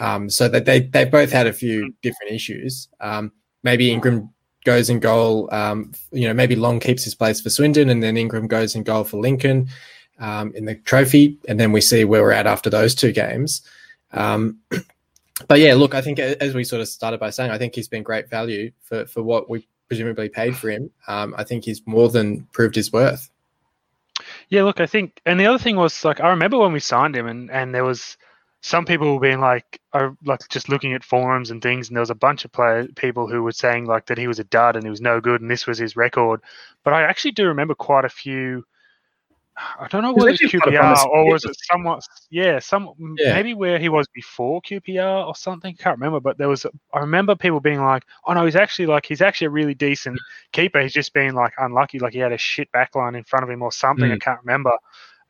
Um, 0.00 0.28
so 0.28 0.48
that 0.48 0.64
they 0.64 0.80
they 0.80 1.04
both 1.04 1.30
had 1.30 1.46
a 1.46 1.52
few 1.52 1.94
different 2.02 2.32
issues. 2.32 2.88
Um, 3.00 3.30
maybe 3.62 3.92
Ingram 3.92 4.30
goes 4.64 4.90
in 4.90 4.98
goal. 4.98 5.48
Um, 5.52 5.92
you 6.10 6.26
know, 6.26 6.34
maybe 6.34 6.56
Long 6.56 6.80
keeps 6.80 7.04
his 7.04 7.14
place 7.14 7.40
for 7.40 7.50
Swindon, 7.50 7.90
and 7.90 8.02
then 8.02 8.16
Ingram 8.16 8.48
goes 8.48 8.74
in 8.74 8.82
goal 8.82 9.04
for 9.04 9.18
Lincoln 9.18 9.68
um, 10.18 10.52
in 10.54 10.64
the 10.64 10.74
trophy, 10.74 11.38
and 11.48 11.60
then 11.60 11.72
we 11.72 11.80
see 11.80 12.04
where 12.04 12.22
we're 12.22 12.32
at 12.32 12.46
after 12.46 12.70
those 12.70 12.94
two 12.94 13.12
games. 13.12 13.62
Um, 14.12 14.58
but 15.48 15.60
yeah, 15.60 15.74
look, 15.74 15.94
I 15.94 16.00
think 16.00 16.18
as 16.18 16.54
we 16.54 16.64
sort 16.64 16.82
of 16.82 16.88
started 16.88 17.20
by 17.20 17.30
saying, 17.30 17.50
I 17.50 17.58
think 17.58 17.74
he's 17.74 17.88
been 17.88 18.02
great 18.02 18.28
value 18.28 18.72
for 18.80 19.06
for 19.06 19.22
what 19.22 19.48
we 19.48 19.66
presumably 19.88 20.28
paid 20.28 20.56
for 20.56 20.70
him. 20.70 20.90
Um, 21.06 21.34
I 21.36 21.44
think 21.44 21.64
he's 21.64 21.86
more 21.86 22.08
than 22.08 22.42
proved 22.52 22.74
his 22.74 22.92
worth. 22.92 23.30
Yeah, 24.48 24.62
look, 24.62 24.80
I 24.80 24.86
think, 24.86 25.20
and 25.26 25.40
the 25.40 25.46
other 25.46 25.58
thing 25.58 25.76
was 25.76 26.04
like 26.04 26.20
I 26.20 26.28
remember 26.28 26.58
when 26.58 26.72
we 26.72 26.80
signed 26.80 27.16
him, 27.16 27.26
and 27.26 27.50
and 27.50 27.74
there 27.74 27.84
was 27.84 28.16
some 28.64 28.86
people 28.86 29.12
were 29.12 29.20
being 29.20 29.40
like, 29.40 29.78
are 29.92 30.16
like 30.24 30.40
just 30.48 30.70
looking 30.70 30.94
at 30.94 31.04
forums 31.04 31.50
and 31.50 31.60
things, 31.60 31.88
and 31.88 31.96
there 31.96 32.00
was 32.00 32.08
a 32.08 32.14
bunch 32.14 32.46
of 32.46 32.52
player 32.52 32.88
people 32.96 33.28
who 33.28 33.42
were 33.42 33.52
saying 33.52 33.84
like 33.84 34.06
that 34.06 34.16
he 34.16 34.26
was 34.26 34.38
a 34.38 34.44
dud 34.44 34.74
and 34.74 34.84
he 34.84 34.90
was 34.90 35.02
no 35.02 35.20
good, 35.20 35.42
and 35.42 35.50
this 35.50 35.66
was 35.66 35.76
his 35.76 35.96
record. 35.96 36.40
But 36.82 36.94
I 36.94 37.02
actually 37.02 37.32
do 37.32 37.46
remember 37.46 37.74
quite 37.74 38.06
a 38.06 38.08
few 38.08 38.64
I 39.56 39.86
don't 39.88 40.02
know 40.02 40.14
whether 40.14 40.30
it 40.30 40.40
was 40.40 40.50
QPR 40.50 41.06
or 41.06 41.30
was 41.30 41.44
it 41.44 41.54
somewhat, 41.70 42.02
yeah, 42.30 42.58
some 42.58 42.90
yeah. 43.18 43.34
maybe 43.34 43.52
where 43.52 43.78
he 43.78 43.90
was 43.90 44.08
before 44.14 44.62
QPR 44.62 45.28
or 45.28 45.36
something. 45.36 45.76
I 45.78 45.82
can't 45.82 45.98
remember, 45.98 46.20
but 46.20 46.38
there 46.38 46.48
was. 46.48 46.64
I 46.92 47.00
remember 47.00 47.36
people 47.36 47.60
being 47.60 47.82
like, 47.82 48.04
"Oh 48.24 48.32
no, 48.32 48.46
he's 48.46 48.56
actually 48.56 48.86
like 48.86 49.04
he's 49.04 49.20
actually 49.20 49.48
a 49.48 49.50
really 49.50 49.74
decent 49.74 50.18
keeper. 50.52 50.80
He's 50.80 50.94
just 50.94 51.12
been 51.12 51.34
like 51.34 51.52
unlucky, 51.58 51.98
like 51.98 52.14
he 52.14 52.18
had 52.18 52.32
a 52.32 52.38
shit 52.38 52.72
backline 52.72 53.14
in 53.14 53.24
front 53.24 53.44
of 53.44 53.50
him 53.50 53.60
or 53.60 53.70
something. 53.70 54.10
Mm. 54.10 54.14
I 54.14 54.18
can't 54.18 54.40
remember." 54.42 54.72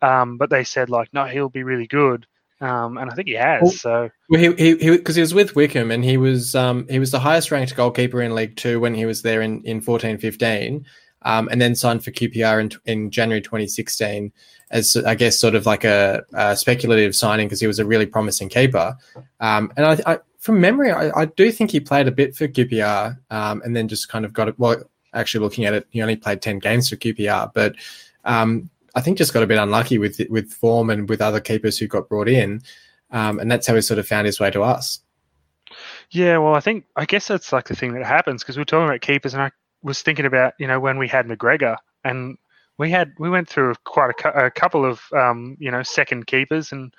Um, 0.01 0.39
but 0.39 0.51
they 0.51 0.62
said 0.62 0.89
like, 0.89 1.12
"No, 1.12 1.24
he'll 1.24 1.51
be 1.51 1.64
really 1.64 1.89
good." 1.89 2.26
Um, 2.64 2.96
and 2.96 3.10
I 3.10 3.14
think 3.14 3.28
he 3.28 3.34
has. 3.34 3.62
Well, 3.62 3.72
so 3.72 4.10
well, 4.30 4.40
he 4.40 4.54
he 4.54 4.96
because 4.96 5.16
he, 5.16 5.20
he, 5.20 5.22
was 5.22 5.34
with 5.34 5.54
Wycombe 5.54 5.90
and 5.90 6.04
he 6.04 6.16
was 6.16 6.54
um 6.54 6.86
he 6.88 6.98
was 6.98 7.10
the 7.10 7.20
highest 7.20 7.50
ranked 7.50 7.76
goalkeeper 7.76 8.22
in 8.22 8.34
League 8.34 8.56
Two 8.56 8.80
when 8.80 8.94
he 8.94 9.06
was 9.06 9.22
there 9.22 9.42
in 9.42 9.62
in 9.64 9.80
fourteen 9.80 10.18
fifteen 10.18 10.86
um, 11.24 11.48
and 11.50 11.60
then 11.60 11.74
signed 11.74 12.04
for 12.04 12.10
QPR 12.10 12.60
in, 12.60 12.70
in 12.84 13.10
January 13.10 13.40
2016 13.40 14.32
as 14.70 14.96
I 14.96 15.14
guess 15.14 15.38
sort 15.38 15.54
of 15.54 15.66
like 15.66 15.84
a, 15.84 16.22
a 16.34 16.56
speculative 16.56 17.14
signing 17.14 17.46
because 17.46 17.60
he 17.60 17.66
was 17.66 17.78
a 17.78 17.84
really 17.84 18.06
promising 18.06 18.48
keeper. 18.48 18.96
Um, 19.40 19.72
and 19.76 19.86
I, 19.86 20.12
I, 20.12 20.18
from 20.38 20.60
memory, 20.60 20.90
I, 20.90 21.10
I, 21.22 21.24
do 21.24 21.50
think 21.50 21.70
he 21.70 21.80
played 21.80 22.08
a 22.08 22.12
bit 22.12 22.36
for 22.36 22.46
QPR 22.46 23.16
um, 23.30 23.62
and 23.64 23.74
then 23.74 23.88
just 23.88 24.08
kind 24.08 24.24
of 24.24 24.32
got 24.32 24.48
it. 24.48 24.58
Well, 24.58 24.82
actually 25.14 25.44
looking 25.44 25.64
at 25.64 25.74
it, 25.74 25.86
he 25.90 26.02
only 26.02 26.16
played 26.16 26.42
10 26.42 26.58
games 26.58 26.90
for 26.90 26.96
QPR, 26.96 27.52
but 27.54 27.76
um, 28.24 28.68
I 28.95 29.01
think 29.01 29.18
just 29.18 29.32
got 29.34 29.42
a 29.42 29.47
bit 29.47 29.59
unlucky 29.59 29.99
with 29.99 30.20
with 30.30 30.53
form 30.53 30.90
and 30.90 31.09
with 31.09 31.20
other 31.20 31.40
keepers 31.40 31.78
who 31.78 31.86
got 31.86 32.09
brought 32.09 32.28
in. 32.28 32.62
Um, 33.11 33.38
and 33.38 33.51
that's 33.51 33.66
how 33.66 33.74
he 33.74 33.80
sort 33.80 33.99
of 33.99 34.07
found 34.07 34.26
his 34.26 34.40
way 34.40 34.51
to 34.51 34.62
us. 34.62 35.01
Yeah, 36.11 36.38
well, 36.38 36.55
I 36.55 36.61
think 36.61 36.84
I 36.97 37.05
guess 37.05 37.28
that's 37.28 37.53
like 37.53 37.66
the 37.66 37.76
thing 37.76 37.95
that 37.95 38.05
happens 38.05 38.42
because 38.42 38.57
we're 38.57 38.64
talking 38.64 38.88
about 38.88 39.01
keepers, 39.01 39.34
and 39.34 39.42
I 39.42 39.51
was 39.82 40.03
thinking 40.03 40.26
about 40.26 40.55
you 40.59 40.66
know 40.66 40.80
when 40.80 40.99
we 40.99 41.09
had 41.09 41.26
McGregor 41.26 41.76
and 42.05 42.36
we 42.78 42.90
had 42.90 43.12
we 43.18 43.30
went 43.30 43.49
through 43.49 43.74
quite 43.84 44.14
a, 44.24 44.47
a 44.47 44.51
couple 44.51 44.84
of 44.84 45.01
um, 45.12 45.57
you 45.59 45.70
know 45.70 45.82
second 45.82 46.26
keepers 46.26 46.72
and 46.72 46.95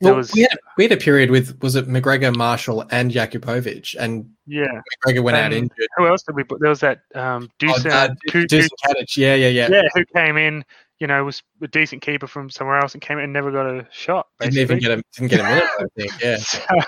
there 0.00 0.12
well, 0.12 0.18
was 0.18 0.32
we 0.32 0.42
had, 0.42 0.58
we 0.78 0.84
had 0.84 0.92
a 0.92 0.96
period 0.96 1.30
with 1.30 1.60
was 1.62 1.76
it 1.76 1.86
McGregor, 1.86 2.34
Marshall, 2.34 2.86
and 2.90 3.10
Jakupovic, 3.10 3.94
and 3.98 4.30
yeah, 4.46 4.80
McGregor 5.04 5.22
went 5.22 5.36
and 5.36 5.46
out 5.46 5.52
injured. 5.52 5.88
Who 5.98 6.06
else 6.06 6.22
did 6.22 6.36
we 6.36 6.42
put? 6.42 6.58
There 6.60 6.70
was 6.70 6.80
that 6.80 7.02
um, 7.14 7.50
Dusan, 7.58 7.86
oh, 7.86 7.90
uh, 7.90 8.14
Dusan 8.30 8.68
yeah, 9.16 9.34
yeah, 9.34 9.48
yeah, 9.48 9.68
yeah, 9.70 9.82
who 9.94 10.04
came 10.06 10.38
in. 10.38 10.64
You 11.00 11.06
know, 11.06 11.24
was 11.24 11.42
a 11.62 11.68
decent 11.68 12.02
keeper 12.02 12.26
from 12.26 12.50
somewhere 12.50 12.78
else 12.78 12.92
and 12.92 13.02
came 13.02 13.18
in 13.18 13.24
and 13.24 13.32
never 13.32 13.50
got 13.50 13.66
a 13.66 13.86
shot. 13.90 14.28
Basically. 14.38 14.58
Didn't 14.58 14.70
even 14.70 14.78
get 14.78 14.98
a 14.98 15.02
didn't 15.14 15.30
get 15.30 15.40
a 15.40 15.44
minute. 15.44 15.70
I 15.78 15.84
think. 15.96 16.22
Yeah. 16.22 16.36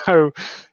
so, 0.04 0.30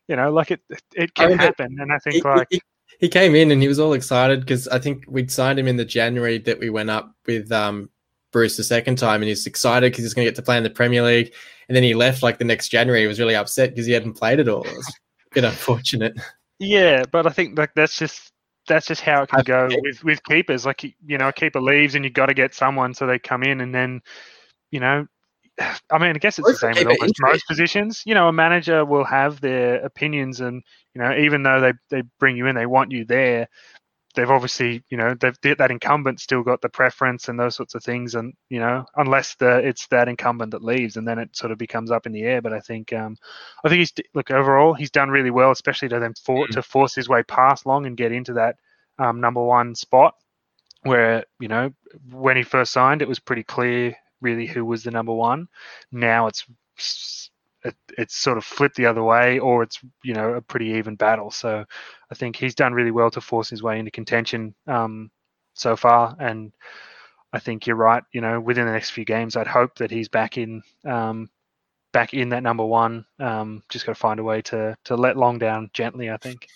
you 0.08 0.16
know, 0.16 0.32
like 0.32 0.52
it, 0.52 0.62
it 0.94 1.14
can 1.14 1.38
happen, 1.38 1.78
and 1.80 1.92
I 1.92 1.98
think 2.00 2.16
he, 2.16 2.22
like 2.22 2.48
he, 2.50 2.62
he 3.00 3.08
came 3.08 3.34
in 3.36 3.52
and 3.52 3.62
he 3.62 3.68
was 3.68 3.80
all 3.80 3.94
excited 3.94 4.42
because 4.42 4.68
I 4.68 4.80
think 4.80 5.06
we'd 5.08 5.32
signed 5.32 5.58
him 5.58 5.68
in 5.68 5.78
the 5.78 5.86
January 5.86 6.38
that 6.40 6.60
we 6.60 6.70
went 6.70 6.90
up 6.90 7.16
with 7.26 7.50
um, 7.52 7.90
Bruce 8.32 8.58
the 8.58 8.64
second 8.64 8.98
time, 8.98 9.22
and 9.22 9.30
he's 9.30 9.48
excited 9.48 9.92
because 9.92 10.04
he's 10.04 10.14
going 10.14 10.26
to 10.26 10.32
get 10.32 10.36
to 10.36 10.42
play 10.42 10.58
in 10.58 10.64
the 10.64 10.70
Premier 10.70 11.02
League. 11.02 11.34
And 11.68 11.76
then 11.76 11.84
he 11.84 11.94
left 11.94 12.24
like 12.24 12.40
the 12.40 12.46
next 12.46 12.70
January. 12.70 13.02
He 13.02 13.08
was 13.08 13.20
really 13.20 13.36
upset 13.36 13.70
because 13.70 13.86
he 13.86 13.94
hadn't 13.94 14.14
played 14.14 14.40
at 14.40 14.50
all. 14.50 14.64
It 14.64 14.76
was 14.76 14.88
a 14.88 15.36
bit 15.36 15.44
unfortunate. 15.44 16.14
Yeah, 16.60 17.04
but 17.10 17.26
I 17.26 17.30
think 17.30 17.58
like 17.58 17.72
that's 17.74 17.98
just 17.98 18.34
that's 18.70 18.88
just 18.88 19.02
how 19.02 19.24
it 19.24 19.30
can 19.30 19.44
go 19.44 19.68
with 19.82 20.04
with 20.04 20.24
keepers. 20.24 20.66
Like 20.66 20.84
you 20.84 21.18
know, 21.18 21.28
a 21.28 21.34
keeper 21.34 21.60
leaves 21.60 21.96
and 21.96 22.06
you've 22.06 22.14
got 22.14 22.28
to 22.28 22.34
get 22.34 22.54
someone, 22.56 22.94
so 22.94 23.06
they 23.06 23.20
come 23.20 23.44
in, 23.44 23.60
and 23.60 23.76
then 23.76 24.02
you 24.72 24.80
know 24.80 25.06
I 25.92 25.98
mean, 25.98 26.16
I 26.16 26.20
guess 26.20 26.40
it's 26.40 26.48
the 26.48 26.56
same 26.56 26.76
with 26.76 26.88
almost 26.88 27.16
most 27.22 27.48
positions. 27.48 28.04
You 28.06 28.14
know, 28.14 28.28
a 28.28 28.34
manager 28.34 28.86
will 28.86 29.04
have 29.04 29.42
their 29.42 29.84
opinions, 29.84 30.40
and 30.40 30.64
you 30.94 31.02
know, 31.02 31.16
even 31.16 31.44
though 31.44 31.60
they 31.60 31.74
they 31.90 32.04
bring 32.20 32.38
you 32.38 32.48
in, 32.48 32.56
they 32.56 32.66
want 32.66 32.92
you 32.92 33.06
there. 33.06 33.50
They've 34.16 34.30
obviously, 34.30 34.84
you 34.90 34.98
know, 34.98 35.14
they've 35.14 35.58
that 35.58 35.72
incumbent 35.72 36.20
still 36.20 36.42
got 36.42 36.62
the 36.62 36.70
preference 36.70 37.30
and 37.30 37.40
those 37.40 37.56
sorts 37.56 37.76
of 37.76 37.84
things, 37.84 38.16
and 38.16 38.34
you 38.50 38.60
know, 38.60 38.86
unless 38.96 39.36
the 39.36 39.58
it's 39.60 39.88
that 39.88 40.10
incumbent 40.10 40.52
that 40.52 40.64
leaves, 40.64 40.98
and 40.98 41.08
then 41.08 41.20
it 41.20 41.36
sort 41.36 41.52
of 41.52 41.58
becomes 41.58 41.92
up 41.92 42.06
in 42.06 42.12
the 42.12 42.24
air. 42.24 42.42
But 42.42 42.54
I 42.54 42.60
think, 42.60 42.92
um, 42.92 43.18
I 43.64 43.70
think 43.70 43.80
he's 43.80 43.94
look 44.14 44.32
overall, 44.32 44.74
he's 44.74 44.92
done 44.92 45.10
really 45.10 45.32
well, 45.32 45.52
especially 45.52 45.90
to 45.90 46.00
then 46.00 46.14
for, 46.24 46.44
mm-hmm. 46.44 46.54
to 46.54 46.62
force 46.64 46.96
his 46.96 47.08
way 47.08 47.24
past 47.24 47.66
Long 47.66 47.86
and 47.86 47.96
get 47.96 48.12
into 48.12 48.34
that 48.34 48.56
um, 48.98 49.22
number 49.22 49.44
one 49.44 49.76
spot 49.76 50.16
where 50.84 51.26
you 51.40 51.48
know 51.48 51.72
when 52.12 52.38
he 52.38 52.44
first 52.44 52.72
signed 52.72 53.02
it 53.02 53.08
was 53.08 53.20
pretty 53.20 53.44
clear 53.44 53.94
really 54.22 54.46
who 54.46 54.66
was 54.66 54.84
the 54.84 54.92
number 54.92 55.14
one. 55.14 55.48
Now 55.92 56.28
it's 56.28 56.46
it, 57.64 57.76
it's 57.98 58.16
sort 58.16 58.38
of 58.38 58.46
flipped 58.46 58.76
the 58.76 58.86
other 58.86 59.04
way, 59.04 59.40
or 59.40 59.64
it's 59.64 59.80
you 60.04 60.14
know 60.14 60.34
a 60.34 60.42
pretty 60.42 60.68
even 60.74 60.96
battle. 60.96 61.32
So 61.32 61.66
I 62.12 62.16
think 62.16 62.36
he's 62.36 62.56
done 62.56 62.74
really 62.74 62.92
well 62.92 63.12
to 63.12 63.22
force 63.22 63.50
his 63.50 63.64
way 63.64 63.80
into 63.80 63.92
contention 63.92 64.56
um, 64.68 65.12
so 65.54 65.76
far, 65.76 66.16
and 66.20 66.54
I 67.34 67.40
think 67.40 67.68
you're 67.68 67.76
right. 67.76 68.04
You 68.14 68.22
know, 68.22 68.40
within 68.40 68.66
the 68.66 68.72
next 68.72 68.92
few 68.92 69.06
games, 69.06 69.36
I'd 69.36 69.48
hope 69.48 69.76
that 69.78 69.92
he's 69.92 70.10
back 70.10 70.38
in 70.38 70.62
um, 70.86 71.30
back 71.92 72.14
in 72.14 72.30
that 72.30 72.44
number 72.44 72.66
one. 72.66 73.06
Um, 73.20 73.64
just 73.70 73.86
got 73.86 73.94
to 73.94 74.00
find 74.00 74.20
a 74.20 74.24
way 74.24 74.42
to 74.44 74.76
to 74.86 74.96
let 74.96 75.18
Long 75.18 75.40
down 75.40 75.70
gently. 75.74 76.10
I 76.10 76.18
think. 76.18 76.48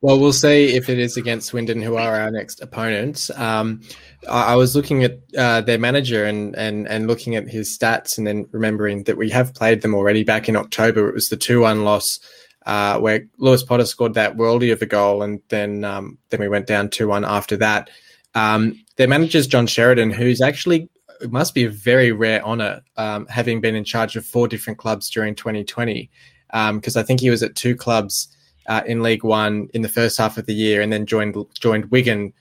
Well, 0.00 0.18
we'll 0.18 0.32
see 0.32 0.76
if 0.76 0.88
it 0.88 0.98
is 0.98 1.16
against 1.16 1.48
Swindon, 1.48 1.82
who 1.82 1.96
are 1.96 2.14
our 2.14 2.30
next 2.30 2.60
opponents. 2.62 3.30
Um, 3.30 3.82
I, 4.28 4.52
I, 4.52 4.54
was 4.56 4.76
looking 4.76 5.04
at 5.04 5.18
uh, 5.36 5.60
their 5.62 5.78
manager 5.78 6.24
and 6.24 6.54
and 6.56 6.86
and 6.88 7.06
looking 7.06 7.34
at 7.36 7.48
his 7.48 7.76
stats, 7.76 8.18
and 8.18 8.26
then 8.26 8.46
remembering 8.52 9.04
that 9.04 9.16
we 9.16 9.30
have 9.30 9.54
played 9.54 9.82
them 9.82 9.94
already 9.94 10.24
back 10.24 10.48
in 10.48 10.56
October. 10.56 11.08
It 11.08 11.14
was 11.14 11.28
the 11.28 11.36
two-one 11.36 11.84
loss. 11.84 12.18
Uh, 12.66 12.98
where 12.98 13.24
Lewis 13.38 13.62
Potter 13.62 13.86
scored 13.86 14.12
that 14.12 14.36
worldy 14.36 14.70
of 14.72 14.82
a 14.82 14.86
goal, 14.86 15.22
and 15.22 15.40
then 15.48 15.84
um, 15.84 16.18
then 16.28 16.40
we 16.40 16.48
went 16.48 16.66
down 16.66 16.90
two 16.90 17.08
one 17.08 17.24
after 17.24 17.56
that. 17.56 17.88
Um, 18.34 18.74
their 18.96 19.08
manager's 19.08 19.46
John 19.46 19.66
Sheridan, 19.66 20.10
who's 20.10 20.42
actually 20.42 20.90
it 21.20 21.32
must 21.32 21.54
be 21.54 21.64
a 21.64 21.70
very 21.70 22.12
rare 22.12 22.44
honor 22.44 22.82
um, 22.96 23.26
having 23.26 23.60
been 23.60 23.74
in 23.74 23.84
charge 23.84 24.16
of 24.16 24.24
four 24.24 24.48
different 24.48 24.78
clubs 24.78 25.10
during 25.10 25.34
2020 25.34 26.10
because 26.48 26.96
um, 26.96 27.00
I 27.00 27.02
think 27.02 27.20
he 27.20 27.30
was 27.30 27.42
at 27.42 27.54
two 27.54 27.76
clubs 27.76 28.28
uh, 28.68 28.82
in 28.86 29.02
League 29.02 29.24
One 29.24 29.68
in 29.74 29.82
the 29.82 29.88
first 29.88 30.16
half 30.18 30.38
of 30.38 30.46
the 30.46 30.54
year 30.54 30.80
and 30.80 30.92
then 30.92 31.06
joined 31.06 31.36
joined 31.58 31.90
Wigan 31.90 32.32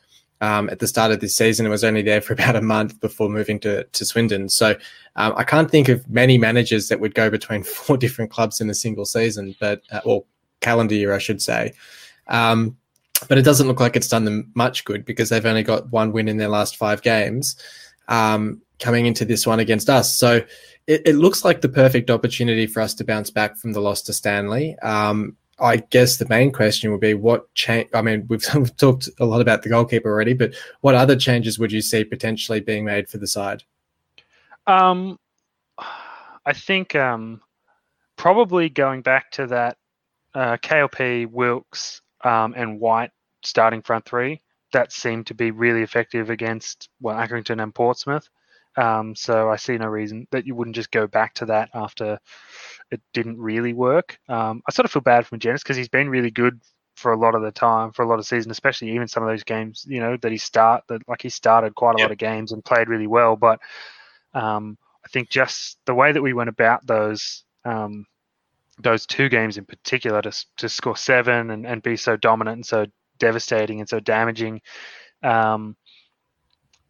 um, 0.41 0.69
at 0.69 0.79
the 0.79 0.87
start 0.87 1.11
of 1.11 1.19
this 1.19 1.35
season 1.35 1.65
and 1.65 1.71
was 1.71 1.83
only 1.83 2.01
there 2.01 2.21
for 2.21 2.33
about 2.37 2.55
a 2.55 2.61
month 2.61 2.99
before 2.99 3.29
moving 3.29 3.59
to, 3.61 3.83
to 3.83 4.05
Swindon. 4.05 4.49
So 4.49 4.75
um, 5.15 5.33
I 5.35 5.43
can't 5.43 5.69
think 5.69 5.89
of 5.89 6.07
many 6.09 6.37
managers 6.37 6.89
that 6.89 6.99
would 6.99 7.15
go 7.15 7.29
between 7.29 7.63
four 7.63 7.97
different 7.97 8.31
clubs 8.31 8.61
in 8.61 8.69
a 8.69 8.75
single 8.75 9.05
season, 9.05 9.55
but 9.59 9.81
uh, 9.91 10.01
or 10.05 10.25
calendar 10.61 10.95
year, 10.95 11.13
I 11.13 11.19
should 11.19 11.41
say. 11.41 11.73
Um, 12.27 12.77
but 13.29 13.37
it 13.37 13.43
doesn't 13.43 13.67
look 13.67 13.79
like 13.79 13.95
it's 13.95 14.09
done 14.09 14.25
them 14.25 14.51
much 14.53 14.85
good 14.85 15.03
because 15.03 15.29
they've 15.29 15.45
only 15.45 15.63
got 15.63 15.91
one 15.91 16.11
win 16.11 16.27
in 16.27 16.37
their 16.37 16.49
last 16.49 16.77
five 16.77 17.01
games. 17.01 17.55
Um, 18.09 18.61
coming 18.79 19.05
into 19.05 19.25
this 19.25 19.47
one 19.47 19.59
against 19.59 19.89
us. 19.89 20.15
So 20.15 20.41
it, 20.87 21.01
it, 21.05 21.15
looks 21.15 21.43
like 21.43 21.61
the 21.61 21.69
perfect 21.69 22.09
opportunity 22.09 22.67
for 22.67 22.81
us 22.81 22.93
to 22.95 23.03
bounce 23.03 23.29
back 23.29 23.57
from 23.57 23.73
the 23.73 23.81
loss 23.81 24.01
to 24.03 24.13
Stanley. 24.13 24.77
Um, 24.79 25.35
I 25.59 25.77
guess 25.77 26.17
the 26.17 26.27
main 26.27 26.51
question 26.51 26.91
would 26.91 27.01
be 27.01 27.15
what 27.15 27.53
change. 27.55 27.89
I 27.93 28.01
mean, 28.01 28.25
we've, 28.29 28.43
we've, 28.55 28.75
talked 28.77 29.09
a 29.19 29.25
lot 29.25 29.41
about 29.41 29.63
the 29.63 29.69
goalkeeper 29.69 30.09
already, 30.09 30.33
but 30.33 30.53
what 30.81 30.95
other 30.95 31.15
changes 31.15 31.57
would 31.57 31.71
you 31.71 31.81
see 31.81 32.03
potentially 32.03 32.59
being 32.59 32.85
made 32.85 33.09
for 33.09 33.17
the 33.17 33.27
side? 33.27 33.63
Um, 34.67 35.19
I 36.45 36.53
think 36.53 36.95
um, 36.95 37.41
probably 38.15 38.69
going 38.69 39.01
back 39.01 39.31
to 39.31 39.47
that 39.47 39.77
uh, 40.33 40.57
KLP, 40.57 41.31
Wilks, 41.31 42.01
um, 42.23 42.53
and 42.55 42.79
Whyte 42.79 43.11
starting 43.43 43.81
front 43.81 44.05
three. 44.05 44.41
That 44.73 44.91
seemed 44.91 45.27
to 45.27 45.33
be 45.33 45.51
really 45.51 45.81
effective 45.81 46.29
against 46.29 46.89
well 47.01 47.15
Accrington 47.15 47.63
and 47.63 47.73
Portsmouth. 47.73 48.29
Um, 48.77 49.15
so 49.15 49.49
I 49.49 49.55
see 49.55 49.77
no 49.77 49.87
reason 49.87 50.27
that 50.31 50.45
you 50.45 50.55
wouldn't 50.55 50.75
just 50.75 50.91
go 50.91 51.07
back 51.07 51.33
to 51.35 51.45
that 51.47 51.69
after 51.73 52.19
it 52.91 53.01
didn't 53.13 53.39
really 53.39 53.73
work. 53.73 54.17
Um, 54.29 54.61
I 54.67 54.71
sort 54.71 54.85
of 54.85 54.91
feel 54.91 55.01
bad 55.01 55.25
for 55.25 55.37
Magennis 55.37 55.63
because 55.63 55.77
he's 55.77 55.89
been 55.89 56.09
really 56.09 56.31
good 56.31 56.61
for 56.95 57.11
a 57.11 57.17
lot 57.17 57.35
of 57.35 57.41
the 57.41 57.51
time, 57.51 57.91
for 57.91 58.03
a 58.03 58.07
lot 58.07 58.19
of 58.19 58.25
season, 58.25 58.51
especially 58.51 58.91
even 58.91 59.07
some 59.07 59.23
of 59.23 59.29
those 59.29 59.43
games, 59.43 59.85
you 59.87 59.99
know, 59.99 60.17
that 60.21 60.31
he 60.31 60.37
start 60.37 60.83
that 60.89 61.01
like 61.07 61.21
he 61.21 61.29
started 61.29 61.75
quite 61.75 61.95
a 61.95 61.99
yep. 61.99 62.05
lot 62.05 62.11
of 62.11 62.17
games 62.17 62.51
and 62.51 62.65
played 62.65 62.89
really 62.89 63.07
well. 63.07 63.35
But 63.35 63.59
um, 64.33 64.77
I 65.05 65.09
think 65.09 65.29
just 65.29 65.77
the 65.85 65.93
way 65.93 66.11
that 66.11 66.21
we 66.21 66.33
went 66.33 66.49
about 66.49 66.85
those 66.85 67.43
um, 67.65 68.05
those 68.79 69.05
two 69.05 69.29
games 69.29 69.57
in 69.57 69.65
particular 69.65 70.21
to 70.21 70.45
to 70.57 70.69
score 70.69 70.97
seven 70.97 71.51
and, 71.51 71.65
and 71.65 71.81
be 71.81 71.97
so 71.97 72.17
dominant 72.17 72.55
and 72.55 72.65
so 72.65 72.85
devastating 73.19 73.79
and 73.79 73.89
so 73.89 73.99
damaging. 73.99 74.61
Um, 75.23 75.75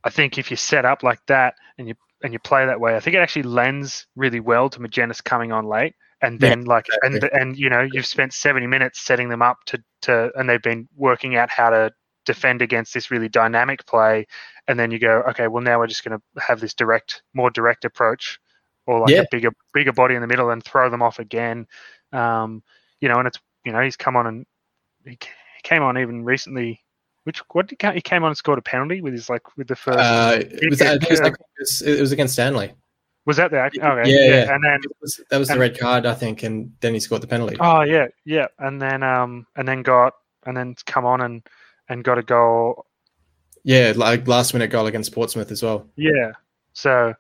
I 0.04 0.10
think 0.10 0.38
if 0.38 0.52
you 0.52 0.58
set 0.58 0.86
up 0.86 1.04
like 1.04 1.26
that 1.28 1.56
and 1.78 1.88
you 1.88 1.96
and 2.24 2.34
you 2.34 2.40
play 2.40 2.66
that 2.66 2.80
way, 2.80 2.96
I 2.96 3.00
think 3.00 3.16
it 3.16 3.20
actually 3.20 3.44
lends 3.44 4.08
really 4.16 4.40
well 4.40 4.70
to 4.70 4.80
Magennis 4.80 5.24
coming 5.24 5.52
on 5.52 5.66
late 5.66 5.96
and 6.22 6.40
then 6.40 6.62
yeah, 6.62 6.68
like 6.68 6.88
exactly. 6.88 7.30
and 7.32 7.42
and 7.42 7.60
you 7.60 7.70
know 7.70 7.88
you've 7.92 8.06
spent 8.06 8.34
70 8.34 8.68
minutes 8.68 9.00
setting 9.00 9.30
them 9.30 9.42
up 9.42 9.58
to 9.66 9.82
to 10.02 10.32
and 10.36 10.50
they've 10.50 10.62
been 10.62 10.88
working 10.96 11.36
out 11.36 11.50
how 11.50 11.70
to 11.70 11.92
defend 12.26 12.62
against 12.62 12.94
this 12.94 13.12
really 13.12 13.30
dynamic 13.30 13.86
play 13.86 14.26
and 14.68 14.80
then 14.80 14.92
you 14.92 15.00
go 15.00 15.24
okay 15.30 15.48
well 15.48 15.64
now 15.64 15.78
we're 15.78 15.88
just 15.88 16.04
going 16.04 16.18
to 16.18 16.42
have 16.42 16.60
this 16.60 16.74
direct 16.74 17.22
more 17.34 17.50
direct 17.50 17.86
approach 17.86 18.40
or 18.86 19.02
like 19.02 19.10
yeah. 19.10 19.22
a 19.22 19.28
bigger 19.32 19.52
bigger 19.74 19.94
body 19.94 20.16
in 20.16 20.22
the 20.22 20.28
middle 20.28 20.50
and 20.50 20.64
throw 20.64 20.90
them 20.90 21.02
off 21.02 21.20
again 21.20 21.66
um 22.14 22.62
you 23.00 23.08
know 23.08 23.18
and 23.18 23.28
it's 23.28 23.40
you 23.64 23.72
know 23.72 23.82
he's 23.82 23.96
come 23.96 24.16
on 24.16 24.28
and 24.28 24.46
he, 25.06 25.18
came 25.64 25.84
on 25.84 25.98
even 25.98 26.24
recently 26.24 26.82
which 27.28 27.40
what 27.52 27.68
did 27.68 27.78
he, 27.94 28.00
came 28.00 28.24
on 28.24 28.30
and 28.30 28.38
scored 28.38 28.58
a 28.58 28.62
penalty 28.62 29.02
with 29.02 29.12
his 29.12 29.30
like 29.30 29.58
with 29.58 29.68
the 29.68 29.76
first 29.76 30.00
uh, 30.00 30.38
it 30.40 30.70
was, 30.70 30.80
it, 30.80 31.10
was, 31.10 31.20
it, 31.20 31.36
was, 31.60 31.82
it 31.82 32.00
was 32.00 32.12
against 32.14 32.34
Stanley 32.34 32.74
was 33.28 33.36
that 33.36 33.52
the 33.52 33.62
okay? 33.62 33.78
Yeah, 33.78 34.02
yeah. 34.06 34.26
yeah. 34.26 34.56
and 34.56 34.64
then 34.64 34.80
was, 35.02 35.20
that 35.30 35.38
was 35.38 35.50
the 35.50 35.56
and, 35.56 35.60
red 35.62 35.78
card, 35.78 36.06
I 36.06 36.14
think, 36.14 36.44
and 36.44 36.72
then 36.80 36.94
he 36.94 37.02
scored 37.02 37.22
the 37.22 37.28
penalty. 37.28 37.58
Oh 37.60 37.82
yeah, 37.82 38.08
yeah, 38.24 38.48
and 38.58 38.82
then 38.82 39.04
um, 39.04 39.46
and 39.58 39.68
then 39.68 39.82
got 39.82 40.14
and 40.46 40.56
then 40.56 40.76
come 40.86 41.06
on 41.06 41.20
and 41.20 41.46
and 41.90 42.06
got 42.06 42.18
a 42.18 42.24
goal. 42.24 42.86
Yeah, 43.66 43.92
like 43.98 44.26
last 44.30 44.54
minute 44.54 44.70
goal 44.70 44.88
against 44.88 45.12
Portsmouth 45.12 45.52
as 45.52 45.62
well. 45.62 45.86
Yeah, 45.98 46.32
so 46.72 47.14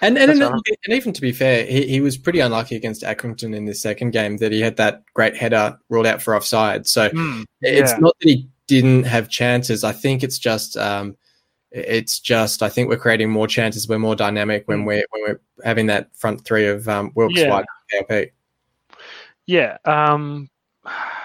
and 0.00 0.16
and, 0.16 0.30
and, 0.30 0.42
and, 0.42 0.62
even 0.88 1.12
to 1.12 1.20
be 1.20 1.30
fair, 1.30 1.66
he, 1.66 1.86
he 1.86 2.00
was 2.00 2.16
pretty 2.16 2.40
unlucky 2.40 2.74
against 2.74 3.02
Accrington 3.02 3.54
in 3.54 3.66
the 3.66 3.74
second 3.74 4.12
game 4.12 4.38
that 4.38 4.52
he 4.52 4.62
had 4.62 4.76
that 4.78 5.02
great 5.12 5.36
header 5.36 5.78
ruled 5.90 6.06
out 6.06 6.22
for 6.22 6.34
offside. 6.34 6.86
So 6.86 7.10
mm, 7.10 7.44
it's 7.60 7.98
not 7.98 8.16
that 8.20 8.28
he 8.28 8.48
didn't 8.70 9.02
have 9.02 9.28
chances. 9.28 9.82
I 9.82 9.90
think 9.90 10.22
it's 10.22 10.38
just 10.38 10.76
um, 10.76 11.16
it's 11.72 12.20
just 12.20 12.62
I 12.62 12.68
think 12.68 12.88
we're 12.88 12.98
creating 12.98 13.28
more 13.28 13.48
chances. 13.48 13.88
We're 13.88 13.98
more 13.98 14.14
dynamic 14.14 14.68
when 14.68 14.82
mm. 14.82 14.86
we're 14.86 15.04
when 15.10 15.22
we're 15.22 15.40
having 15.64 15.86
that 15.86 16.14
front 16.16 16.44
three 16.44 16.66
of 16.66 16.88
um, 16.88 17.10
Wilks, 17.16 17.34
yeah. 17.34 17.50
Whyte, 17.50 17.66
KLP. 17.92 18.30
Yeah, 19.46 19.76
um, 19.84 20.48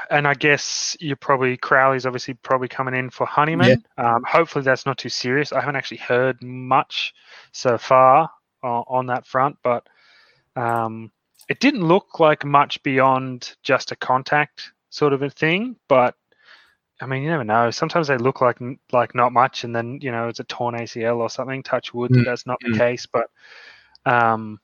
and 0.09 0.27
I 0.27 0.33
guess 0.33 0.97
you're 0.99 1.15
probably 1.15 1.55
Crowley's 1.55 2.07
obviously 2.07 2.33
probably 2.33 2.67
coming 2.67 2.95
in 2.95 3.11
for 3.11 3.27
Honeyman. 3.27 3.83
Yeah. 3.97 4.15
Um, 4.15 4.23
hopefully 4.27 4.63
that's 4.63 4.87
not 4.87 4.97
too 4.97 5.09
serious. 5.09 5.53
I 5.53 5.59
haven't 5.59 5.75
actually 5.75 5.97
heard 5.97 6.41
much 6.41 7.13
so 7.51 7.77
far 7.77 8.31
uh, 8.63 8.81
on 8.87 9.05
that 9.05 9.27
front, 9.27 9.57
but 9.61 9.87
um, 10.55 11.11
it 11.47 11.59
didn't 11.59 11.87
look 11.87 12.19
like 12.19 12.43
much 12.43 12.81
beyond 12.81 13.55
just 13.61 13.91
a 13.91 13.95
contact 13.95 14.71
sort 14.89 15.13
of 15.13 15.21
a 15.21 15.29
thing. 15.29 15.75
But 15.87 16.15
I 17.01 17.05
mean, 17.07 17.23
you 17.23 17.29
never 17.29 17.43
know. 17.43 17.71
Sometimes 17.71 18.07
they 18.07 18.17
look 18.17 18.41
like 18.41 18.57
like 18.91 19.13
not 19.15 19.33
much, 19.33 19.63
and 19.63 19.75
then 19.75 19.99
you 20.01 20.11
know 20.11 20.29
it's 20.29 20.39
a 20.39 20.45
torn 20.45 20.75
ACL 20.75 21.17
or 21.17 21.29
something. 21.29 21.61
Touch 21.61 21.93
wood, 21.93 22.11
mm. 22.11 22.23
that's 22.23 22.45
not 22.45 22.59
the 22.61 22.69
mm. 22.69 22.77
case. 22.77 23.05
But 23.05 23.29
um, 24.05 24.59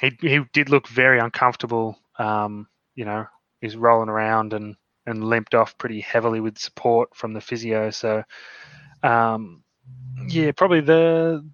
he 0.00 0.16
he 0.20 0.40
did 0.52 0.68
look 0.68 0.86
very 0.88 1.18
uncomfortable. 1.18 1.98
Um, 2.18 2.68
you 2.94 3.04
know, 3.04 3.26
he's 3.60 3.76
rolling 3.76 4.10
around 4.10 4.52
and 4.52 4.76
and 5.06 5.24
limped 5.24 5.54
off 5.54 5.78
pretty 5.78 6.00
heavily 6.00 6.40
with 6.40 6.58
support 6.58 7.14
from 7.16 7.32
the 7.32 7.40
physio. 7.40 7.90
So, 7.90 8.22
um, 9.02 9.62
yeah, 10.28 10.52
probably 10.52 10.82
the 10.82 11.44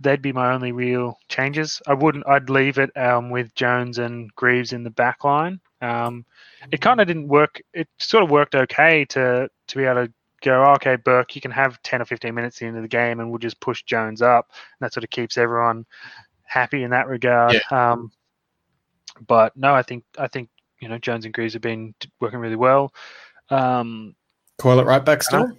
they'd 0.00 0.22
be 0.22 0.32
my 0.32 0.52
only 0.52 0.72
real 0.72 1.18
changes. 1.28 1.82
I 1.86 1.94
wouldn't. 1.94 2.26
I'd 2.28 2.50
leave 2.50 2.78
it 2.78 2.96
um, 2.96 3.30
with 3.30 3.54
Jones 3.54 3.98
and 3.98 4.32
Greaves 4.34 4.72
in 4.72 4.84
the 4.84 4.90
back 4.90 5.24
line. 5.24 5.60
Um, 5.84 6.24
it 6.72 6.80
kind 6.80 7.00
of 7.00 7.06
didn't 7.06 7.28
work. 7.28 7.60
It 7.72 7.88
sort 7.98 8.24
of 8.24 8.30
worked 8.30 8.54
okay 8.54 9.04
to 9.06 9.48
to 9.68 9.76
be 9.76 9.84
able 9.84 10.06
to 10.06 10.12
go, 10.44 10.64
oh, 10.64 10.72
okay, 10.74 10.96
Burke, 10.96 11.34
you 11.34 11.40
can 11.40 11.50
have 11.50 11.82
10 11.82 12.02
or 12.02 12.04
15 12.04 12.34
minutes 12.34 12.60
into 12.60 12.80
the 12.80 12.88
game 12.88 13.18
and 13.18 13.30
we'll 13.30 13.38
just 13.38 13.60
push 13.60 13.82
Jones 13.82 14.22
up. 14.22 14.50
And 14.50 14.84
that 14.84 14.92
sort 14.92 15.02
of 15.02 15.10
keeps 15.10 15.38
everyone 15.38 15.86
happy 16.44 16.82
in 16.84 16.90
that 16.90 17.08
regard. 17.08 17.54
Yeah. 17.54 17.92
Um, 17.92 18.12
but 19.26 19.56
no, 19.56 19.74
I 19.74 19.82
think, 19.82 20.04
I 20.18 20.28
think, 20.28 20.50
you 20.80 20.88
know, 20.88 20.98
Jones 20.98 21.24
and 21.24 21.32
Greaves 21.32 21.54
have 21.54 21.62
been 21.62 21.94
working 22.20 22.40
really 22.40 22.56
well. 22.56 22.92
Um, 23.48 24.14
Coyle 24.58 24.80
it 24.80 24.86
right 24.86 25.04
back 25.04 25.22
still? 25.22 25.50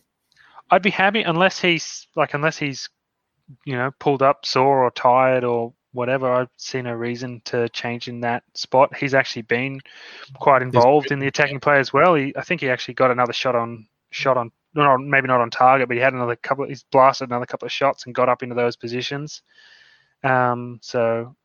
I'd 0.69 0.83
be 0.83 0.91
happy 0.91 1.23
unless 1.23 1.59
he's 1.59 2.07
like, 2.15 2.33
unless 2.33 2.57
he's, 2.57 2.89
you 3.65 3.75
know, 3.75 3.91
pulled 3.99 4.21
up 4.21 4.45
sore 4.45 4.83
or 4.83 4.91
tired 4.91 5.43
or 5.43 5.73
whatever. 5.95 6.31
I 6.31 6.47
see 6.57 6.81
no 6.81 6.93
reason 6.93 7.41
to 7.45 7.69
change 7.69 8.07
in 8.07 8.21
that 8.21 8.43
spot. 8.53 8.95
He's 8.95 9.13
actually 9.13 9.43
been 9.43 9.79
quite 10.35 10.61
involved 10.61 11.11
in 11.11 11.19
the 11.19 11.27
attacking 11.27 11.59
play 11.59 11.79
as 11.79 11.91
well. 11.91 12.15
He, 12.15 12.33
I 12.37 12.41
think 12.41 12.61
he 12.61 12.69
actually 12.69 12.93
got 12.93 13.11
another 13.11 13.33
shot 13.33 13.55
on 13.55 13.87
shot 14.11 14.37
on, 14.37 14.51
not 14.75 14.97
maybe 14.99 15.27
not 15.27 15.41
on 15.41 15.49
target, 15.49 15.87
but 15.87 15.97
he 15.97 16.03
had 16.03 16.13
another 16.13 16.35
couple. 16.35 16.67
He's 16.67 16.83
blasted 16.83 17.29
another 17.29 17.45
couple 17.45 17.65
of 17.65 17.71
shots 17.71 18.05
and 18.05 18.13
got 18.13 18.29
up 18.29 18.43
into 18.43 18.55
those 18.55 18.75
positions. 18.75 19.41
Um, 20.23 20.79
so 20.81 21.35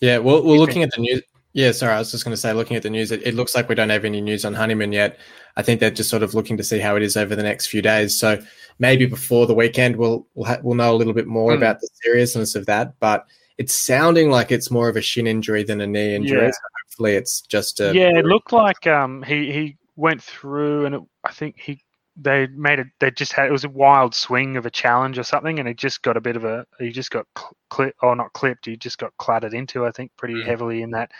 yeah, 0.00 0.18
well, 0.18 0.42
we're 0.42 0.58
looking 0.58 0.82
at 0.82 0.90
the 0.94 1.02
news. 1.02 1.22
Yeah, 1.52 1.72
sorry, 1.72 1.94
I 1.94 1.98
was 1.98 2.12
just 2.12 2.24
going 2.24 2.32
to 2.32 2.40
say, 2.40 2.52
looking 2.52 2.76
at 2.76 2.84
the 2.84 2.90
news, 2.90 3.10
it, 3.10 3.26
it, 3.26 3.34
looks 3.34 3.56
like 3.56 3.68
we 3.68 3.74
don't 3.74 3.90
have 3.90 4.04
any 4.04 4.20
news 4.20 4.44
on 4.44 4.54
Honeyman 4.54 4.92
yet. 4.92 5.18
I 5.56 5.62
think 5.62 5.80
they're 5.80 5.90
just 5.90 6.08
sort 6.08 6.22
of 6.22 6.32
looking 6.32 6.56
to 6.58 6.62
see 6.62 6.78
how 6.78 6.94
it 6.94 7.02
is 7.02 7.16
over 7.16 7.34
the 7.34 7.42
next 7.42 7.66
few 7.66 7.82
days. 7.82 8.16
So 8.16 8.40
maybe 8.78 9.04
before 9.04 9.48
the 9.48 9.54
weekend, 9.54 9.96
we'll 9.96 10.26
we'll, 10.34 10.46
ha- 10.46 10.60
we'll 10.62 10.76
know 10.76 10.94
a 10.94 10.96
little 10.96 11.12
bit 11.12 11.26
more 11.26 11.52
mm. 11.52 11.56
about 11.56 11.80
the 11.80 11.88
seriousness 12.02 12.54
of 12.54 12.66
that. 12.66 12.94
But 13.00 13.26
it's 13.60 13.74
sounding 13.74 14.30
like 14.30 14.50
it's 14.50 14.70
more 14.70 14.88
of 14.88 14.96
a 14.96 15.02
shin 15.02 15.26
injury 15.26 15.62
than 15.62 15.82
a 15.82 15.86
knee 15.86 16.14
injury. 16.14 16.44
Yeah. 16.44 16.50
So 16.50 16.60
hopefully, 16.82 17.14
it's 17.16 17.42
just 17.42 17.78
a. 17.80 17.94
Yeah, 17.94 18.16
it 18.16 18.24
looked 18.24 18.54
like 18.54 18.86
um, 18.86 19.22
he 19.22 19.52
he 19.52 19.76
went 19.96 20.22
through, 20.22 20.86
and 20.86 20.94
it, 20.94 21.02
I 21.24 21.32
think 21.32 21.60
he 21.60 21.84
they 22.16 22.46
made 22.46 22.78
it. 22.78 22.86
They 23.00 23.10
just 23.10 23.34
had 23.34 23.48
it 23.48 23.52
was 23.52 23.64
a 23.64 23.68
wild 23.68 24.14
swing 24.14 24.56
of 24.56 24.64
a 24.64 24.70
challenge 24.70 25.18
or 25.18 25.24
something, 25.24 25.58
and 25.58 25.68
he 25.68 25.74
just 25.74 26.00
got 26.00 26.16
a 26.16 26.22
bit 26.22 26.36
of 26.36 26.46
a. 26.46 26.64
He 26.78 26.90
just 26.90 27.10
got 27.10 27.26
clipped, 27.68 27.98
or 28.02 28.16
not 28.16 28.32
clipped. 28.32 28.64
He 28.64 28.78
just 28.78 28.96
got 28.96 29.14
clattered 29.18 29.52
into. 29.52 29.84
I 29.84 29.90
think 29.90 30.10
pretty 30.16 30.36
mm. 30.36 30.46
heavily 30.46 30.80
in 30.80 30.92
that, 30.92 31.10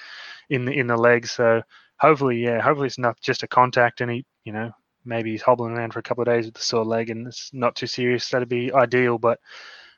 in 0.49 0.65
the 0.65 0.73
in 0.73 0.87
the 0.87 0.97
legs. 0.97 1.33
So 1.33 1.61
hopefully, 1.99 2.43
yeah, 2.43 2.59
hopefully 2.63 2.87
it's 2.87 2.99
not 2.99 3.21
just 3.21 3.43
a 3.43 3.49
contact, 3.49 4.01
and 4.01 4.11
he, 4.11 4.25
you 4.45 4.55
know, 4.55 4.73
maybe 5.05 5.33
he's 5.33 5.43
hobbling 5.43 5.77
around 5.77 5.93
for 5.93 5.99
a 5.99 6.03
couple 6.03 6.23
of 6.23 6.29
days 6.29 6.47
with 6.47 6.55
the 6.55 6.63
sore 6.63 6.87
leg, 6.87 7.11
and 7.11 7.27
it's 7.27 7.51
not 7.53 7.77
too 7.77 7.87
serious. 7.87 8.31
That'd 8.31 8.49
be 8.49 8.73
ideal, 8.73 9.19
but 9.19 9.39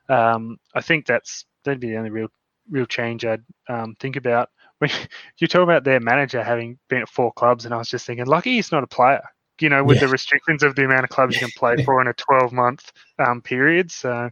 um, 0.09 0.59
I 0.75 0.81
think 0.81 1.07
that's 1.07 1.45
that'd 1.65 1.81
be 1.81 1.91
the 1.91 1.97
only 1.97 2.11
real 2.11 2.29
real 2.71 2.87
change 2.87 3.25
I'd 3.25 3.43
um, 3.69 3.97
think 4.01 4.17
about. 4.17 4.51
When 4.83 4.91
you 5.39 5.47
talk 5.47 5.63
about 5.63 5.85
their 5.85 6.01
manager 6.01 6.43
having 6.43 6.77
been 6.89 7.03
at 7.03 7.09
four 7.09 7.33
clubs, 7.33 7.65
and 7.65 7.73
I 7.73 7.77
was 7.77 7.89
just 7.89 8.05
thinking, 8.05 8.27
lucky 8.27 8.55
he's 8.55 8.73
not 8.73 8.83
a 8.83 8.89
player. 8.89 9.23
You 9.61 9.69
know, 9.69 9.85
with 9.85 9.99
yeah. 9.99 10.07
the 10.07 10.09
restrictions 10.09 10.65
of 10.65 10.75
the 10.75 10.85
amount 10.85 11.05
of 11.05 11.11
clubs 11.11 11.37
you 11.37 11.41
can 11.41 11.53
play 11.57 11.85
for 11.85 12.01
in 12.01 12.09
a 12.09 12.15
12 12.15 12.53
month 12.53 12.91
um, 13.25 13.41
period. 13.41 13.93
So, 13.93 14.29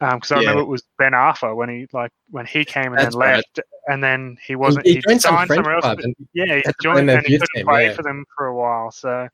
because 0.00 0.32
um, 0.32 0.38
I 0.38 0.40
yeah. 0.40 0.48
remember 0.48 0.62
it 0.62 0.72
was 0.72 0.84
Ben 0.96 1.12
Arfa 1.12 1.54
when 1.54 1.68
he 1.68 1.86
like 1.92 2.12
when 2.30 2.46
he 2.46 2.64
came 2.64 2.94
and 2.94 2.98
That's 2.98 3.14
then 3.14 3.20
right. 3.20 3.36
left, 3.36 3.60
and 3.88 4.02
then 4.02 4.38
he 4.42 4.56
wasn't. 4.56 4.86
He, 4.86 4.94
he 4.94 5.18
signed 5.18 5.20
some 5.20 5.46
somewhere 5.48 5.74
else. 5.74 6.02
And 6.02 6.14
yeah, 6.32 6.56
he 6.56 6.62
joined 6.82 7.10
and 7.10 7.26
he 7.26 7.34
couldn't 7.34 7.48
team, 7.54 7.66
play 7.66 7.86
yeah. 7.88 7.92
for 7.92 8.02
them 8.02 8.24
for 8.34 8.46
a 8.46 8.56
while. 8.56 8.90
So, 8.90 9.28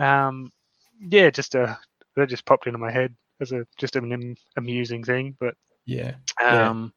um, 0.00 0.52
yeah, 1.00 1.30
just 1.30 1.54
a 1.54 1.78
that 2.16 2.28
just 2.28 2.44
popped 2.44 2.66
into 2.66 2.78
my 2.78 2.90
head 2.90 3.14
as 3.40 3.52
a 3.52 3.66
just 3.78 3.96
an 3.96 4.36
amusing 4.56 5.04
thing. 5.04 5.36
But 5.38 5.54
yeah, 5.86 6.14
um, 6.42 6.92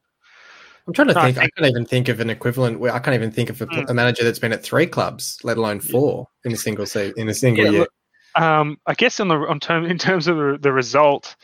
I'm 0.86 0.92
trying 0.92 1.08
to 1.08 1.14
no, 1.14 1.22
think. 1.22 1.38
I, 1.38 1.40
think. 1.40 1.52
I, 1.56 1.60
can't 1.60 1.70
even 1.70 1.86
think 1.86 2.08
of 2.08 2.20
an 2.20 2.30
equivalent. 2.30 2.78
Where 2.78 2.92
I 2.92 2.98
can't 2.98 3.14
even 3.14 3.30
think 3.30 3.50
of 3.50 3.60
a, 3.62 3.66
mm. 3.66 3.88
a, 3.88 3.94
manager 3.94 4.24
that's 4.24 4.38
been 4.38 4.52
at 4.52 4.62
three 4.62 4.86
clubs, 4.86 5.38
let 5.42 5.56
alone 5.56 5.80
four 5.80 6.28
in 6.44 6.52
a 6.52 6.56
single 6.56 6.86
season 6.86 7.14
in 7.16 7.28
a 7.28 7.34
single 7.34 7.64
yeah, 7.64 7.70
year. 7.70 7.80
Look, 7.80 7.90
um, 8.36 8.78
I 8.86 8.94
guess 8.94 9.20
on 9.20 9.28
the 9.28 9.36
on 9.36 9.60
term 9.60 9.86
in 9.86 9.98
terms 9.98 10.28
of 10.28 10.36
the, 10.36 10.58
the 10.60 10.72
result, 10.72 11.36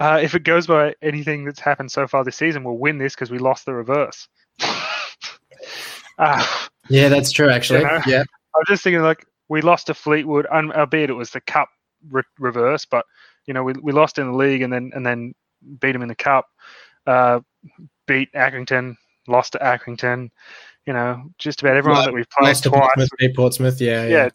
uh, 0.00 0.18
if 0.22 0.34
it 0.34 0.42
goes 0.42 0.66
by 0.66 0.94
anything 1.02 1.44
that's 1.44 1.60
happened 1.60 1.92
so 1.92 2.06
far 2.08 2.24
this 2.24 2.36
season, 2.36 2.64
we'll 2.64 2.78
win 2.78 2.98
this 2.98 3.14
because 3.14 3.30
we 3.30 3.38
lost 3.38 3.66
the 3.66 3.74
reverse. 3.74 4.28
uh, 6.18 6.46
yeah, 6.88 7.08
that's 7.08 7.30
true. 7.30 7.50
Actually, 7.50 7.80
you 7.80 7.86
know? 7.86 8.00
yeah. 8.06 8.22
I 8.54 8.58
was 8.58 8.66
just 8.66 8.82
thinking 8.82 9.02
like 9.02 9.24
we 9.48 9.60
lost 9.60 9.86
to 9.86 9.94
Fleetwood, 9.94 10.46
and 10.50 10.72
albeit 10.72 11.10
it 11.10 11.14
was 11.14 11.30
the 11.30 11.40
cup 11.42 11.68
re- 12.10 12.22
reverse, 12.40 12.84
but 12.84 13.04
you 13.46 13.54
know 13.54 13.62
we, 13.62 13.74
we 13.80 13.92
lost 13.92 14.18
in 14.18 14.26
the 14.26 14.36
league 14.36 14.62
and 14.62 14.72
then 14.72 14.90
and 14.94 15.06
then 15.06 15.34
beat 15.80 15.92
them 15.92 16.02
in 16.02 16.08
the 16.08 16.16
cup. 16.16 16.46
Uh, 17.08 17.40
beat 18.06 18.30
Accrington, 18.34 18.96
lost 19.26 19.52
to 19.52 19.58
Accrington. 19.58 20.30
You 20.86 20.92
know, 20.92 21.22
just 21.38 21.62
about 21.62 21.76
everyone 21.76 22.04
that 22.04 22.12
we've 22.12 22.28
played 22.30 22.56
twice. 22.56 22.98
Portsmouth, 22.98 23.34
Portsmouth, 23.34 23.80
yeah, 23.80 24.04
yeah, 24.04 24.08
yeah. 24.08 24.28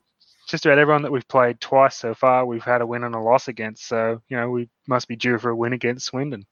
Just 0.48 0.66
about 0.66 0.78
everyone 0.80 1.04
that 1.04 1.12
we've 1.12 1.28
played 1.28 1.60
twice 1.62 1.98
so 1.98 2.14
far, 2.14 2.46
we've 2.46 2.64
had 2.64 2.82
a 2.82 2.86
win 2.86 3.04
and 3.04 3.16
a 3.16 3.20
loss 3.20 3.48
against. 3.48 3.88
So 3.88 4.22
you 4.28 4.38
know, 4.38 4.50
we 4.50 4.70
must 4.88 5.08
be 5.08 5.16
due 5.16 5.38
for 5.38 5.52
a 5.52 5.56
win 5.56 5.74
against 5.74 6.08
Swindon. 6.08 6.46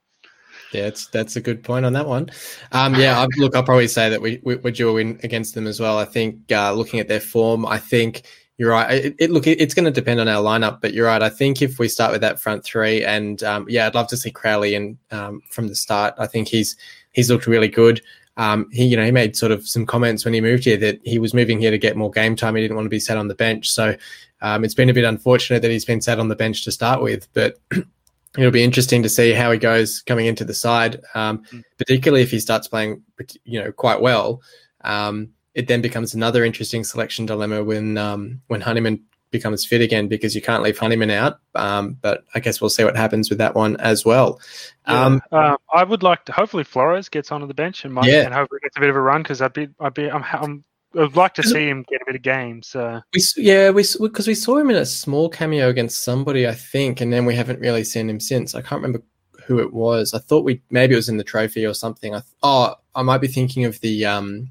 Yeah, 0.71 0.87
it's, 0.87 1.07
that's 1.07 1.35
a 1.35 1.41
good 1.41 1.63
point 1.63 1.85
on 1.85 1.93
that 1.93 2.07
one. 2.07 2.29
Um, 2.71 2.95
yeah, 2.95 3.19
I, 3.19 3.27
look, 3.37 3.55
I'll 3.55 3.63
probably 3.63 3.87
say 3.87 4.09
that 4.09 4.21
we, 4.21 4.39
we, 4.43 4.55
are 4.55 4.71
due 4.71 4.89
a 4.89 4.93
win 4.93 5.19
against 5.23 5.55
them 5.55 5.67
as 5.67 5.79
well. 5.79 5.97
I 5.97 6.05
think 6.05 6.51
uh, 6.51 6.73
looking 6.73 6.99
at 6.99 7.07
their 7.07 7.19
form, 7.19 7.65
I 7.65 7.77
think 7.77 8.23
you're 8.61 8.69
right. 8.69 9.05
It, 9.05 9.15
it 9.17 9.31
look, 9.31 9.47
it, 9.47 9.59
it's 9.59 9.73
going 9.73 9.85
to 9.85 9.91
depend 9.91 10.19
on 10.19 10.27
our 10.27 10.43
lineup, 10.43 10.81
but 10.81 10.93
you're 10.93 11.07
right. 11.07 11.23
I 11.23 11.29
think 11.29 11.63
if 11.63 11.79
we 11.79 11.87
start 11.87 12.11
with 12.11 12.21
that 12.21 12.39
front 12.39 12.63
three, 12.63 13.03
and 13.03 13.41
um, 13.41 13.65
yeah, 13.67 13.87
I'd 13.87 13.95
love 13.95 14.07
to 14.09 14.17
see 14.17 14.29
Crowley 14.29 14.75
in 14.75 14.99
um, 15.09 15.41
from 15.49 15.67
the 15.67 15.73
start. 15.73 16.13
I 16.19 16.27
think 16.27 16.47
he's 16.47 16.75
he's 17.11 17.31
looked 17.31 17.47
really 17.47 17.69
good. 17.69 18.03
Um, 18.37 18.69
he, 18.71 18.85
you 18.85 18.95
know, 18.95 19.03
he 19.03 19.09
made 19.09 19.35
sort 19.35 19.51
of 19.51 19.67
some 19.67 19.87
comments 19.87 20.25
when 20.25 20.35
he 20.35 20.41
moved 20.41 20.65
here 20.65 20.77
that 20.77 20.99
he 21.03 21.17
was 21.17 21.33
moving 21.33 21.59
here 21.59 21.71
to 21.71 21.79
get 21.79 21.97
more 21.97 22.11
game 22.11 22.35
time. 22.35 22.53
He 22.53 22.61
didn't 22.61 22.75
want 22.75 22.85
to 22.85 22.91
be 22.91 22.99
sat 22.99 23.17
on 23.17 23.29
the 23.29 23.33
bench, 23.33 23.67
so 23.67 23.95
um, 24.43 24.63
it's 24.63 24.75
been 24.75 24.91
a 24.91 24.93
bit 24.93 25.05
unfortunate 25.05 25.63
that 25.63 25.71
he's 25.71 25.83
been 25.83 25.99
sat 25.99 26.19
on 26.19 26.27
the 26.27 26.35
bench 26.35 26.63
to 26.65 26.71
start 26.71 27.01
with. 27.01 27.33
But 27.33 27.57
it'll 28.37 28.51
be 28.51 28.63
interesting 28.63 29.01
to 29.01 29.09
see 29.09 29.31
how 29.31 29.51
he 29.51 29.57
goes 29.57 30.03
coming 30.03 30.27
into 30.27 30.45
the 30.45 30.53
side, 30.53 31.01
um, 31.15 31.43
mm. 31.45 31.63
particularly 31.79 32.21
if 32.21 32.29
he 32.29 32.39
starts 32.39 32.67
playing, 32.67 33.01
you 33.43 33.59
know, 33.59 33.71
quite 33.71 34.01
well. 34.01 34.43
Um, 34.81 35.31
it 35.53 35.67
then 35.67 35.81
becomes 35.81 36.13
another 36.13 36.43
interesting 36.43 36.83
selection 36.83 37.25
dilemma 37.25 37.63
when 37.63 37.97
um, 37.97 38.41
when 38.47 38.61
Honeyman 38.61 39.03
becomes 39.31 39.65
fit 39.65 39.81
again 39.81 40.07
because 40.07 40.35
you 40.35 40.41
can't 40.41 40.61
leave 40.61 40.77
Honeyman 40.77 41.09
out. 41.09 41.39
Um, 41.55 41.97
but 42.01 42.25
I 42.35 42.39
guess 42.39 42.61
we'll 42.61 42.69
see 42.69 42.83
what 42.83 42.97
happens 42.97 43.29
with 43.29 43.39
that 43.39 43.55
one 43.55 43.77
as 43.77 44.05
well. 44.05 44.39
Yeah. 44.87 45.05
Um, 45.05 45.21
uh, 45.31 45.55
I 45.73 45.83
would 45.83 46.03
like 46.03 46.25
to. 46.25 46.31
Hopefully, 46.33 46.63
Flores 46.63 47.09
gets 47.09 47.31
onto 47.31 47.47
the 47.47 47.53
bench 47.53 47.85
and, 47.85 47.93
might, 47.93 48.05
yeah. 48.05 48.25
and 48.25 48.33
hopefully 48.33 48.59
gets 48.61 48.77
a 48.77 48.79
bit 48.81 48.89
of 48.89 48.95
a 48.95 49.01
run 49.01 49.23
because 49.23 49.41
I'd 49.41 49.53
be, 49.53 49.69
I'd 49.79 49.93
be, 49.93 50.11
I'm, 50.11 50.23
I'm 50.31 50.63
I'd 50.97 51.15
like 51.15 51.33
to 51.35 51.43
see 51.43 51.67
him 51.67 51.85
get 51.89 52.01
a 52.01 52.05
bit 52.05 52.15
of 52.15 52.21
games. 52.21 52.67
So 52.67 53.01
we, 53.13 53.21
yeah, 53.37 53.69
we 53.69 53.85
because 53.99 54.27
we 54.27 54.35
saw 54.35 54.57
him 54.57 54.69
in 54.69 54.75
a 54.75 54.85
small 54.85 55.29
cameo 55.29 55.69
against 55.69 56.03
somebody, 56.03 56.47
I 56.47 56.53
think, 56.53 56.99
and 56.99 57.13
then 57.13 57.25
we 57.25 57.35
haven't 57.35 57.61
really 57.61 57.83
seen 57.83 58.09
him 58.09 58.19
since. 58.19 58.53
I 58.55 58.61
can't 58.61 58.81
remember 58.81 59.01
who 59.45 59.59
it 59.59 59.73
was. 59.73 60.13
I 60.13 60.19
thought 60.19 60.43
we 60.43 60.61
maybe 60.69 60.93
it 60.93 60.97
was 60.97 61.09
in 61.09 61.17
the 61.17 61.23
trophy 61.23 61.65
or 61.65 61.73
something. 61.73 62.13
I 62.13 62.21
oh, 62.43 62.75
I 62.93 63.03
might 63.03 63.21
be 63.21 63.27
thinking 63.27 63.65
of 63.65 63.79
the 63.79 64.05
um. 64.05 64.49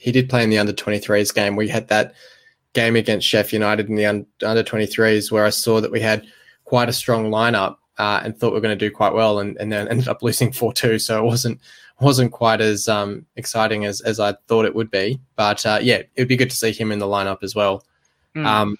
He 0.00 0.12
did 0.12 0.30
play 0.30 0.42
in 0.42 0.50
the 0.50 0.58
under 0.58 0.72
23s 0.72 1.34
game. 1.34 1.56
We 1.56 1.68
had 1.68 1.88
that 1.88 2.14
game 2.72 2.96
against 2.96 3.28
Sheff 3.28 3.52
United 3.52 3.88
in 3.88 3.96
the 3.96 4.06
un- 4.06 4.26
under 4.44 4.62
23s 4.62 5.30
where 5.30 5.44
I 5.44 5.50
saw 5.50 5.80
that 5.80 5.92
we 5.92 6.00
had 6.00 6.26
quite 6.64 6.88
a 6.88 6.92
strong 6.92 7.30
lineup 7.30 7.76
uh, 7.98 8.20
and 8.24 8.36
thought 8.36 8.50
we 8.50 8.54
were 8.54 8.60
going 8.62 8.78
to 8.78 8.88
do 8.88 8.90
quite 8.90 9.12
well, 9.12 9.40
and, 9.40 9.56
and 9.58 9.70
then 9.70 9.88
ended 9.88 10.08
up 10.08 10.22
losing 10.22 10.52
4 10.52 10.72
2. 10.72 10.98
So 10.98 11.22
it 11.22 11.26
wasn't 11.26 11.60
wasn't 12.00 12.32
quite 12.32 12.62
as 12.62 12.88
um, 12.88 13.26
exciting 13.36 13.84
as, 13.84 14.00
as 14.00 14.18
I 14.18 14.32
thought 14.48 14.64
it 14.64 14.74
would 14.74 14.90
be. 14.90 15.20
But 15.36 15.66
uh, 15.66 15.80
yeah, 15.82 16.02
it'd 16.16 16.28
be 16.28 16.36
good 16.36 16.48
to 16.48 16.56
see 16.56 16.72
him 16.72 16.92
in 16.92 16.98
the 16.98 17.06
lineup 17.06 17.42
as 17.42 17.54
well. 17.54 17.84
Mm. 18.34 18.46
Um, 18.46 18.76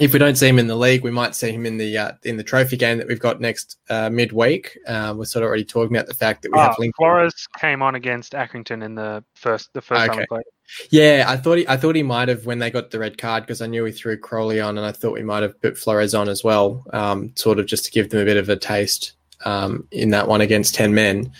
if 0.00 0.12
we 0.12 0.18
don't 0.18 0.36
see 0.36 0.48
him 0.48 0.58
in 0.58 0.66
the 0.66 0.76
league, 0.76 1.04
we 1.04 1.10
might 1.10 1.34
see 1.34 1.52
him 1.52 1.66
in 1.66 1.76
the 1.76 1.96
uh, 1.96 2.12
in 2.24 2.36
the 2.36 2.42
trophy 2.42 2.76
game 2.76 2.98
that 2.98 3.06
we've 3.06 3.20
got 3.20 3.40
next 3.40 3.78
uh, 3.88 4.10
midweek. 4.10 4.76
Uh, 4.86 5.14
we're 5.16 5.24
sort 5.24 5.44
of 5.44 5.48
already 5.48 5.64
talking 5.64 5.96
about 5.96 6.08
the 6.08 6.14
fact 6.14 6.42
that 6.42 6.52
we 6.52 6.58
oh, 6.58 6.62
have 6.62 6.78
Lincoln. 6.78 6.94
Flores 6.96 7.46
came 7.58 7.82
on 7.82 7.94
against 7.94 8.32
Accrington 8.32 8.84
in 8.84 8.96
the 8.96 9.24
first 9.34 9.72
the 9.72 9.80
first 9.80 10.10
okay. 10.10 10.18
time 10.18 10.26
we. 10.30 10.38
Yeah, 10.90 11.26
I 11.28 11.36
thought 11.36 11.58
he 11.58 11.68
I 11.68 11.76
thought 11.76 11.94
he 11.94 12.02
might 12.02 12.28
have 12.28 12.46
when 12.46 12.58
they 12.58 12.70
got 12.70 12.90
the 12.90 12.98
red 12.98 13.18
card 13.18 13.44
because 13.44 13.60
I 13.60 13.66
knew 13.66 13.84
he 13.84 13.92
threw 13.92 14.18
Crowley 14.18 14.60
on, 14.60 14.76
and 14.78 14.86
I 14.86 14.92
thought 14.92 15.12
we 15.12 15.22
might 15.22 15.42
have 15.42 15.60
put 15.60 15.78
Flores 15.78 16.14
on 16.14 16.28
as 16.28 16.42
well, 16.42 16.84
um, 16.92 17.32
sort 17.36 17.58
of 17.58 17.66
just 17.66 17.84
to 17.84 17.90
give 17.90 18.10
them 18.10 18.20
a 18.20 18.24
bit 18.24 18.36
of 18.36 18.48
a 18.48 18.56
taste 18.56 19.12
um, 19.44 19.86
in 19.92 20.10
that 20.10 20.26
one 20.26 20.40
against 20.40 20.74
ten 20.74 20.94
men. 20.94 21.32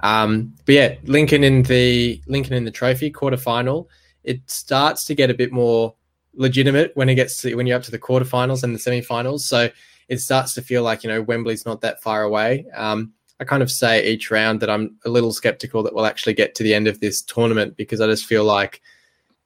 Um, 0.00 0.54
but 0.66 0.74
yeah, 0.74 0.94
Lincoln 1.04 1.44
in 1.44 1.62
the 1.62 2.20
Lincoln 2.26 2.54
in 2.54 2.64
the 2.64 2.70
trophy 2.70 3.10
quarterfinal, 3.10 3.86
it 4.22 4.50
starts 4.50 5.04
to 5.06 5.14
get 5.14 5.30
a 5.30 5.34
bit 5.34 5.52
more 5.52 5.94
legitimate 6.36 6.92
when 6.94 7.08
it 7.08 7.14
gets 7.14 7.40
to 7.42 7.54
when 7.54 7.66
you're 7.66 7.76
up 7.76 7.82
to 7.84 7.90
the 7.90 7.98
quarterfinals 7.98 8.62
and 8.62 8.74
the 8.74 8.78
semifinals. 8.78 9.40
So 9.40 9.68
it 10.08 10.18
starts 10.18 10.54
to 10.54 10.62
feel 10.62 10.82
like 10.82 11.02
you 11.02 11.10
know 11.10 11.22
Wembley's 11.22 11.66
not 11.66 11.80
that 11.80 12.02
far 12.02 12.22
away. 12.22 12.66
Um, 12.74 13.12
I 13.38 13.44
kind 13.44 13.62
of 13.62 13.70
say 13.70 14.06
each 14.06 14.30
round 14.30 14.60
that 14.60 14.70
I'm 14.70 14.96
a 15.04 15.10
little 15.10 15.32
skeptical 15.32 15.82
that 15.82 15.94
we'll 15.94 16.06
actually 16.06 16.34
get 16.34 16.54
to 16.54 16.62
the 16.62 16.74
end 16.74 16.88
of 16.88 17.00
this 17.00 17.20
tournament 17.20 17.76
because 17.76 18.00
I 18.00 18.06
just 18.06 18.24
feel 18.24 18.44
like, 18.44 18.80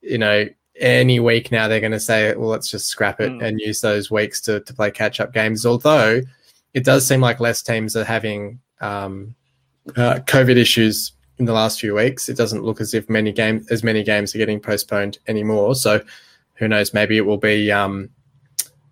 you 0.00 0.18
know, 0.18 0.48
any 0.76 1.18
week 1.18 1.50
now 1.50 1.66
they're 1.66 1.80
going 1.80 1.90
to 1.92 2.00
say, 2.00 2.34
well, 2.36 2.48
let's 2.48 2.70
just 2.70 2.86
scrap 2.86 3.20
it 3.20 3.32
mm. 3.32 3.42
and 3.42 3.60
use 3.60 3.80
those 3.80 4.08
weeks 4.08 4.40
to, 4.42 4.60
to 4.60 4.74
play 4.74 4.92
catch 4.92 5.18
up 5.18 5.32
games. 5.32 5.66
Although 5.66 6.22
it 6.72 6.84
does 6.84 7.04
seem 7.06 7.20
like 7.20 7.40
less 7.40 7.62
teams 7.62 7.96
are 7.96 8.04
having 8.04 8.60
um, 8.80 9.34
uh, 9.96 10.20
COVID 10.26 10.56
issues 10.56 11.12
in 11.38 11.46
the 11.46 11.52
last 11.52 11.80
few 11.80 11.94
weeks. 11.94 12.28
It 12.28 12.36
doesn't 12.36 12.62
look 12.62 12.80
as 12.80 12.94
if 12.94 13.08
many 13.08 13.32
game 13.32 13.66
as 13.70 13.82
many 13.82 14.04
games 14.04 14.34
are 14.34 14.38
getting 14.38 14.60
postponed 14.60 15.18
anymore. 15.26 15.74
So 15.74 16.00
who 16.60 16.68
knows? 16.68 16.94
Maybe 16.94 17.16
it 17.16 17.26
will 17.26 17.38
be 17.38 17.72
um, 17.72 18.10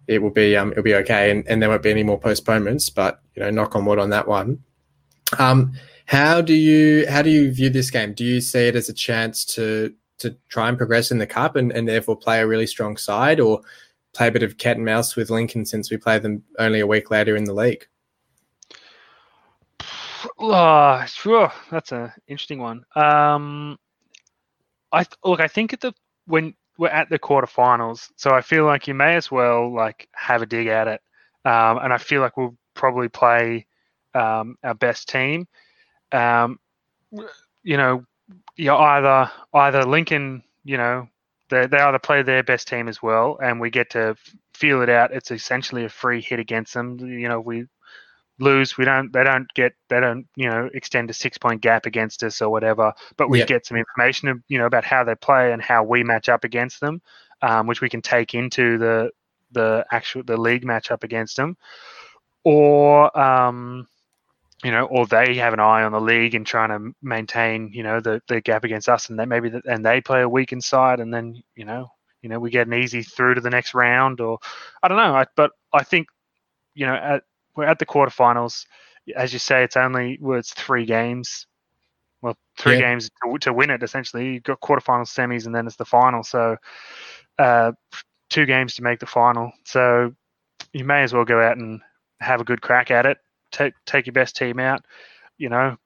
it 0.09 0.21
will 0.21 0.31
be 0.31 0.57
um, 0.57 0.73
it'll 0.73 0.83
be 0.83 0.95
okay, 0.97 1.31
and, 1.31 1.47
and 1.47 1.63
there 1.63 1.69
won't 1.69 1.83
be 1.83 1.91
any 1.91 2.03
more 2.03 2.19
postponements. 2.19 2.91
But 2.91 3.21
you 3.37 3.43
know, 3.43 3.51
knock 3.51 3.77
on 3.77 3.85
wood 3.85 4.01
on 4.01 4.11
that 4.11 4.27
one. 4.27 4.65
Um, 5.39 5.75
how 6.07 6.41
do 6.41 6.55
you 6.55 7.07
how 7.09 7.23
do 7.23 7.31
you 7.31 7.53
view 7.53 7.71
this 7.71 7.91
game? 7.91 8.15
Do 8.15 8.25
you 8.25 8.41
see 8.41 8.67
it 8.67 8.75
as 8.75 8.89
a 8.89 8.95
chance 8.95 9.45
to 9.55 9.95
to 10.19 10.35
try 10.49 10.69
and 10.69 10.77
progress 10.77 11.13
in 11.13 11.19
the 11.19 11.27
cup 11.27 11.55
and, 11.55 11.71
and 11.71 11.87
therefore 11.87 12.17
play 12.17 12.41
a 12.41 12.47
really 12.47 12.67
strong 12.67 12.97
side, 12.97 13.39
or 13.39 13.61
play 14.15 14.29
a 14.29 14.33
bit 14.33 14.43
of 14.43 14.57
cat 14.57 14.77
and 14.77 14.85
mouse 14.85 15.15
with 15.15 15.31
Lincoln 15.31 15.65
since 15.67 15.91
we 15.91 15.99
play 15.99 16.19
them 16.19 16.43
only 16.59 16.81
a 16.81 16.87
week 16.87 17.11
later 17.11 17.37
in 17.37 17.45
the 17.45 17.53
league? 17.53 17.87
Oh, 20.39 21.05
sure, 21.07 21.53
that's 21.71 21.93
an 21.93 22.13
interesting 22.27 22.61
one. 22.61 22.83
Um, 22.97 23.79
I 24.91 25.05
look, 25.23 25.41
I 25.41 25.49
think 25.49 25.75
at 25.75 25.83
the 25.83 25.93
when 26.25 26.55
we're 26.79 26.89
at 26.89 27.11
the 27.11 27.19
quarterfinals, 27.19 28.11
so 28.17 28.31
I 28.31 28.41
feel 28.41 28.65
like 28.65 28.87
you 28.87 28.95
may 28.95 29.17
as 29.17 29.31
well 29.31 29.75
like 29.75 30.09
have 30.15 30.43
a 30.43 30.47
dig 30.47 30.69
at 30.69 30.89
it, 30.89 31.01
um, 31.45 31.79
and 31.79 31.93
I 31.93 31.99
feel 31.99 32.21
like 32.21 32.37
we'll 32.37 32.57
probably 32.75 33.09
play 33.09 33.67
um, 34.15 34.57
our 34.63 34.75
best 34.75 35.09
team. 35.09 35.47
Um, 36.13 36.59
you 37.63 37.77
know, 37.77 38.05
you 38.57 38.73
either 38.73 39.31
either 39.53 39.85
Lincoln, 39.85 40.43
you 40.65 40.77
know, 40.77 41.09
they 41.51 41.67
they 41.67 41.79
either 41.79 41.99
play 41.99 42.23
their 42.23 42.43
best 42.43 42.69
team 42.69 42.89
as 42.89 43.03
well, 43.03 43.39
and 43.43 43.61
we 43.61 43.71
get 43.71 43.91
to 43.91 44.17
feel 44.55 44.83
it 44.83 44.89
out. 44.89 45.13
It's 45.13 45.31
essentially 45.31 45.85
a 45.85 45.89
free 45.89 46.21
hit 46.21 46.39
against 46.39 46.75
them. 46.75 46.99
You 46.99 47.29
know, 47.29 47.41
we 47.41 47.67
lose, 48.39 48.79
we 48.79 48.85
don't 48.85 49.13
they 49.13 49.25
don't 49.25 49.53
get 49.55 49.73
they 49.89 50.01
don't 50.01 50.27
you 50.37 50.49
know 50.49 50.69
extend 50.75 51.11
a 51.11 51.15
six 51.15 51.39
point 51.39 51.61
gap 51.61 51.87
against 51.87 52.23
us 52.23 52.41
or 52.41 52.51
whatever. 52.51 52.93
But 53.17 53.31
we 53.31 53.39
yep. 53.39 53.49
get 53.49 53.67
some 53.67 53.77
information 53.77 54.43
you 54.49 54.59
know 54.59 54.67
about 54.67 54.85
how 54.85 55.05
they 55.05 55.15
play 55.15 55.53
and 55.53 55.63
how 55.63 55.83
we 55.83 56.05
match 56.05 56.29
up 56.29 56.45
against 56.45 56.81
them, 56.81 57.01
um, 57.43 57.67
which 57.67 57.81
we 57.81 57.89
can 57.89 58.03
take 58.03 58.35
into 58.35 58.79
the 58.79 59.11
the 59.53 59.85
actual 59.93 60.23
the 60.23 60.37
league 60.37 60.65
matchup 60.65 61.05
against 61.05 61.37
them, 61.37 61.57
or 62.45 63.19
um, 63.19 63.87
you 64.65 64.71
know, 64.71 64.87
or 64.87 65.07
they 65.07 65.37
have 65.37 65.53
an 65.53 65.61
eye 65.61 65.85
on 65.85 65.93
the 65.93 66.01
league 66.01 66.35
and 66.35 66.47
trying 66.47 66.71
to 66.71 66.95
maintain, 67.01 67.71
you 67.73 67.83
know, 67.83 68.01
the, 68.01 68.21
the 68.27 68.41
gap 68.41 68.65
against 68.65 68.89
us, 68.89 69.09
and 69.09 69.19
they 69.19 69.25
maybe 69.25 69.49
the, 69.49 69.63
and 69.67 69.85
they 69.87 70.01
play 70.01 70.23
a 70.23 70.29
weak 70.29 70.53
inside, 70.53 71.01
and 71.01 71.15
then 71.15 71.41
you 71.55 71.65
know, 71.65 71.91
you 72.23 72.29
know, 72.29 72.39
we 72.41 72.51
get 72.51 72.67
an 72.67 72.75
easy 72.75 73.03
through 73.03 73.35
to 73.35 73.41
the 73.41 73.51
next 73.51 73.75
round, 73.75 74.21
or 74.21 74.39
I 74.83 74.89
don't 74.89 74.97
know. 74.97 75.15
I, 75.15 75.27
but 75.37 75.53
I 75.73 75.85
think, 75.85 76.09
you 76.75 76.87
know, 76.87 76.95
at 76.95 77.23
we're 77.59 77.65
at 77.65 77.81
the 77.81 77.87
quarterfinals. 77.87 78.67
As 79.17 79.33
you 79.33 79.41
say, 79.41 79.65
it's 79.65 79.77
only 79.77 80.17
well, 80.21 80.39
it's 80.39 80.55
three 80.55 80.87
games. 80.87 81.47
Well, 82.23 82.37
three 82.57 82.75
yeah. 82.75 82.93
games 82.93 83.11
to, 83.25 83.39
to, 83.41 83.53
win 83.53 83.71
it. 83.71 83.83
Essentially, 83.83 84.35
you've 84.35 84.45
got 84.45 84.61
quarterfinals, 84.61 85.13
semis, 85.13 85.47
and 85.47 85.55
then 85.55 85.67
it's 85.67 85.77
the 85.77 85.85
final. 85.85 86.23
So, 86.23 86.57
uh, 87.39 87.73
two 88.31 88.47
games 88.47 88.75
to 88.77 88.83
make 88.83 89.01
the 89.01 89.07
final. 89.07 89.53
So, 89.65 90.15
you 90.73 90.85
may 90.85 91.03
as 91.03 91.13
well 91.13 91.25
go 91.25 91.41
out 91.41 91.57
and 91.57 91.81
have 92.21 92.41
a 92.41 92.45
good 92.45 92.61
crack 92.61 92.91
at 92.93 93.07
it. 93.07 93.19
Take 93.51 93.75
take 93.87 94.07
your 94.07 94.13
best 94.13 94.37
team 94.37 94.61
out. 94.61 94.85
You 95.37 95.49
know, 95.49 95.77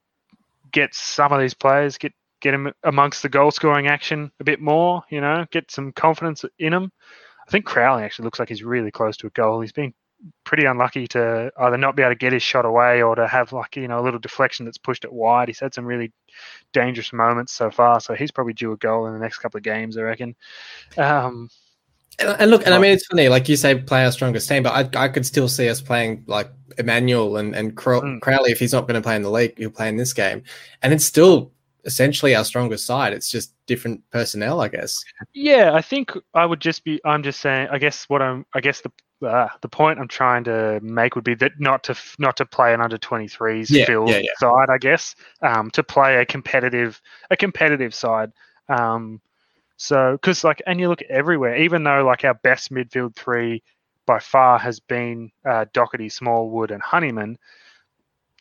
get 0.73 0.95
some 0.95 1.33
of 1.33 1.41
these 1.41 1.55
players, 1.55 1.97
get 1.97 2.13
get 2.41 2.51
them 2.51 2.73
amongst 2.85 3.23
the 3.23 3.29
goal 3.31 3.51
scoring 3.51 3.87
action 3.87 4.31
a 4.41 4.45
bit 4.45 4.61
more. 4.61 5.05
You 5.09 5.23
know, 5.23 5.47
get 5.51 5.71
some 5.71 5.93
confidence 5.93 6.45
in 6.59 6.73
them. 6.73 6.93
I 7.47 7.51
think 7.51 7.65
Crowley 7.65 8.03
actually 8.03 8.25
looks 8.25 8.39
like 8.39 8.51
he's 8.51 8.63
really 8.63 8.91
close 8.91 9.17
to 9.19 9.27
a 9.27 9.31
goal. 9.31 9.61
He's 9.61 9.73
been 9.73 9.95
pretty 10.45 10.65
unlucky 10.65 11.07
to 11.09 11.51
either 11.59 11.77
not 11.77 11.97
be 11.97 12.03
able 12.03 12.13
to 12.13 12.19
get 12.19 12.33
his 12.33 12.43
shot 12.43 12.65
away 12.65 13.03
or 13.03 13.15
to 13.15 13.27
have 13.27 13.53
like 13.53 13.77
you 13.77 13.89
know 13.89 13.99
a 13.99 14.03
little 14.03 14.21
deflection 14.21 14.65
that's 14.65 14.79
pushed 14.79 15.05
it 15.05 15.13
wide. 15.13 15.49
He's 15.49 15.61
had 15.61 15.75
some 15.75 15.85
really 15.85 16.13
dangerous 16.73 17.13
moments 17.13 17.53
so 17.53 17.71
far, 17.71 18.01
so 18.01 18.15
he's 18.15 18.31
probably 18.31 18.53
due 18.53 18.73
a 18.73 18.77
goal 18.77 19.07
in 19.07 19.13
the 19.13 19.19
next 19.19 19.39
couple 19.39 19.59
of 19.59 19.65
games, 19.65 19.97
I 19.97 20.03
reckon. 20.03 20.35
Um, 20.97 21.49
and, 22.19 22.51
look, 22.51 22.65
and 22.67 22.75
I 22.75 22.79
mean, 22.79 22.93
it's 22.93 23.07
funny, 23.07 23.29
like 23.29 23.49
you 23.49 23.57
say, 23.57 23.75
play 23.75 24.05
our 24.05 24.13
strongest 24.13 24.49
team, 24.49 24.63
but 24.63 24.97
I, 24.97 25.05
I 25.05 25.09
could 25.09 25.27
still 25.27 25.49
see 25.49 25.69
us 25.69 25.81
playing 25.81 26.25
like 26.27 26.51
Emmanuel 26.79 27.37
and 27.37 27.55
and 27.55 27.75
mm. 27.75 28.21
Crowley 28.21 28.53
if 28.53 28.59
he's 28.59 28.73
not 28.73 28.83
going 28.83 28.95
to 28.95 29.01
play 29.01 29.17
in 29.17 29.23
the 29.23 29.31
league, 29.31 29.59
he'll 29.59 29.71
play 29.71 29.89
in 29.89 29.97
this 29.97 30.13
game, 30.13 30.43
and 30.83 30.93
it's 30.93 31.05
still 31.05 31.53
essentially 31.85 32.35
our 32.35 32.45
strongest 32.45 32.87
side. 32.87 33.13
It's 33.13 33.31
just 33.31 33.55
different 33.67 34.03
personnel, 34.11 34.61
I 34.61 34.69
guess. 34.69 35.03
Yeah, 35.33 35.75
I 35.75 35.83
think 35.83 36.13
I 36.35 36.47
would 36.47 36.61
just 36.61 36.85
be. 36.85 37.01
I'm 37.05 37.23
just 37.23 37.41
saying. 37.41 37.69
I 37.71 37.79
guess 37.79 38.05
what 38.09 38.23
I'm. 38.23 38.47
I 38.55 38.61
guess 38.61 38.81
the 38.81 38.93
uh, 39.23 39.49
the 39.61 39.69
point 39.69 39.99
I'm 39.99 40.09
trying 40.09 40.45
to 40.45 40.81
make 40.83 41.15
would 41.15 41.25
be 41.25 41.35
that 41.37 41.53
not 41.59 41.85
to 41.85 41.97
not 42.19 42.37
to 42.39 42.47
play 42.47 42.75
an 42.75 42.81
under 42.81 42.99
23s 42.99 43.71
yeah, 43.71 43.85
field 43.85 44.09
yeah, 44.09 44.19
yeah. 44.19 44.31
side, 44.39 44.69
I 44.71 44.79
guess, 44.79 45.15
um, 45.43 45.71
to 45.73 45.83
play 45.83 46.17
a 46.17 46.27
competitive 46.27 47.01
a 47.31 47.37
competitive 47.37 47.95
side. 47.95 48.33
Um, 48.69 49.21
so 49.77 50.13
because 50.13 50.45
like, 50.45 50.63
and 50.67 50.79
you 50.81 50.89
look 50.89 51.03
everywhere, 51.03 51.57
even 51.57 51.85
though 51.85 52.05
like 52.05 52.25
our 52.25 52.35
best 52.35 52.71
midfield 52.71 53.17
three 53.17 53.63
by 54.07 54.19
far 54.19 54.59
has 54.59 54.81
been 54.81 55.31
uh, 55.45 55.65
Docherty, 55.73 56.11
Smallwood, 56.11 56.71
and 56.71 56.83
Honeyman. 56.83 57.39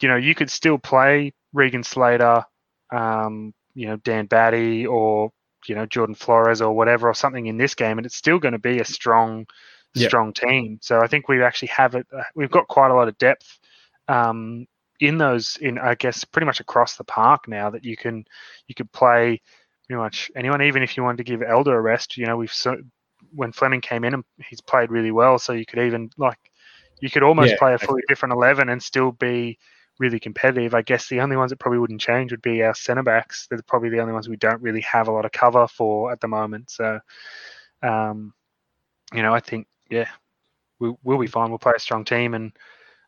You 0.02 0.10
know, 0.10 0.16
you 0.16 0.34
could 0.34 0.50
still 0.50 0.78
play 0.78 1.34
Regan 1.54 1.84
Slater, 1.84 2.44
um, 2.92 3.54
you 3.76 3.88
know, 3.88 3.98
Dan 3.98 4.26
Batty, 4.26 4.88
or 4.88 5.32
you 5.68 5.76
know 5.76 5.86
Jordan 5.86 6.16
Flores 6.16 6.62
or 6.62 6.74
whatever 6.74 7.08
or 7.08 7.14
something 7.14 7.46
in 7.46 7.58
this 7.58 7.76
game, 7.76 7.98
and 7.98 8.06
it's 8.06 8.16
still 8.16 8.40
going 8.40 8.54
to 8.54 8.60
be 8.60 8.80
a 8.80 8.86
strong, 8.86 9.46
Yep. 9.96 10.14
strong 10.14 10.34
team. 10.34 10.80
So 10.82 11.00
I 11.02 11.08
think 11.08 11.28
we 11.28 11.44
actually 11.44 11.70
have 11.70 11.96
it. 11.96 12.08
Uh, 12.16 12.24
we've 12.36 12.52
got 12.52 12.68
quite 12.68 12.92
a 12.92 12.96
lot 12.96 13.08
of 13.08 13.18
depth 13.18 13.60
um, 14.08 14.68
in 15.00 15.18
those. 15.18 15.58
In 15.62 15.78
I 15.78 15.96
guess 15.96 16.24
pretty 16.24 16.46
much 16.46 16.60
across 16.60 16.96
the 16.98 17.04
park 17.04 17.48
now 17.48 17.70
that 17.72 17.84
you 17.84 17.98
can 17.98 18.26
you 18.68 18.76
could 18.76 18.92
play 18.92 19.42
pretty 19.88 20.00
much 20.00 20.32
anyone. 20.36 20.62
Even 20.62 20.84
if 20.84 20.98
you 20.98 21.04
wanted 21.04 21.18
to 21.18 21.24
give 21.24 21.42
Elder 21.42 21.78
a 21.78 21.82
rest, 21.82 22.18
you 22.18 22.26
know 22.26 22.38
we've 22.38 22.54
so, 22.54 22.78
when 23.34 23.52
Fleming 23.52 23.82
came 23.82 24.04
in 24.04 24.14
and 24.14 24.24
he's 24.48 24.62
played 24.62 24.92
really 24.92 25.12
well. 25.12 25.38
So 25.40 25.54
you 25.54 25.66
could 25.66 25.80
even 25.80 26.10
like 26.18 26.40
you 27.00 27.10
could 27.10 27.24
almost 27.24 27.56
Yeah, 27.56 27.58
play 27.58 27.74
a 27.74 27.80
fully 27.80 28.02
different 28.08 28.34
eleven 28.34 28.70
and 28.70 28.82
still 28.82 29.12
be 29.12 29.58
really 30.00 30.20
competitive. 30.20 30.74
I 30.74 30.82
guess 30.82 31.08
the 31.10 31.22
only 31.22 31.38
ones 31.38 31.52
that 31.52 31.60
probably 31.60 31.80
wouldn't 31.80 32.02
change 32.02 32.32
would 32.32 32.42
be 32.42 32.64
our 32.64 32.74
centre 32.74 33.04
backs. 33.04 33.48
They're 33.50 33.62
probably 33.68 33.90
the 33.90 34.00
only 34.00 34.14
ones 34.14 34.28
we 34.30 34.38
don't 34.38 34.62
really 34.62 34.82
have 34.82 35.08
a 35.08 35.12
lot 35.12 35.26
of 35.26 35.32
cover 35.32 35.68
for 35.68 36.12
at 36.12 36.20
the 36.22 36.28
moment. 36.28 36.72
So, 36.72 37.00
um, 37.84 38.34
you 39.14 39.22
know, 39.22 39.34
I 39.34 39.40
think 39.40 39.68
yeah, 39.92 40.08
we, 40.80 40.94
we'll 41.04 41.20
be 41.20 41.28
fine. 41.28 41.50
We'll 41.50 41.60
play 41.60 41.74
a 41.76 41.80
strong 41.80 42.04
team 42.06 42.34
and 42.34 42.52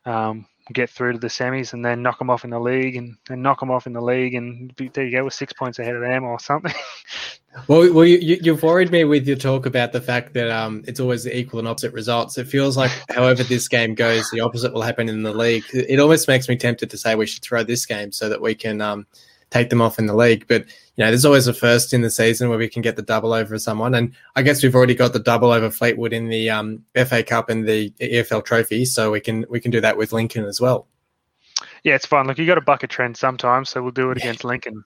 um, 0.04 0.46
get 0.72 0.90
through 0.90 1.14
to 1.14 1.18
the 1.18 1.26
semis 1.28 1.72
and 1.72 1.84
then 1.84 2.02
knock 2.02 2.18
them 2.18 2.30
off 2.30 2.44
in 2.44 2.50
the 2.50 2.60
league 2.60 2.96
and, 2.96 3.16
and 3.30 3.42
knock 3.42 3.58
them 3.60 3.70
off 3.70 3.86
in 3.86 3.92
the 3.94 4.00
league 4.00 4.34
and 4.34 4.74
be, 4.76 4.88
there 4.88 5.04
you 5.04 5.10
go, 5.16 5.24
we're 5.24 5.30
six 5.30 5.52
points 5.52 5.78
ahead 5.78 5.96
of 5.96 6.02
them 6.02 6.24
or 6.24 6.38
something. 6.38 6.72
Well, 7.68 7.92
well, 7.92 8.04
you, 8.04 8.18
you- 8.18 8.40
you've 8.42 8.64
worried 8.64 8.90
me 8.90 9.04
with 9.04 9.28
your 9.28 9.36
talk 9.36 9.64
about 9.64 9.92
the 9.92 10.00
fact 10.00 10.34
that 10.34 10.50
um, 10.50 10.82
it's 10.88 10.98
always 10.98 11.22
the 11.22 11.38
equal 11.38 11.60
and 11.60 11.68
opposite 11.68 11.92
results. 11.92 12.36
It 12.36 12.48
feels 12.48 12.76
like, 12.76 12.90
however 13.10 13.44
this 13.44 13.68
game 13.68 13.94
goes, 13.94 14.28
the 14.30 14.40
opposite 14.40 14.72
will 14.74 14.82
happen 14.82 15.08
in 15.08 15.22
the 15.22 15.32
league. 15.32 15.62
It 15.72 16.00
almost 16.00 16.26
makes 16.26 16.48
me 16.48 16.56
tempted 16.56 16.90
to 16.90 16.98
say 16.98 17.14
we 17.14 17.26
should 17.26 17.44
throw 17.44 17.62
this 17.62 17.86
game 17.86 18.10
so 18.10 18.28
that 18.28 18.40
we 18.40 18.56
can 18.56 18.80
um, 18.80 19.06
take 19.54 19.70
them 19.70 19.80
off 19.80 19.98
in 19.98 20.06
the 20.06 20.16
league. 20.16 20.46
But 20.48 20.62
you 20.96 21.04
know, 21.04 21.06
there's 21.06 21.24
always 21.24 21.46
a 21.46 21.54
first 21.54 21.94
in 21.94 22.02
the 22.02 22.10
season 22.10 22.48
where 22.48 22.58
we 22.58 22.68
can 22.68 22.82
get 22.82 22.96
the 22.96 23.02
double 23.02 23.32
over 23.32 23.58
someone, 23.58 23.94
and 23.94 24.12
I 24.36 24.42
guess 24.42 24.62
we've 24.62 24.74
already 24.74 24.94
got 24.94 25.12
the 25.12 25.18
double 25.18 25.50
over 25.50 25.70
Fleetwood 25.70 26.12
in 26.12 26.28
the 26.28 26.50
um, 26.50 26.84
FA 26.94 27.22
Cup 27.22 27.48
and 27.48 27.66
the 27.66 27.90
EFL 28.00 28.44
Trophy, 28.44 28.84
so 28.84 29.12
we 29.12 29.20
can 29.20 29.46
we 29.48 29.60
can 29.60 29.70
do 29.70 29.80
that 29.80 29.96
with 29.96 30.12
Lincoln 30.12 30.44
as 30.44 30.60
well. 30.60 30.88
yeah, 31.84 31.94
it's 31.94 32.06
fine. 32.06 32.26
Look, 32.26 32.38
you 32.38 32.46
got 32.46 32.56
to 32.56 32.60
buck 32.60 32.82
a 32.82 32.86
trend 32.86 33.16
sometimes, 33.16 33.70
so 33.70 33.82
we'll 33.82 33.92
do 33.92 34.10
it 34.10 34.16
against 34.16 34.44
Lincoln. 34.44 34.84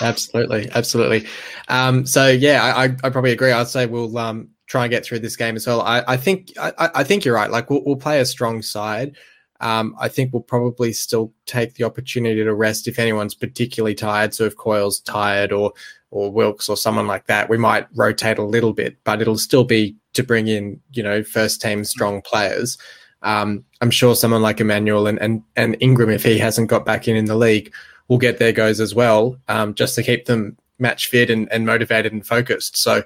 Absolutely, 0.00 0.68
absolutely. 0.74 1.26
Um, 1.68 2.06
so 2.06 2.28
yeah, 2.28 2.62
I, 2.64 2.84
I, 2.84 2.96
I 3.04 3.10
probably 3.10 3.32
agree. 3.32 3.52
I'd 3.52 3.68
say 3.68 3.86
we'll 3.86 4.16
um, 4.18 4.48
try 4.66 4.84
and 4.84 4.90
get 4.90 5.04
through 5.04 5.20
this 5.20 5.36
game 5.36 5.56
as 5.56 5.66
well. 5.66 5.82
I, 5.82 6.02
I 6.06 6.16
think 6.16 6.52
I, 6.58 6.90
I 6.94 7.04
think 7.04 7.24
you're 7.24 7.34
right. 7.34 7.50
Like 7.50 7.70
we'll, 7.70 7.82
we'll 7.84 7.96
play 7.96 8.20
a 8.20 8.26
strong 8.26 8.62
side. 8.62 9.16
Um, 9.60 9.94
I 9.98 10.08
think 10.08 10.32
we'll 10.32 10.42
probably 10.42 10.92
still 10.92 11.32
take 11.46 11.74
the 11.74 11.84
opportunity 11.84 12.44
to 12.44 12.54
rest 12.54 12.86
if 12.86 12.98
anyone's 12.98 13.34
particularly 13.34 13.94
tired. 13.94 14.34
So 14.34 14.44
if 14.44 14.56
Coyle's 14.56 15.00
tired 15.00 15.52
or 15.52 15.72
or 16.10 16.32
Wilks 16.32 16.68
or 16.68 16.76
someone 16.76 17.06
like 17.06 17.26
that, 17.26 17.50
we 17.50 17.58
might 17.58 17.86
rotate 17.94 18.38
a 18.38 18.44
little 18.44 18.72
bit, 18.72 18.96
but 19.04 19.20
it'll 19.20 19.36
still 19.36 19.64
be 19.64 19.94
to 20.14 20.22
bring 20.22 20.48
in 20.48 20.80
you 20.92 21.02
know 21.02 21.22
first 21.22 21.60
team 21.60 21.84
strong 21.84 22.22
players. 22.22 22.78
Um, 23.22 23.64
I'm 23.80 23.90
sure 23.90 24.14
someone 24.14 24.42
like 24.42 24.60
Emmanuel 24.60 25.06
and, 25.06 25.20
and 25.20 25.42
and 25.56 25.76
Ingram, 25.80 26.10
if 26.10 26.22
he 26.22 26.38
hasn't 26.38 26.70
got 26.70 26.86
back 26.86 27.08
in 27.08 27.16
in 27.16 27.24
the 27.24 27.36
league, 27.36 27.72
will 28.08 28.18
get 28.18 28.38
their 28.38 28.52
goes 28.52 28.80
as 28.80 28.94
well, 28.94 29.36
um, 29.48 29.74
just 29.74 29.94
to 29.94 30.02
keep 30.02 30.24
them 30.24 30.56
match 30.78 31.08
fit 31.08 31.30
and, 31.30 31.50
and 31.52 31.66
motivated 31.66 32.12
and 32.12 32.26
focused. 32.26 32.76
So, 32.76 33.02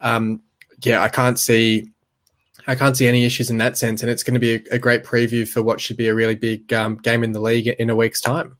um, 0.00 0.42
yeah, 0.82 1.02
I 1.02 1.08
can't 1.08 1.38
see, 1.38 1.90
I 2.66 2.74
can't 2.74 2.96
see 2.96 3.06
any 3.06 3.24
issues 3.24 3.50
in 3.50 3.58
that 3.58 3.76
sense, 3.78 4.02
and 4.02 4.10
it's 4.10 4.22
going 4.22 4.34
to 4.34 4.40
be 4.40 4.54
a, 4.54 4.62
a 4.72 4.78
great 4.78 5.04
preview 5.04 5.48
for 5.48 5.62
what 5.62 5.80
should 5.80 5.96
be 5.96 6.08
a 6.08 6.14
really 6.14 6.34
big 6.34 6.72
um, 6.72 6.96
game 6.96 7.22
in 7.22 7.32
the 7.32 7.40
league 7.40 7.68
in 7.68 7.90
a 7.90 7.96
week's 7.96 8.20
time. 8.20 8.56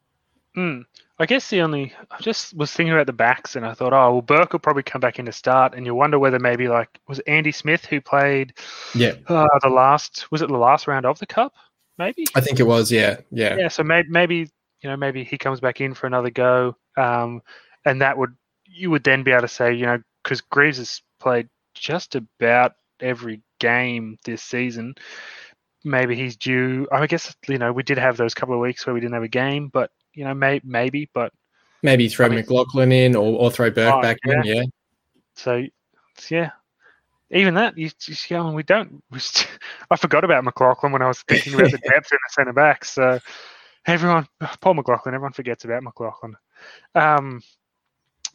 Mm. 0.57 0.85
I 1.19 1.25
guess 1.25 1.49
the 1.49 1.63
only 1.63 1.95
I 2.11 2.21
just 2.21 2.55
was 2.55 2.73
thinking 2.73 2.93
about 2.93 3.07
the 3.07 3.13
backs, 3.13 3.57
and 3.57 3.65
I 3.65 3.73
thought, 3.73 3.95
oh 3.95 4.13
well, 4.13 4.23
Burke 4.23 4.53
will 4.53 4.61
probably 4.61 4.83
come 4.83 5.01
back 5.01 5.19
in 5.19 5.25
to 5.27 5.33
start, 5.33 5.75
and 5.75 5.87
you 5.87 5.95
wonder 5.95 6.19
whether 6.19 6.39
maybe 6.39 6.69
like 6.69 7.01
was 7.09 7.21
Andy 7.21 7.53
Smith 7.53 7.87
who 7.87 8.01
played 8.01 8.53
Yeah, 8.95 9.15
uh, 9.29 9.47
the 9.63 9.71
last 9.71 10.31
was 10.31 10.43
it 10.43 10.49
the 10.49 10.59
last 10.59 10.87
round 10.87 11.07
of 11.07 11.19
the 11.19 11.27
cup, 11.27 11.55
maybe? 11.97 12.27
I 12.35 12.43
think 12.43 12.61
it 12.61 12.65
was. 12.65 12.93
Yeah, 12.93 13.19
yeah, 13.31 13.57
Yeah, 13.57 13.69
so 13.69 13.83
maybe 13.83 14.09
maybe 14.11 14.37
you 14.83 14.91
know 14.91 14.97
maybe 14.97 15.25
he 15.25 15.39
comes 15.39 15.59
back 15.59 15.81
in 15.81 15.95
for 15.95 16.07
another 16.07 16.31
go, 16.31 16.77
um, 16.99 17.41
and 17.87 18.03
that 18.03 18.19
would 18.19 18.37
you 18.67 18.91
would 18.91 19.05
then 19.05 19.23
be 19.23 19.31
able 19.31 19.43
to 19.43 19.49
say 19.49 19.73
you 19.73 19.87
know 19.87 20.03
because 20.23 20.43
Greaves 20.43 20.77
has 20.77 21.01
played 21.19 21.49
just 21.75 22.15
about 22.15 22.75
every 23.01 23.41
game 23.59 24.19
this 24.25 24.43
season. 24.43 24.95
Maybe 25.85 26.17
he's 26.17 26.37
due. 26.37 26.89
I 26.91 27.07
guess 27.07 27.35
you 27.49 27.59
know 27.59 27.73
we 27.73 27.83
did 27.83 27.99
have 27.99 28.17
those 28.17 28.35
couple 28.35 28.55
of 28.55 28.61
weeks 28.61 28.87
where 28.87 28.95
we 28.95 29.01
didn't 29.01 29.15
have 29.15 29.23
a 29.23 29.29
game, 29.29 29.69
but 29.69 29.91
you 30.15 30.25
know 30.25 30.35
may, 30.35 30.61
maybe, 30.65 31.09
but 31.15 31.33
Maybe 31.83 32.09
throw 32.09 32.27
I 32.27 32.29
mean- 32.31 32.39
McLoughlin 32.41 32.91
in 32.91 33.15
or, 33.15 33.39
or 33.39 33.51
throw 33.51 33.71
Burke 33.71 33.95
Oh, 33.95 34.03
back 34.03 34.17
in. 34.25 34.43
Yeah, 34.45 34.63
So, 35.37 35.63
yeah, 36.31 36.51
even 37.31 37.55
that 37.55 37.77
you 37.77 37.91
just 38.01 38.29
go, 38.29 38.51
we 38.51 38.63
don't. 38.63 39.05
We 39.11 39.19
st- 39.21 39.47
I 39.91 39.97
forgot 39.97 40.25
about 40.25 40.43
McLoughlin 40.43 40.91
when 40.93 41.03
I 41.03 41.07
was 41.09 41.23
thinking 41.23 41.55
about 41.55 41.71
the 41.71 41.79
depth 41.91 42.11
in 42.11 42.19
the 42.27 42.31
centre 42.31 42.53
back. 42.55 42.85
So 42.85 43.21
everyone, 43.87 44.27
Paul 44.61 44.75
McLoughlin, 44.75 45.15
everyone 45.15 45.33
forgets 45.35 45.65
about 45.65 45.83
McLoughlin. 45.85 46.35
Um, 46.95 47.43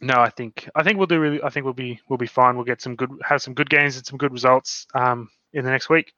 no, 0.02 0.14
I 0.14 0.30
think 0.30 0.68
I 0.74 0.82
think 0.82 0.98
we'll 0.98 1.06
do 1.06 1.20
really. 1.20 1.42
I 1.42 1.48
think 1.48 1.64
we'll 1.64 1.74
be 1.74 2.00
we'll 2.08 2.18
be 2.18 2.26
fine. 2.26 2.56
We'll 2.56 2.64
get 2.64 2.82
some 2.82 2.96
good, 2.96 3.10
have 3.24 3.40
some 3.40 3.54
good 3.54 3.70
games 3.70 3.96
and 3.96 4.04
some 4.04 4.18
good 4.18 4.32
results 4.32 4.86
um, 4.94 5.30
in 5.52 5.64
the 5.64 5.70
next 5.70 5.88
week. 5.88 6.12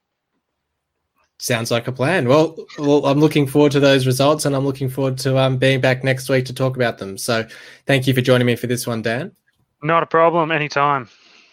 sounds 1.37 1.69
like 1.69 1.87
a 1.87 1.91
plan. 1.91 2.27
Well, 2.27 2.57
well, 2.79 3.05
I'm 3.05 3.19
looking 3.19 3.45
forward 3.45 3.71
to 3.73 3.79
those 3.79 4.07
results, 4.07 4.45
and 4.45 4.55
I'm 4.55 4.65
looking 4.65 4.89
forward 4.89 5.19
to 5.19 5.37
um, 5.37 5.57
being 5.57 5.81
back 5.81 6.03
next 6.03 6.29
week 6.29 6.45
to 6.45 6.53
talk 6.53 6.75
about 6.75 6.97
them. 6.97 7.15
So, 7.15 7.47
thank 7.85 8.07
you 8.07 8.13
for 8.15 8.21
joining 8.21 8.47
me 8.47 8.55
for 8.55 8.65
this 8.65 8.87
one, 8.87 9.03
Dan. 9.03 9.31
Not 9.83 10.01
a 10.01 10.07
problem. 10.07 10.51
Anytime. 10.51 11.07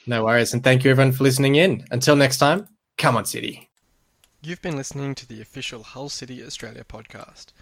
No 0.07 0.25
worries. 0.25 0.55
And 0.55 0.65
thank 0.65 0.85
you 0.85 0.91
everyone 0.91 1.13
for 1.13 1.25
listening 1.25 1.57
in. 1.57 1.85
Until 1.91 2.17
next 2.17 2.39
time, 2.39 2.67
come 2.97 3.17
on, 3.17 3.27
City. 3.27 3.69
You've 4.43 4.63
been 4.63 4.77
listening 4.77 5.15
to 5.17 5.29
the 5.29 5.41
official 5.41 5.83
Hull 5.83 6.09
City 6.09 6.43
Australia 6.43 6.83
podcast. 6.83 7.53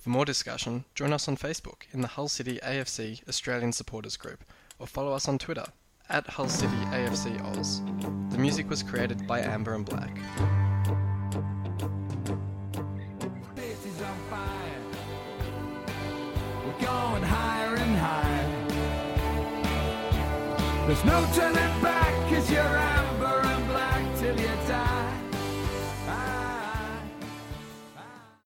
For 0.00 0.08
more 0.08 0.24
discussion, 0.24 0.86
join 0.94 1.12
us 1.12 1.28
on 1.28 1.36
Facebook 1.36 1.82
in 1.92 2.00
the 2.00 2.08
Hull 2.08 2.26
City 2.26 2.58
AFC 2.62 3.28
Australian 3.28 3.70
Supporters 3.70 4.16
Group 4.16 4.44
or 4.78 4.86
follow 4.86 5.12
us 5.12 5.28
on 5.28 5.36
Twitter 5.36 5.66
at 6.08 6.26
Hull 6.26 6.48
City 6.48 6.72
AFC 6.86 7.38
Oz. 7.44 7.82
The 8.30 8.38
music 8.38 8.70
was 8.70 8.82
created 8.82 9.26
by 9.26 9.40
Amber 9.40 9.74
and 9.74 9.84
Black. 9.84 10.16
Going 16.80 17.22
higher 17.22 17.74
and 17.74 17.96
higher. 17.98 18.66
There's 20.86 21.04
no 21.04 21.28
turning 21.34 21.82
back, 21.82 22.30
cause 22.30 22.50
you're 22.50 22.62
amber 22.62 22.89